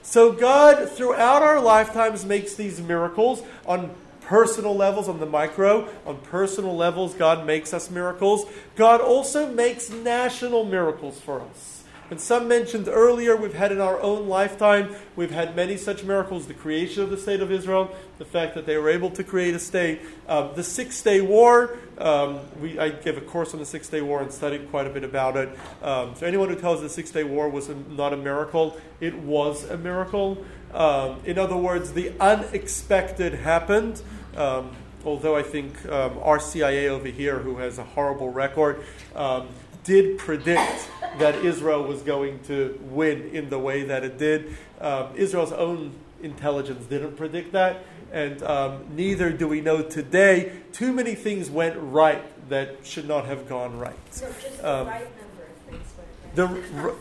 So, 0.03 0.33
God, 0.33 0.91
throughout 0.91 1.43
our 1.43 1.61
lifetimes, 1.61 2.25
makes 2.25 2.55
these 2.55 2.81
miracles 2.81 3.43
on 3.65 3.95
personal 4.23 4.75
levels, 4.75 5.09
on 5.09 5.21
the 5.21 5.27
micro, 5.27 5.89
on 6.07 6.17
personal 6.19 6.77
levels, 6.77 7.15
God 7.15 7.47
makes 7.47 7.73
us 7.73 7.91
miracles. 7.91 8.47
God 8.77 9.01
also 9.01 9.53
makes 9.53 9.91
national 9.91 10.65
miracles 10.65 11.21
for 11.21 11.41
us. 11.41 11.72
And 12.13 12.21
some 12.21 12.47
mentioned 12.47 12.89
earlier, 12.89 13.35
we've 13.35 13.55
had 13.55 13.73
in 13.73 13.81
our 13.81 13.99
own 13.99 14.29
lifetime, 14.29 14.95
we've 15.17 15.31
had 15.31 15.57
many 15.57 15.79
such 15.79 16.05
miracles 16.05 16.47
the 16.47 16.53
creation 16.53 17.03
of 17.03 17.09
the 17.09 17.17
state 17.17 17.41
of 17.41 17.51
Israel, 17.51 17.91
the 18.19 18.27
fact 18.27 18.55
that 18.55 18.67
they 18.67 18.77
were 18.77 18.91
able 18.91 19.09
to 19.13 19.25
create 19.25 19.55
a 19.55 19.59
state, 19.59 20.03
uh, 20.29 20.53
the 20.53 20.63
Six 20.63 21.01
Day 21.01 21.23
War. 21.23 21.79
Um, 21.97 22.41
we, 22.61 22.79
I 22.79 22.91
gave 22.91 23.17
a 23.17 23.23
course 23.23 23.55
on 23.55 23.61
the 23.61 23.65
Six 23.65 23.89
Day 23.89 24.03
War 24.03 24.21
and 24.21 24.31
studied 24.31 24.71
quite 24.71 24.87
a 24.87 24.91
bit 24.91 25.05
about 25.05 25.39
it. 25.39 25.59
Um, 25.81 26.15
so, 26.15 26.27
anyone 26.27 26.51
who 26.51 26.55
tells 26.57 26.83
the 26.83 26.91
Six 26.91 27.11
Day 27.11 27.25
War 27.25 27.49
was 27.49 27.71
a, 27.71 27.75
not 27.75 28.13
a 28.13 28.19
miracle, 28.19 28.79
it 29.01 29.17
was 29.17 29.65
a 29.71 29.79
miracle. 29.79 30.45
Um, 30.75 31.19
in 31.25 31.39
other 31.39 31.57
words, 31.57 31.95
the 31.95 32.13
unexpected 32.21 33.37
happened. 33.37 34.03
Um, 34.37 34.73
although 35.07 35.35
I 35.35 35.43
think 35.43 35.83
um, 35.87 36.19
our 36.23 36.39
CIA 36.39 36.91
over 36.91 37.09
here, 37.09 37.39
who 37.39 37.57
has 37.57 37.79
a 37.79 37.85
horrible 37.85 38.29
record, 38.29 38.85
um, 39.15 39.49
did 39.85 40.19
predict 40.19 40.89
that 41.19 41.35
Israel 41.45 41.83
was 41.85 42.03
going 42.03 42.41
to 42.45 42.79
win 42.85 43.31
in 43.33 43.51
the 43.51 43.59
way 43.59 43.83
that 43.85 44.05
it 44.05 44.19
did. 44.19 44.57
Um, 44.81 45.09
Israel's 45.15 45.53
own 45.53 45.93
intelligence 46.23 46.87
didn't 46.87 47.17
predict 47.17 47.53
that, 47.53 47.85
and 48.13 48.43
um, 48.43 48.85
neither 48.95 49.31
do 49.31 49.49
we 49.49 49.61
know 49.61 49.83
today. 49.83 50.53
Too 50.73 50.93
many 50.93 51.15
things 51.15 51.51
went 51.51 51.77
right 51.79 52.23
that 52.49 52.85
should 52.85 53.07
not 53.09 53.27
have 53.27 53.49
gone 53.49 53.79
right. 53.79 53.97
So 54.11 54.27
just 54.41 54.63
the 54.63 54.69
Um, 54.81 54.87
right 54.87 55.09
number 55.21 55.43
of 55.43 55.57
things 55.69 55.87
went 55.97 56.35
The 56.35 56.47
r- 56.83 56.95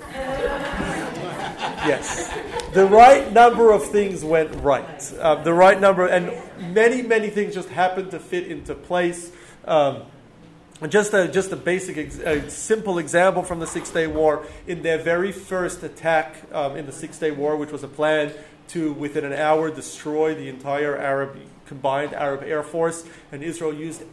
yes, 1.87 2.33
the 2.73 2.85
right 2.85 3.31
number 3.31 3.71
of 3.71 3.85
things 3.85 4.23
went 4.23 4.53
right. 4.55 5.13
Uh, 5.19 5.35
the 5.43 5.53
right 5.53 5.79
number, 5.79 6.07
and 6.07 6.31
many, 6.73 7.01
many 7.01 7.29
things 7.29 7.53
just 7.53 7.69
happened 7.69 8.11
to 8.11 8.19
fit 8.19 8.47
into 8.47 8.75
place. 8.75 9.31
Um, 9.65 10.03
just 10.87 11.13
a 11.13 11.27
just 11.27 11.51
a 11.51 11.55
basic, 11.55 11.97
a 11.97 12.49
simple 12.49 12.97
example 12.97 13.43
from 13.43 13.59
the 13.59 13.67
Six 13.67 13.91
Day 13.91 14.07
War. 14.07 14.45
In 14.65 14.81
their 14.81 14.97
very 14.97 15.31
first 15.31 15.83
attack 15.83 16.35
um, 16.51 16.75
in 16.75 16.85
the 16.85 16.91
Six 16.91 17.19
Day 17.19 17.31
War, 17.31 17.55
which 17.55 17.71
was 17.71 17.83
a 17.83 17.87
plan 17.87 18.33
to 18.69 18.93
within 18.93 19.25
an 19.25 19.33
hour 19.33 19.69
destroy 19.69 20.33
the 20.33 20.49
entire 20.49 20.97
Arab 20.97 21.37
combined 21.65 22.13
Arab 22.13 22.43
air 22.43 22.63
force, 22.63 23.05
and 23.31 23.43
Israel 23.43 23.73
used 23.73 24.03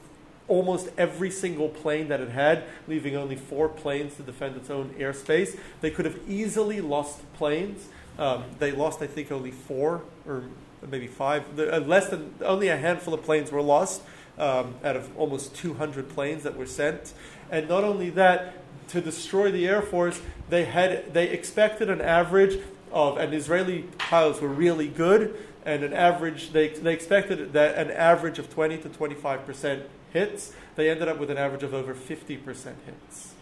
almost 0.47 0.89
every 0.97 1.31
single 1.31 1.69
plane 1.69 2.09
that 2.09 2.21
it 2.21 2.31
had, 2.31 2.65
leaving 2.87 3.17
only 3.17 3.37
four 3.37 3.69
planes 3.69 4.15
to 4.17 4.23
defend 4.23 4.57
its 4.57 4.71
own 4.71 4.91
airspace. 4.99 5.59
They 5.81 5.91
could 5.91 6.05
have 6.05 6.19
easily 6.29 6.81
lost 6.81 7.21
planes. 7.35 7.87
Um, 8.19 8.45
they 8.59 8.73
lost, 8.73 9.01
I 9.01 9.07
think, 9.07 9.31
only 9.31 9.51
four 9.53 10.03
or 10.27 10.45
maybe 10.91 11.07
five. 11.07 11.57
The, 11.57 11.77
uh, 11.77 11.81
less 11.81 12.09
than 12.09 12.35
only 12.43 12.69
a 12.69 12.77
handful 12.77 13.15
of 13.15 13.23
planes 13.23 13.53
were 13.53 13.63
lost 13.63 14.03
um, 14.39 14.75
out 14.85 14.97
of 14.97 15.17
almost 15.17 15.55
200 15.55 16.09
planes 16.09 16.43
that 16.45 16.57
were 16.57 16.67
sent. 16.67 17.13
And 17.51 17.69
not 17.69 17.85
only 17.85 18.11
that, 18.11 18.55
to 18.89 19.01
destroy 19.01 19.51
the 19.51 19.69
air 19.69 19.83
force, 19.83 20.21
they 20.49 20.65
had 20.65 21.13
they 21.13 21.29
expected 21.29 21.91
an 21.91 22.01
average 22.01 22.59
of, 22.91 23.19
and 23.19 23.35
Israeli 23.35 23.83
pilots 23.99 24.41
were 24.41 24.49
really 24.49 24.89
good, 24.89 25.37
and 25.67 25.83
an 25.83 25.93
average 25.93 26.53
they 26.53 26.69
they 26.69 26.95
expected 26.95 27.53
that 27.53 27.77
an 27.77 27.91
average 27.91 28.39
of 28.39 28.51
20 28.53 28.79
to 28.79 28.89
25 28.89 29.45
percent 29.45 29.83
hits. 30.13 30.55
They 30.77 30.89
ended 30.89 31.09
up 31.09 31.19
with 31.19 31.31
an 31.31 31.37
average 31.37 31.63
of 31.63 31.75
over 31.75 31.93
50 31.93 32.37
percent 32.39 32.79
hits. 32.87 33.35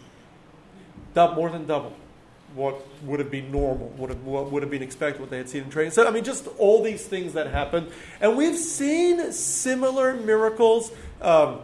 Dou- 1.13 1.33
more 1.33 1.49
than 1.49 1.65
double 1.65 1.95
what 2.55 2.85
would 3.03 3.19
have 3.19 3.29
been 3.29 3.51
normal, 3.51 3.87
would 3.97 4.09
have, 4.09 4.23
what 4.23 4.51
would 4.51 4.63
have 4.63 4.71
been 4.71 4.81
expected, 4.81 5.21
what 5.21 5.29
they 5.29 5.37
had 5.37 5.49
seen 5.49 5.63
in 5.63 5.69
training. 5.69 5.91
So, 5.91 6.07
I 6.07 6.11
mean, 6.11 6.23
just 6.23 6.47
all 6.57 6.81
these 6.81 7.05
things 7.05 7.33
that 7.33 7.47
happened. 7.47 7.91
And 8.19 8.35
we've 8.35 8.57
seen 8.57 9.31
similar 9.31 10.13
miracles 10.13 10.91
um, 11.21 11.59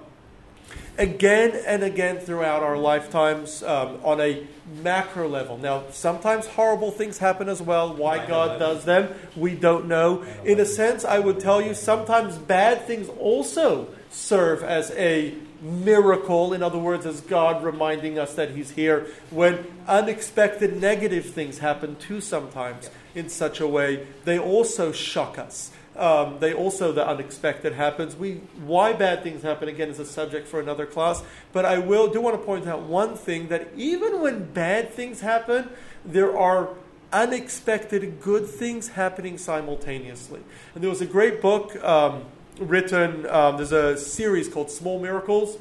again 0.97 1.59
and 1.65 1.83
again 1.83 2.19
throughout 2.19 2.61
our 2.61 2.77
lifetimes 2.77 3.63
um, 3.63 3.99
on 4.03 4.21
a 4.21 4.45
macro 4.81 5.27
level. 5.27 5.57
Now, 5.57 5.83
sometimes 5.91 6.45
horrible 6.45 6.91
things 6.91 7.17
happen 7.17 7.49
as 7.49 7.61
well. 7.61 7.95
Why 7.95 8.25
God 8.25 8.59
does 8.59 8.85
them, 8.85 9.13
we 9.35 9.55
don't 9.55 9.87
know. 9.87 10.23
In 10.43 10.59
a 10.59 10.65
sense, 10.65 11.03
I 11.05 11.19
would 11.19 11.39
tell 11.39 11.61
you 11.61 11.73
sometimes 11.73 12.37
bad 12.37 12.85
things 12.85 13.09
also 13.19 13.87
serve 14.11 14.63
as 14.63 14.91
a 14.91 15.33
miracle. 15.63 16.53
In 16.53 16.61
other 16.61 16.77
words, 16.77 17.05
as 17.05 17.21
God 17.21 17.63
reminding 17.63 18.19
us 18.19 18.35
that 18.35 18.51
He's 18.51 18.71
here 18.71 19.07
when 19.31 19.65
unexpected 19.87 20.79
negative 20.79 21.25
things 21.25 21.59
happen 21.59 21.95
too 21.95 22.21
sometimes 22.21 22.89
in 23.15 23.29
such 23.29 23.59
a 23.59 23.67
way, 23.67 24.05
they 24.25 24.37
also 24.37 24.91
shock 24.91 25.39
us. 25.39 25.71
Um, 25.95 26.39
they 26.39 26.53
also 26.53 26.91
the 26.91 27.07
unexpected 27.07 27.73
happens. 27.73 28.15
We 28.15 28.41
why 28.65 28.93
bad 28.93 29.23
things 29.23 29.43
happen 29.43 29.69
again 29.69 29.89
is 29.89 29.99
a 29.99 30.05
subject 30.05 30.47
for 30.47 30.59
another 30.59 30.85
class. 30.85 31.23
But 31.51 31.65
I 31.65 31.77
will 31.77 32.07
do 32.07 32.19
want 32.19 32.39
to 32.39 32.43
point 32.43 32.67
out 32.67 32.81
one 32.83 33.15
thing 33.15 33.47
that 33.49 33.67
even 33.75 34.21
when 34.21 34.45
bad 34.53 34.91
things 34.91 35.21
happen, 35.21 35.69
there 36.03 36.35
are 36.37 36.69
unexpected 37.11 38.19
good 38.21 38.47
things 38.47 38.89
happening 38.89 39.37
simultaneously. 39.37 40.41
And 40.73 40.83
there 40.83 40.89
was 40.89 41.01
a 41.01 41.05
great 41.05 41.41
book 41.41 41.81
um, 41.83 42.23
written. 42.59 43.25
Um, 43.27 43.57
there's 43.57 43.71
a 43.71 43.97
series 43.97 44.47
called 44.47 44.69
Small 44.69 44.99
Miracles. 44.99 45.57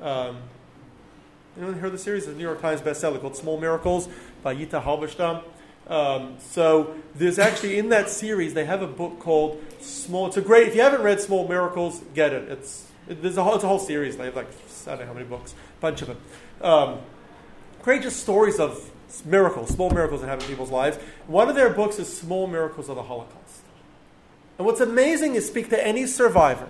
Um, 0.00 0.38
anyone 1.56 1.78
heard 1.78 1.92
the 1.92 1.98
series? 1.98 2.24
It's 2.24 2.32
a 2.32 2.36
New 2.36 2.42
York 2.42 2.60
Times 2.60 2.80
bestseller 2.80 3.20
called 3.20 3.36
Small 3.36 3.58
Miracles 3.60 4.08
by 4.42 4.54
Yitta 4.54 4.82
Halberstam. 4.82 5.42
Um, 5.86 6.36
so 6.40 6.94
there's 7.14 7.38
actually 7.38 7.78
in 7.78 7.90
that 7.90 8.08
series 8.08 8.54
they 8.54 8.64
have 8.64 8.82
a 8.82 8.86
book 8.86 9.20
called 9.20 9.62
Small. 9.80 10.26
It's 10.26 10.36
a 10.36 10.40
great. 10.40 10.68
If 10.68 10.74
you 10.74 10.80
haven't 10.80 11.02
read 11.02 11.20
Small 11.20 11.46
Miracles, 11.46 12.00
get 12.14 12.32
it. 12.32 12.48
It's 12.50 12.86
it, 13.08 13.20
there's 13.22 13.36
a 13.36 13.44
whole, 13.44 13.54
it's 13.54 13.64
a 13.64 13.68
whole 13.68 13.78
series. 13.78 14.16
They 14.16 14.24
have 14.24 14.36
like 14.36 14.48
I 14.86 14.90
don't 14.90 15.00
know 15.00 15.06
how 15.06 15.12
many 15.12 15.26
books, 15.26 15.54
bunch 15.80 16.02
of 16.02 16.08
them. 16.08 16.18
Um, 16.62 16.98
great, 17.82 18.02
just 18.02 18.20
stories 18.20 18.58
of 18.58 18.90
miracles, 19.24 19.70
small 19.70 19.90
miracles 19.90 20.22
that 20.22 20.28
happen 20.28 20.44
in 20.44 20.50
people's 20.50 20.70
lives. 20.70 20.96
One 21.26 21.48
of 21.48 21.54
their 21.54 21.70
books 21.70 21.98
is 21.98 22.14
Small 22.14 22.46
Miracles 22.46 22.88
of 22.88 22.96
the 22.96 23.02
Holocaust. 23.02 23.43
And 24.58 24.66
what's 24.66 24.80
amazing 24.80 25.34
is 25.34 25.46
speak 25.46 25.70
to 25.70 25.86
any 25.86 26.06
survivor. 26.06 26.68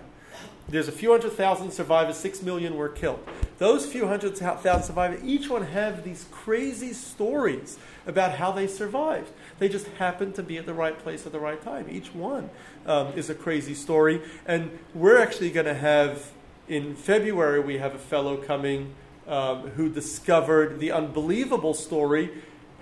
There's 0.68 0.88
a 0.88 0.92
few 0.92 1.10
hundred 1.10 1.32
thousand 1.32 1.72
survivors, 1.72 2.16
six 2.16 2.42
million 2.42 2.76
were 2.76 2.88
killed. 2.88 3.26
Those 3.58 3.84
few 3.84 4.06
hundred 4.06 4.36
thousand 4.38 4.82
survivors, 4.82 5.22
each 5.22 5.50
one 5.50 5.66
have 5.66 6.04
these 6.04 6.26
crazy 6.30 6.94
stories 6.94 7.78
about 8.06 8.36
how 8.36 8.50
they 8.50 8.66
survived. 8.66 9.30
They 9.58 9.68
just 9.68 9.86
happened 9.98 10.34
to 10.36 10.42
be 10.42 10.56
at 10.56 10.64
the 10.64 10.72
right 10.72 10.98
place 10.98 11.26
at 11.26 11.32
the 11.32 11.38
right 11.38 11.62
time. 11.62 11.86
Each 11.90 12.14
one 12.14 12.48
um, 12.86 13.08
is 13.14 13.28
a 13.28 13.34
crazy 13.34 13.74
story. 13.74 14.22
And 14.46 14.76
we're 14.94 15.18
actually 15.20 15.50
going 15.50 15.66
to 15.66 15.74
have, 15.74 16.32
in 16.66 16.96
February, 16.96 17.60
we 17.60 17.76
have 17.78 17.94
a 17.94 17.98
fellow 17.98 18.38
coming 18.38 18.94
um, 19.28 19.68
who 19.70 19.90
discovered 19.90 20.80
the 20.80 20.92
unbelievable 20.92 21.74
story 21.74 22.30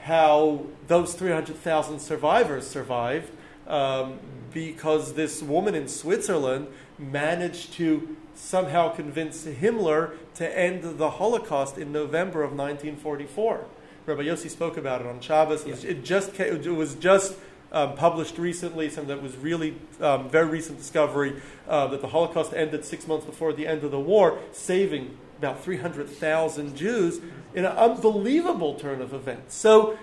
how 0.03 0.67
those 0.89 1.15
300,000 1.15 2.01
survivors 2.01 2.67
survived 2.67 3.31
um, 3.69 4.19
because 4.53 5.15
this 5.15 5.43
woman 5.43 5.75
in 5.75 5.89
Switzerland 5.89 6.69
managed 6.99 7.73
to 7.75 8.17
somehow 8.35 8.89
convince 8.89 9.45
Himmler 9.45 10.17
to 10.35 10.59
end 10.59 10.99
the 10.99 11.11
Holocaust 11.11 11.79
in 11.79 11.93
November 11.93 12.43
of 12.43 12.51
1944. 12.51 13.65
Rabbi 14.07 14.23
Yossi 14.23 14.51
spoke 14.51 14.77
about 14.77 15.01
it 15.01 15.07
on 15.07 15.21
Shabbos. 15.21 15.65
It, 15.65 15.71
was, 15.71 15.85
it 15.85 16.05
just 16.05 16.39
it 16.41 16.67
was 16.67 16.95
just 16.97 17.37
um, 17.73 17.95
published 17.97 18.39
recently, 18.39 18.91
something 18.91 19.15
that 19.15 19.23
was 19.23 19.37
really 19.37 19.77
um, 20.01 20.29
very 20.29 20.47
recent 20.47 20.79
discovery 20.79 21.41
uh, 21.69 21.87
that 21.89 22.01
the 22.01 22.09
Holocaust 22.09 22.53
ended 22.53 22.85
six 22.85 23.07
months 23.07 23.25
before 23.25 23.53
the 23.53 23.67
end 23.67 23.85
of 23.85 23.91
the 23.91 24.01
war, 24.01 24.39
saving 24.53 25.17
about 25.39 25.63
300,000 25.63 26.77
Jews 26.77 27.21
in 27.55 27.65
an 27.65 27.73
unbelievable 27.73 28.75
turn 28.75 29.01
of 29.01 29.13
events. 29.13 29.55
So 29.55 29.99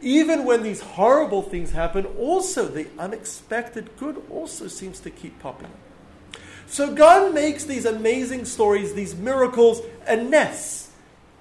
even 0.00 0.44
when 0.44 0.62
these 0.62 0.80
horrible 0.80 1.42
things 1.42 1.72
happen, 1.72 2.06
also 2.18 2.66
the 2.66 2.86
unexpected 2.98 3.90
good 3.98 4.22
also 4.30 4.68
seems 4.68 5.00
to 5.00 5.10
keep 5.10 5.38
popping 5.40 5.66
up. 5.66 6.40
So 6.66 6.94
God 6.94 7.34
makes 7.34 7.64
these 7.64 7.86
amazing 7.86 8.44
stories, 8.44 8.94
these 8.94 9.16
miracles, 9.16 9.80
a 10.06 10.16
nes, 10.16 10.90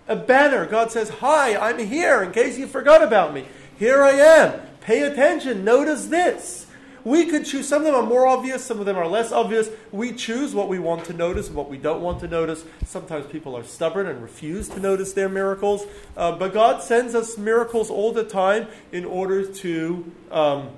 a 0.07 0.15
banner. 0.15 0.65
God 0.65 0.91
says, 0.91 1.09
Hi, 1.09 1.57
I'm 1.57 1.79
here 1.79 2.23
in 2.23 2.31
case 2.31 2.57
you 2.57 2.65
forgot 2.65 3.03
about 3.03 3.33
me. 3.33 3.45
Here 3.77 4.03
I 4.03 4.11
am. 4.11 4.61
Pay 4.81 5.01
attention. 5.01 5.65
Notice 5.65 6.07
this. 6.07 6.66
We 7.07 7.27
could 7.27 7.45
choose, 7.45 7.65
some 7.69 7.83
of 7.83 7.85
them 7.85 7.95
are 7.95 8.05
more 8.05 8.27
obvious, 8.27 8.65
some 8.65 8.81
of 8.81 8.85
them 8.85 8.97
are 8.97 9.07
less 9.07 9.31
obvious. 9.31 9.69
We 9.93 10.11
choose 10.11 10.53
what 10.53 10.67
we 10.67 10.77
want 10.77 11.05
to 11.05 11.13
notice 11.13 11.47
and 11.47 11.55
what 11.55 11.69
we 11.69 11.77
don't 11.77 12.01
want 12.01 12.19
to 12.19 12.27
notice. 12.27 12.65
Sometimes 12.85 13.27
people 13.27 13.55
are 13.55 13.63
stubborn 13.63 14.07
and 14.07 14.21
refuse 14.21 14.67
to 14.67 14.81
notice 14.81 15.13
their 15.13 15.29
miracles. 15.29 15.85
Uh, 16.17 16.33
but 16.33 16.53
God 16.53 16.83
sends 16.83 17.15
us 17.15 17.37
miracles 17.37 17.89
all 17.89 18.11
the 18.11 18.25
time 18.25 18.67
in 18.91 19.05
order 19.05 19.45
to. 19.45 20.11
Um, 20.31 20.71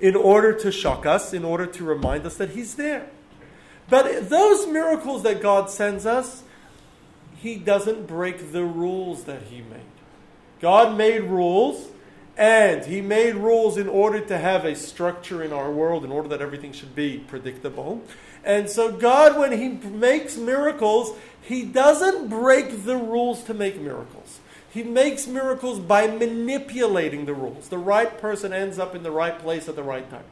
in 0.00 0.16
order 0.16 0.52
to 0.52 0.72
shock 0.72 1.04
us, 1.04 1.34
in 1.34 1.44
order 1.44 1.66
to 1.66 1.84
remind 1.84 2.24
us 2.24 2.36
that 2.38 2.50
He's 2.50 2.76
there. 2.76 3.08
But 3.90 4.30
those 4.30 4.66
miracles 4.66 5.22
that 5.24 5.42
God 5.42 5.68
sends 5.68 6.06
us, 6.06 6.42
He 7.36 7.56
doesn't 7.56 8.06
break 8.06 8.50
the 8.50 8.64
rules 8.64 9.24
that 9.24 9.42
He 9.42 9.58
made. 9.58 9.92
God 10.58 10.96
made 10.96 11.24
rules, 11.24 11.91
and 12.36 12.84
He 12.84 13.00
made 13.00 13.34
rules 13.34 13.76
in 13.76 13.88
order 13.88 14.20
to 14.20 14.38
have 14.38 14.64
a 14.64 14.74
structure 14.74 15.42
in 15.42 15.52
our 15.52 15.70
world, 15.70 16.04
in 16.04 16.12
order 16.12 16.28
that 16.28 16.42
everything 16.42 16.72
should 16.72 16.94
be 16.94 17.18
predictable. 17.18 18.02
And 18.44 18.68
so, 18.68 18.92
God, 18.92 19.38
when 19.38 19.52
He 19.52 19.68
makes 19.68 20.36
miracles, 20.36 21.16
He 21.40 21.64
doesn't 21.64 22.28
break 22.28 22.84
the 22.84 22.96
rules 22.96 23.42
to 23.44 23.54
make 23.54 23.80
miracles. 23.80 24.40
He 24.72 24.82
makes 24.82 25.26
miracles 25.26 25.78
by 25.78 26.06
manipulating 26.06 27.26
the 27.26 27.34
rules. 27.34 27.68
The 27.68 27.76
right 27.76 28.18
person 28.18 28.54
ends 28.54 28.78
up 28.78 28.94
in 28.94 29.02
the 29.02 29.10
right 29.10 29.38
place 29.38 29.68
at 29.68 29.76
the 29.76 29.82
right 29.82 30.08
time. 30.10 30.24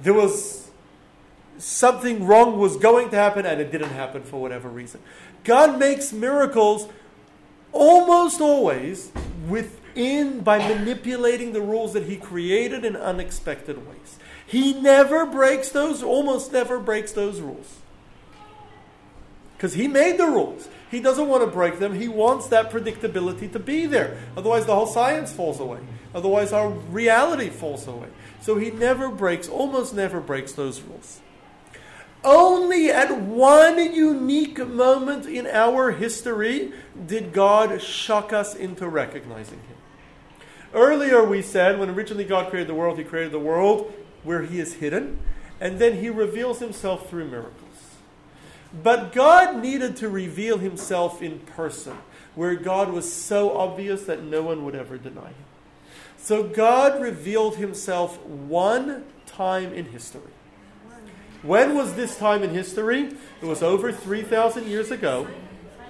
There 0.00 0.14
was 0.14 0.70
something 1.58 2.24
wrong 2.24 2.58
was 2.58 2.76
going 2.76 3.10
to 3.10 3.16
happen 3.16 3.46
and 3.46 3.60
it 3.60 3.72
didn't 3.72 3.90
happen 3.90 4.22
for 4.22 4.40
whatever 4.40 4.68
reason. 4.68 5.00
God 5.42 5.78
makes 5.78 6.12
miracles 6.12 6.88
almost 7.72 8.40
always 8.40 9.10
within 9.48 10.40
by 10.40 10.58
manipulating 10.58 11.52
the 11.52 11.60
rules 11.60 11.92
that 11.92 12.04
he 12.04 12.16
created 12.16 12.84
in 12.84 12.96
unexpected 12.96 13.86
ways. 13.86 14.18
He 14.46 14.74
never 14.74 15.26
breaks 15.26 15.70
those, 15.70 16.02
almost 16.02 16.52
never 16.52 16.78
breaks 16.78 17.12
those 17.12 17.40
rules. 17.40 17.78
Because 19.56 19.74
He 19.74 19.88
made 19.88 20.18
the 20.18 20.26
rules. 20.26 20.68
He 20.90 21.00
doesn't 21.00 21.26
want 21.26 21.42
to 21.42 21.50
break 21.50 21.78
them. 21.78 21.94
He 21.94 22.06
wants 22.06 22.48
that 22.48 22.70
predictability 22.70 23.50
to 23.52 23.58
be 23.58 23.86
there. 23.86 24.18
Otherwise, 24.36 24.66
the 24.66 24.74
whole 24.74 24.86
science 24.86 25.32
falls 25.32 25.58
away. 25.58 25.78
Otherwise, 26.14 26.52
our 26.52 26.68
reality 26.68 27.48
falls 27.48 27.86
away. 27.86 28.08
So 28.42 28.58
He 28.58 28.70
never 28.70 29.08
breaks, 29.08 29.48
almost 29.48 29.94
never 29.94 30.20
breaks 30.20 30.52
those 30.52 30.82
rules. 30.82 31.20
Only 32.24 32.90
at 32.90 33.20
one 33.20 33.78
unique 33.94 34.66
moment 34.66 35.26
in 35.26 35.46
our 35.46 35.92
history 35.92 36.72
did 37.06 37.34
God 37.34 37.82
shock 37.82 38.32
us 38.32 38.54
into 38.54 38.88
recognizing 38.88 39.58
Him. 39.58 39.76
Earlier, 40.72 41.22
we 41.22 41.42
said 41.42 41.78
when 41.78 41.90
originally 41.90 42.24
God 42.24 42.48
created 42.48 42.68
the 42.68 42.74
world, 42.74 42.98
He 42.98 43.04
created 43.04 43.32
the 43.32 43.38
world 43.38 43.92
where 44.22 44.42
He 44.42 44.58
is 44.58 44.74
hidden, 44.74 45.18
and 45.60 45.78
then 45.78 46.00
He 46.00 46.08
reveals 46.08 46.60
Himself 46.60 47.10
through 47.10 47.28
miracles. 47.28 47.60
But 48.82 49.12
God 49.12 49.62
needed 49.62 49.94
to 49.98 50.08
reveal 50.08 50.58
Himself 50.58 51.22
in 51.22 51.40
person, 51.40 51.98
where 52.34 52.56
God 52.56 52.90
was 52.90 53.12
so 53.12 53.56
obvious 53.56 54.04
that 54.04 54.22
no 54.22 54.42
one 54.42 54.64
would 54.64 54.74
ever 54.74 54.96
deny 54.96 55.28
Him. 55.28 55.44
So 56.16 56.42
God 56.42 57.02
revealed 57.02 57.56
Himself 57.56 58.24
one 58.24 59.04
time 59.26 59.74
in 59.74 59.86
history. 59.86 60.33
When 61.44 61.74
was 61.74 61.92
this 61.92 62.16
time 62.16 62.42
in 62.42 62.54
history? 62.54 63.12
It 63.42 63.44
was 63.44 63.62
over 63.62 63.92
3,000 63.92 64.66
years 64.66 64.90
ago. 64.90 65.28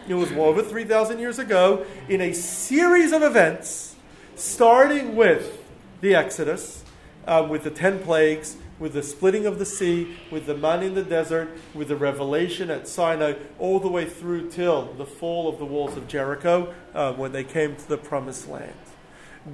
It 0.08 0.14
was 0.14 0.32
over 0.32 0.64
3,000 0.64 1.20
years 1.20 1.38
ago 1.38 1.86
in 2.08 2.20
a 2.20 2.32
series 2.32 3.12
of 3.12 3.22
events, 3.22 3.94
starting 4.34 5.14
with 5.14 5.62
the 6.00 6.16
Exodus, 6.16 6.82
uh, 7.28 7.46
with 7.48 7.62
the 7.62 7.70
10 7.70 8.00
plagues, 8.00 8.56
with 8.80 8.94
the 8.94 9.02
splitting 9.04 9.46
of 9.46 9.60
the 9.60 9.64
sea, 9.64 10.16
with 10.28 10.46
the 10.46 10.56
man 10.56 10.82
in 10.82 10.94
the 10.94 11.04
desert, 11.04 11.56
with 11.72 11.86
the 11.86 11.96
revelation 11.96 12.68
at 12.68 12.88
Sinai, 12.88 13.34
all 13.60 13.78
the 13.78 13.88
way 13.88 14.06
through 14.06 14.50
till 14.50 14.92
the 14.94 15.06
fall 15.06 15.48
of 15.48 15.60
the 15.60 15.64
walls 15.64 15.96
of 15.96 16.08
Jericho 16.08 16.74
uh, 16.94 17.12
when 17.12 17.30
they 17.30 17.44
came 17.44 17.76
to 17.76 17.88
the 17.88 17.96
promised 17.96 18.48
land. 18.48 18.74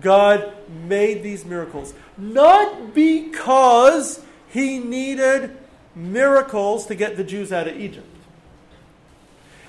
God 0.00 0.50
made 0.88 1.22
these 1.22 1.44
miracles 1.44 1.92
not 2.16 2.94
because 2.94 4.24
he 4.48 4.78
needed 4.78 5.58
miracles 5.94 6.86
to 6.86 6.94
get 6.94 7.16
the 7.16 7.24
Jews 7.24 7.52
out 7.52 7.68
of 7.68 7.78
Egypt. 7.78 8.06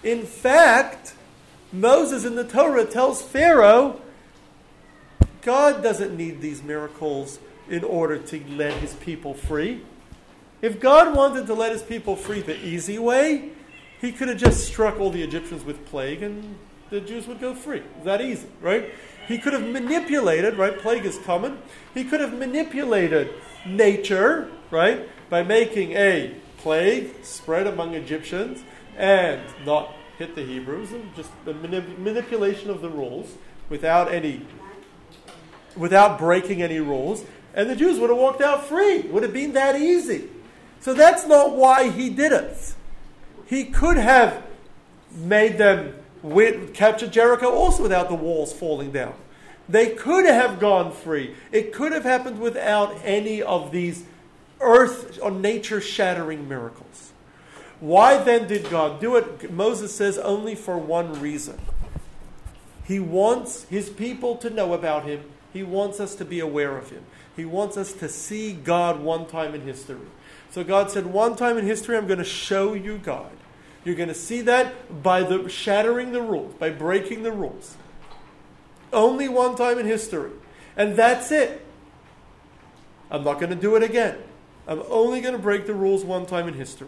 In 0.03 0.25
fact, 0.25 1.13
Moses 1.71 2.25
in 2.25 2.35
the 2.35 2.43
Torah 2.43 2.85
tells 2.85 3.21
Pharaoh, 3.21 4.01
God 5.41 5.81
doesn't 5.81 6.15
need 6.15 6.41
these 6.41 6.61
miracles 6.61 7.39
in 7.69 7.83
order 7.83 8.17
to 8.17 8.43
let 8.49 8.73
his 8.73 8.93
people 8.95 9.33
free. 9.33 9.81
If 10.61 10.79
God 10.79 11.15
wanted 11.15 11.47
to 11.47 11.53
let 11.53 11.71
his 11.71 11.81
people 11.81 12.15
free 12.15 12.41
the 12.41 12.57
easy 12.63 12.99
way, 12.99 13.49
he 13.99 14.11
could 14.11 14.27
have 14.27 14.37
just 14.37 14.65
struck 14.67 14.99
all 14.99 15.09
the 15.09 15.23
Egyptians 15.23 15.63
with 15.63 15.85
plague 15.85 16.21
and 16.21 16.55
the 16.89 16.99
Jews 16.99 17.27
would 17.27 17.39
go 17.39 17.55
free. 17.55 17.81
That 18.03 18.21
easy, 18.21 18.47
right? 18.59 18.89
He 19.27 19.37
could 19.37 19.53
have 19.53 19.65
manipulated, 19.65 20.57
right? 20.57 20.77
Plague 20.77 21.05
is 21.05 21.17
common. 21.19 21.59
He 21.93 22.03
could 22.03 22.19
have 22.19 22.33
manipulated 22.33 23.29
nature, 23.65 24.51
right? 24.69 25.07
By 25.31 25.43
making 25.43 25.93
a 25.93 26.35
plague 26.57 27.23
spread 27.23 27.65
among 27.65 27.93
Egyptians 27.93 28.65
and 28.97 29.39
not 29.65 29.93
hit 30.17 30.35
the 30.35 30.43
Hebrews, 30.43 30.89
just 31.15 31.29
the 31.45 31.53
manip- 31.53 31.97
manipulation 31.97 32.69
of 32.69 32.81
the 32.81 32.89
rules 32.89 33.35
without 33.69 34.13
any, 34.13 34.45
without 35.77 36.19
breaking 36.19 36.61
any 36.61 36.81
rules, 36.81 37.23
and 37.53 37.69
the 37.69 37.77
Jews 37.77 37.97
would 37.97 38.09
have 38.09 38.19
walked 38.19 38.41
out 38.41 38.65
free. 38.65 38.95
It 38.95 39.13
would 39.13 39.23
have 39.23 39.31
been 39.31 39.53
that 39.53 39.79
easy. 39.79 40.27
So 40.81 40.93
that's 40.93 41.25
not 41.25 41.55
why 41.55 41.89
he 41.89 42.09
did 42.09 42.33
it. 42.33 42.73
He 43.45 43.63
could 43.63 43.95
have 43.95 44.43
made 45.15 45.57
them 45.57 45.93
win, 46.21 46.73
capture 46.73 47.07
Jericho 47.07 47.49
also 47.49 47.83
without 47.83 48.09
the 48.09 48.15
walls 48.15 48.51
falling 48.51 48.91
down. 48.91 49.13
They 49.69 49.91
could 49.91 50.25
have 50.25 50.59
gone 50.59 50.91
free. 50.91 51.35
It 51.53 51.71
could 51.71 51.93
have 51.93 52.03
happened 52.03 52.41
without 52.41 52.99
any 53.05 53.41
of 53.41 53.71
these 53.71 54.03
earth 54.61 55.19
or 55.21 55.31
nature 55.31 55.81
shattering 55.81 56.47
miracles. 56.47 57.11
Why 57.79 58.17
then 58.17 58.47
did 58.47 58.69
God 58.69 59.01
do 59.01 59.15
it? 59.15 59.51
Moses 59.51 59.93
says 59.93 60.17
only 60.17 60.55
for 60.55 60.77
one 60.77 61.19
reason. 61.19 61.59
He 62.83 62.99
wants 62.99 63.63
his 63.65 63.89
people 63.89 64.35
to 64.37 64.49
know 64.49 64.73
about 64.73 65.05
him, 65.05 65.23
he 65.53 65.63
wants 65.63 65.99
us 65.99 66.15
to 66.15 66.25
be 66.25 66.39
aware 66.39 66.77
of 66.77 66.89
him. 66.89 67.03
He 67.35 67.45
wants 67.45 67.77
us 67.77 67.93
to 67.93 68.09
see 68.09 68.53
God 68.53 68.99
one 69.01 69.25
time 69.25 69.55
in 69.55 69.61
history. 69.61 69.97
So 70.51 70.63
God 70.63 70.91
said, 70.91 71.07
One 71.07 71.35
time 71.35 71.57
in 71.57 71.65
history, 71.65 71.97
I'm 71.97 72.07
going 72.07 72.19
to 72.19 72.25
show 72.25 72.73
you 72.73 72.97
God. 72.97 73.31
You're 73.83 73.95
going 73.95 74.09
to 74.09 74.15
see 74.15 74.41
that 74.41 75.01
by 75.01 75.23
the 75.23 75.49
shattering 75.49 76.11
the 76.11 76.21
rules, 76.21 76.53
by 76.55 76.69
breaking 76.69 77.23
the 77.23 77.31
rules. 77.31 77.77
Only 78.93 79.27
one 79.27 79.55
time 79.55 79.79
in 79.79 79.85
history. 79.85 80.31
And 80.75 80.95
that's 80.95 81.31
it. 81.31 81.65
I'm 83.09 83.23
not 83.23 83.39
going 83.39 83.49
to 83.49 83.55
do 83.55 83.75
it 83.75 83.83
again. 83.83 84.17
I'm 84.67 84.83
only 84.89 85.21
going 85.21 85.33
to 85.33 85.41
break 85.41 85.65
the 85.65 85.73
rules 85.73 86.03
one 86.03 86.25
time 86.25 86.47
in 86.47 86.53
history. 86.53 86.87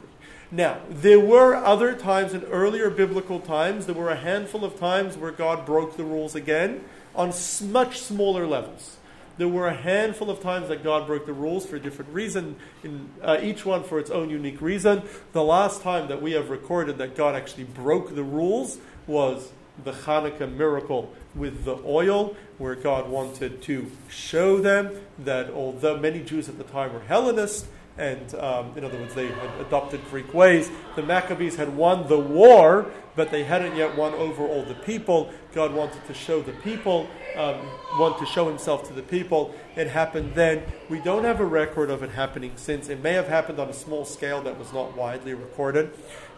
Now, 0.51 0.81
there 0.89 1.19
were 1.19 1.55
other 1.55 1.95
times 1.95 2.33
in 2.33 2.43
earlier 2.43 2.89
biblical 2.89 3.39
times, 3.39 3.87
there 3.87 3.95
were 3.95 4.11
a 4.11 4.15
handful 4.15 4.63
of 4.63 4.79
times 4.79 5.17
where 5.17 5.31
God 5.31 5.65
broke 5.65 5.97
the 5.97 6.03
rules 6.03 6.35
again 6.35 6.83
on 7.15 7.33
much 7.71 7.99
smaller 7.99 8.45
levels. 8.45 8.97
There 9.37 9.47
were 9.47 9.67
a 9.67 9.73
handful 9.73 10.29
of 10.29 10.41
times 10.41 10.67
that 10.67 10.83
God 10.83 11.07
broke 11.07 11.25
the 11.25 11.33
rules 11.33 11.65
for 11.65 11.77
a 11.77 11.79
different 11.79 12.13
reason, 12.13 12.55
in, 12.83 13.09
uh, 13.23 13.39
each 13.41 13.65
one 13.65 13.83
for 13.83 13.97
its 13.97 14.11
own 14.11 14.29
unique 14.29 14.61
reason. 14.61 15.01
The 15.31 15.43
last 15.43 15.81
time 15.81 16.07
that 16.09 16.21
we 16.21 16.33
have 16.33 16.51
recorded 16.51 16.99
that 16.99 17.15
God 17.15 17.33
actually 17.33 17.63
broke 17.63 18.13
the 18.13 18.23
rules 18.23 18.77
was 19.07 19.51
the 19.83 19.91
Hanukkah 19.91 20.53
miracle 20.55 21.11
with 21.35 21.65
the 21.65 21.77
oil, 21.85 22.35
where 22.57 22.75
God 22.75 23.09
wanted 23.09 23.61
to 23.63 23.89
show 24.07 24.59
them 24.59 24.95
that 25.19 25.49
although 25.49 25.97
many 25.97 26.21
Jews 26.21 26.47
at 26.47 26.57
the 26.57 26.63
time 26.63 26.93
were 26.93 26.99
Hellenists, 27.01 27.67
and 27.97 28.33
um, 28.35 28.71
in 28.75 28.83
other 28.83 28.97
words, 28.97 29.13
they 29.13 29.27
had 29.27 29.61
adopted 29.61 30.03
Greek 30.09 30.33
ways. 30.33 30.71
The 30.95 31.03
Maccabees 31.03 31.55
had 31.55 31.75
won 31.75 32.07
the 32.07 32.19
war, 32.19 32.87
but 33.15 33.29
they 33.29 33.43
hadn't 33.43 33.75
yet 33.75 33.95
won 33.95 34.13
over 34.13 34.47
all 34.47 34.63
the 34.63 34.73
people. 34.73 35.31
God 35.53 35.73
wanted 35.73 36.03
to 36.07 36.13
show 36.13 36.41
the 36.41 36.53
people, 36.53 37.07
um, 37.35 37.59
want 37.99 38.17
to 38.17 38.25
show 38.25 38.49
Himself 38.49 38.87
to 38.87 38.93
the 38.93 39.03
people. 39.03 39.53
It 39.75 39.87
happened 39.87 40.33
then. 40.33 40.63
We 40.89 40.99
don't 41.01 41.23
have 41.23 41.39
a 41.39 41.45
record 41.45 41.91
of 41.91 42.01
it 42.01 42.09
happening 42.09 42.53
since. 42.55 42.89
It 42.89 43.03
may 43.03 43.13
have 43.13 43.27
happened 43.27 43.59
on 43.59 43.69
a 43.69 43.73
small 43.73 44.05
scale 44.05 44.41
that 44.41 44.57
was 44.57 44.73
not 44.73 44.97
widely 44.97 45.35
recorded, 45.35 45.91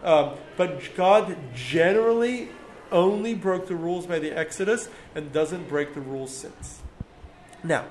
um, 0.04 0.34
but 0.58 0.94
God 0.94 1.38
generally 1.54 2.50
only 2.92 3.34
broke 3.34 3.68
the 3.68 3.74
rules 3.74 4.06
by 4.06 4.18
the 4.18 4.36
Exodus 4.36 4.88
and 5.14 5.32
doesn't 5.32 5.68
break 5.68 5.94
the 5.94 6.00
rules 6.00 6.34
since. 6.34 6.82
Now, 7.62 7.86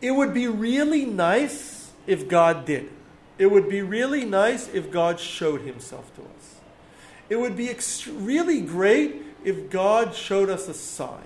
it 0.00 0.12
would 0.12 0.34
be 0.34 0.46
really 0.46 1.04
nice 1.04 1.92
if 2.06 2.28
God 2.28 2.64
did. 2.64 2.90
It 3.38 3.50
would 3.50 3.68
be 3.68 3.82
really 3.82 4.24
nice 4.24 4.68
if 4.68 4.90
God 4.90 5.18
showed 5.18 5.62
himself 5.62 6.14
to 6.16 6.22
us. 6.22 6.56
It 7.28 7.36
would 7.36 7.56
be 7.56 7.68
ext- 7.68 8.12
really 8.14 8.60
great 8.60 9.22
if 9.44 9.70
God 9.70 10.14
showed 10.14 10.50
us 10.50 10.68
a 10.68 10.74
sign. 10.74 11.24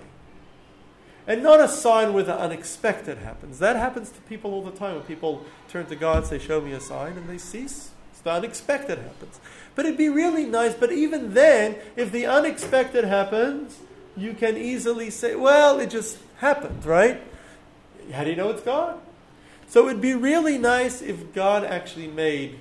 And 1.27 1.41
not 1.41 1.59
a 1.59 1.67
sign 1.67 2.13
where 2.13 2.23
the 2.23 2.37
unexpected 2.37 3.17
happens. 3.17 3.59
That 3.59 3.75
happens 3.75 4.11
to 4.11 4.21
people 4.21 4.53
all 4.53 4.61
the 4.61 4.71
time. 4.71 4.95
When 4.95 5.03
people 5.03 5.43
turn 5.67 5.87
to 5.87 5.95
God 5.95 6.17
and 6.17 6.25
say, 6.27 6.39
Show 6.39 6.61
me 6.61 6.71
a 6.73 6.79
sign, 6.79 7.13
and 7.13 7.27
they 7.27 7.39
cease. 7.39 7.89
It's 8.11 8.21
the 8.21 8.31
unexpected 8.31 8.99
happens. 8.99 9.39
But 9.75 9.85
it'd 9.85 9.97
be 9.97 10.09
really 10.09 10.45
nice. 10.45 10.73
But 10.73 10.91
even 10.91 11.33
then, 11.33 11.75
if 11.95 12.11
the 12.11 12.25
unexpected 12.25 13.03
happens, 13.03 13.77
you 14.15 14.33
can 14.33 14.57
easily 14.57 15.09
say, 15.09 15.35
Well, 15.35 15.79
it 15.79 15.89
just 15.89 16.17
happened, 16.37 16.85
right? 16.85 17.21
How 18.11 18.23
do 18.23 18.29
you 18.29 18.35
know 18.35 18.49
it's 18.49 18.61
God? 18.61 18.99
So 19.67 19.87
it'd 19.87 20.01
be 20.01 20.13
really 20.13 20.57
nice 20.57 21.01
if 21.01 21.33
God 21.33 21.63
actually 21.63 22.07
made 22.07 22.59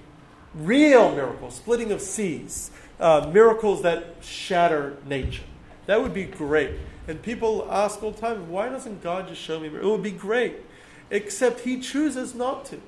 real 0.54 1.14
miracles, 1.14 1.56
splitting 1.56 1.92
of 1.92 2.00
seas, 2.00 2.70
uh, 2.98 3.30
miracles 3.32 3.82
that 3.82 4.16
shatter 4.22 4.96
nature. 5.06 5.42
That 5.86 6.02
would 6.02 6.14
be 6.14 6.24
great. 6.24 6.72
And 7.06 7.20
people 7.20 7.68
ask 7.70 8.02
all 8.02 8.12
the 8.12 8.20
time, 8.20 8.48
why 8.48 8.68
doesn't 8.70 9.02
God 9.02 9.28
just 9.28 9.40
show 9.40 9.60
me? 9.60 9.68
It 9.68 9.84
would 9.84 10.02
be 10.02 10.10
great. 10.10 10.56
Except 11.10 11.60
He 11.60 11.78
chooses 11.78 12.34
not 12.34 12.64
to. 12.66 12.80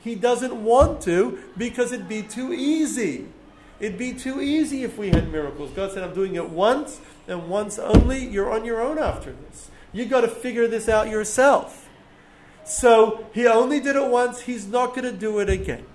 He 0.00 0.14
doesn't 0.14 0.64
want 0.64 1.00
to 1.02 1.38
because 1.56 1.92
it'd 1.92 2.08
be 2.08 2.22
too 2.22 2.52
easy. 2.52 3.26
It'd 3.80 3.98
be 3.98 4.12
too 4.12 4.40
easy 4.40 4.82
if 4.82 4.98
we 4.98 5.08
had 5.08 5.30
miracles. 5.30 5.70
God 5.70 5.92
said, 5.92 6.02
I'm 6.02 6.14
doing 6.14 6.34
it 6.34 6.48
once 6.48 7.00
and 7.28 7.48
once 7.48 7.78
only. 7.78 8.26
You're 8.26 8.52
on 8.52 8.64
your 8.64 8.80
own 8.80 8.98
after 8.98 9.32
this. 9.32 9.70
You've 9.92 10.10
got 10.10 10.22
to 10.22 10.28
figure 10.28 10.66
this 10.66 10.88
out 10.88 11.08
yourself. 11.08 11.88
So 12.64 13.26
he 13.32 13.46
only 13.46 13.80
did 13.80 13.96
it 13.96 14.10
once. 14.10 14.40
He's 14.40 14.66
not 14.66 14.94
going 14.94 15.04
to 15.04 15.12
do 15.12 15.38
it 15.38 15.48
again. 15.48 15.86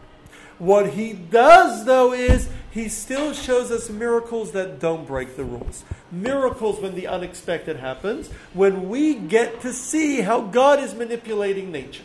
What 0.59 0.91
he 0.91 1.13
does, 1.13 1.85
though, 1.85 2.13
is 2.13 2.49
he 2.71 2.87
still 2.87 3.33
shows 3.33 3.69
us 3.69 3.89
miracles 3.89 4.51
that 4.53 4.79
don't 4.79 5.05
break 5.05 5.35
the 5.35 5.43
rules. 5.43 5.83
Miracles 6.11 6.79
when 6.79 6.95
the 6.95 7.07
unexpected 7.07 7.77
happens, 7.77 8.29
when 8.53 8.89
we 8.89 9.13
get 9.13 9.61
to 9.61 9.73
see 9.73 10.21
how 10.21 10.41
God 10.41 10.79
is 10.79 10.95
manipulating 10.95 11.71
nature. 11.71 12.03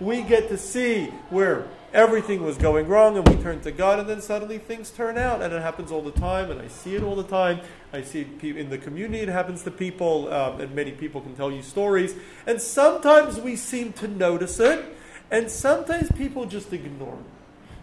we 0.00 0.22
get 0.22 0.48
to 0.48 0.56
see 0.56 1.06
where 1.28 1.68
everything 1.92 2.44
was 2.44 2.56
going 2.56 2.86
wrong 2.86 3.16
and 3.16 3.28
we 3.28 3.36
turn 3.42 3.60
to 3.60 3.72
God 3.72 3.98
and 3.98 4.08
then 4.08 4.20
suddenly 4.20 4.58
things 4.58 4.90
turn 4.90 5.18
out 5.18 5.42
and 5.42 5.52
it 5.52 5.60
happens 5.60 5.90
all 5.90 6.02
the 6.02 6.12
time 6.12 6.50
and 6.50 6.60
I 6.60 6.68
see 6.68 6.94
it 6.94 7.02
all 7.02 7.16
the 7.16 7.24
time. 7.24 7.60
I 7.92 8.02
see 8.02 8.20
it 8.20 8.44
in 8.44 8.70
the 8.70 8.78
community, 8.78 9.22
it 9.22 9.28
happens 9.28 9.62
to 9.64 9.70
people 9.70 10.32
um, 10.32 10.60
and 10.60 10.74
many 10.74 10.92
people 10.92 11.20
can 11.20 11.34
tell 11.34 11.50
you 11.50 11.62
stories. 11.62 12.14
And 12.46 12.60
sometimes 12.60 13.40
we 13.40 13.56
seem 13.56 13.92
to 13.94 14.08
notice 14.08 14.60
it 14.60 14.96
and 15.30 15.50
sometimes 15.50 16.10
people 16.12 16.44
just 16.46 16.72
ignore 16.72 17.14
it. 17.14 17.40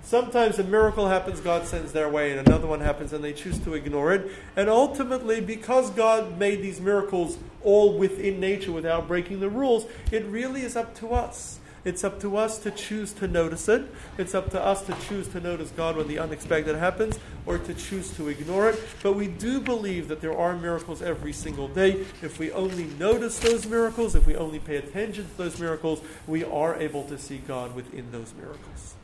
Sometimes 0.07 0.57
a 0.57 0.63
miracle 0.63 1.09
happens, 1.09 1.41
God 1.41 1.65
sends 1.65 1.91
their 1.91 2.07
way, 2.07 2.31
and 2.31 2.47
another 2.47 2.65
one 2.65 2.79
happens, 2.79 3.11
and 3.11 3.21
they 3.21 3.33
choose 3.33 3.59
to 3.59 3.73
ignore 3.73 4.13
it. 4.13 4.31
And 4.55 4.69
ultimately, 4.69 5.41
because 5.41 5.89
God 5.89 6.39
made 6.39 6.61
these 6.61 6.79
miracles 6.79 7.37
all 7.61 7.97
within 7.97 8.39
nature 8.39 8.71
without 8.71 9.09
breaking 9.09 9.41
the 9.41 9.49
rules, 9.49 9.85
it 10.09 10.23
really 10.27 10.61
is 10.61 10.77
up 10.77 10.95
to 10.99 11.09
us. 11.09 11.59
It's 11.88 12.03
up 12.03 12.19
to 12.19 12.35
us 12.35 12.57
to 12.59 12.71
choose 12.71 13.13
to 13.13 13.29
notice 13.29 13.69
it. 13.69 13.81
It's 14.17 14.35
up 14.35 14.51
to 14.51 14.61
us 14.61 14.81
to 14.88 14.93
choose 15.07 15.29
to 15.29 15.39
notice 15.39 15.71
God 15.71 15.95
when 15.95 16.09
the 16.09 16.19
unexpected 16.19 16.75
happens 16.75 17.17
or 17.45 17.57
to 17.59 17.73
choose 17.73 18.13
to 18.17 18.27
ignore 18.27 18.71
it. 18.71 18.83
But 19.01 19.13
we 19.13 19.27
do 19.27 19.61
believe 19.61 20.09
that 20.09 20.19
there 20.19 20.38
are 20.38 20.57
miracles 20.57 21.01
every 21.01 21.31
single 21.31 21.69
day. 21.69 22.05
If 22.21 22.39
we 22.39 22.51
only 22.51 22.88
notice 22.99 23.39
those 23.39 23.65
miracles, 23.65 24.15
if 24.15 24.27
we 24.27 24.35
only 24.35 24.59
pay 24.59 24.75
attention 24.75 25.29
to 25.29 25.38
those 25.38 25.61
miracles, 25.61 26.01
we 26.27 26.43
are 26.43 26.75
able 26.75 27.05
to 27.05 27.17
see 27.17 27.38
God 27.38 27.73
within 27.73 28.11
those 28.11 28.33
miracles. 28.38 28.96